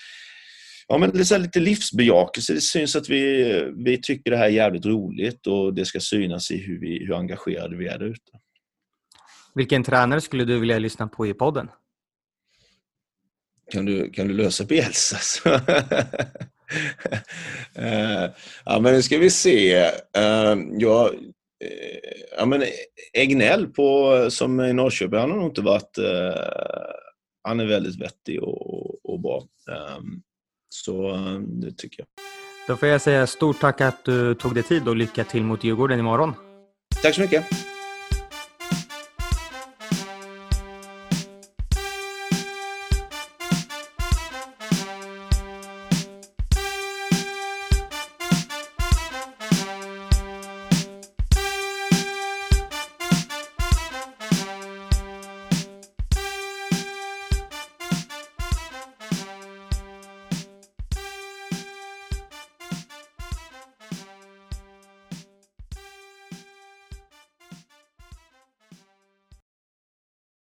Ja, 0.91 0.99
men 0.99 1.11
det 1.11 1.31
är 1.33 1.39
lite 1.39 1.61
livsbejakelse. 1.61 2.55
Det 2.55 2.61
syns 2.61 2.97
att 2.97 3.09
vi, 3.09 3.73
vi 3.77 4.01
tycker 4.01 4.31
det 4.31 4.37
här 4.37 4.45
är 4.45 4.49
jävligt 4.49 4.87
roligt 4.87 5.47
och 5.47 5.75
det 5.75 5.85
ska 5.85 6.01
synas 6.01 6.51
i 6.51 6.57
hur, 6.57 6.81
vi, 6.81 7.07
hur 7.07 7.15
engagerade 7.15 7.77
vi 7.77 7.87
är 7.87 7.99
där 7.99 8.07
ute. 8.07 8.33
Vilken 9.55 9.85
tränare 9.85 10.21
skulle 10.21 10.45
du 10.45 10.59
vilja 10.59 10.79
lyssna 10.79 11.09
på 11.09 11.27
i 11.27 11.35
podden? 11.35 11.69
Kan 13.71 13.85
du, 13.85 14.11
kan 14.11 14.29
du 14.29 14.35
lösa 14.35 14.65
Bielsa? 14.65 15.55
uh, 17.79 18.31
ja, 18.65 18.81
men 18.81 18.93
nu 18.93 19.03
ska 19.03 19.19
vi 19.19 19.31
se. 19.31 19.83
Uh, 20.19 20.57
ja, 20.79 21.11
uh, 21.13 21.21
ja, 22.39 22.47
men 22.47 22.65
Egnell 23.13 23.67
på, 23.67 24.27
som 24.31 24.61
är 24.61 24.69
i 24.69 24.73
Norrköping, 24.73 25.19
han 25.19 25.31
har 25.31 25.39
nog 25.39 25.49
inte 25.51 25.63
varit... 25.63 25.99
Uh, 25.99 26.35
han 27.43 27.61
är 27.61 27.67
väldigt 27.67 28.01
vettig 28.01 28.43
och, 28.43 29.05
och 29.13 29.21
bra. 29.21 29.45
Um, 29.99 30.23
så 30.69 31.13
det 31.47 31.73
tycker 31.73 32.01
jag. 32.01 32.09
Då 32.69 32.77
får 32.77 32.89
jag 32.89 33.01
säga 33.01 33.27
stort 33.27 33.61
tack 33.61 33.81
att 33.81 34.05
du 34.05 34.35
tog 34.35 34.55
dig 34.55 34.63
tid 34.63 34.89
och 34.89 34.97
lycka 34.97 35.25
till 35.25 35.43
mot 35.43 35.65
Djurgården 35.65 35.99
imorgon. 35.99 36.35
Tack 37.03 37.15
så 37.15 37.21
mycket. 37.21 37.45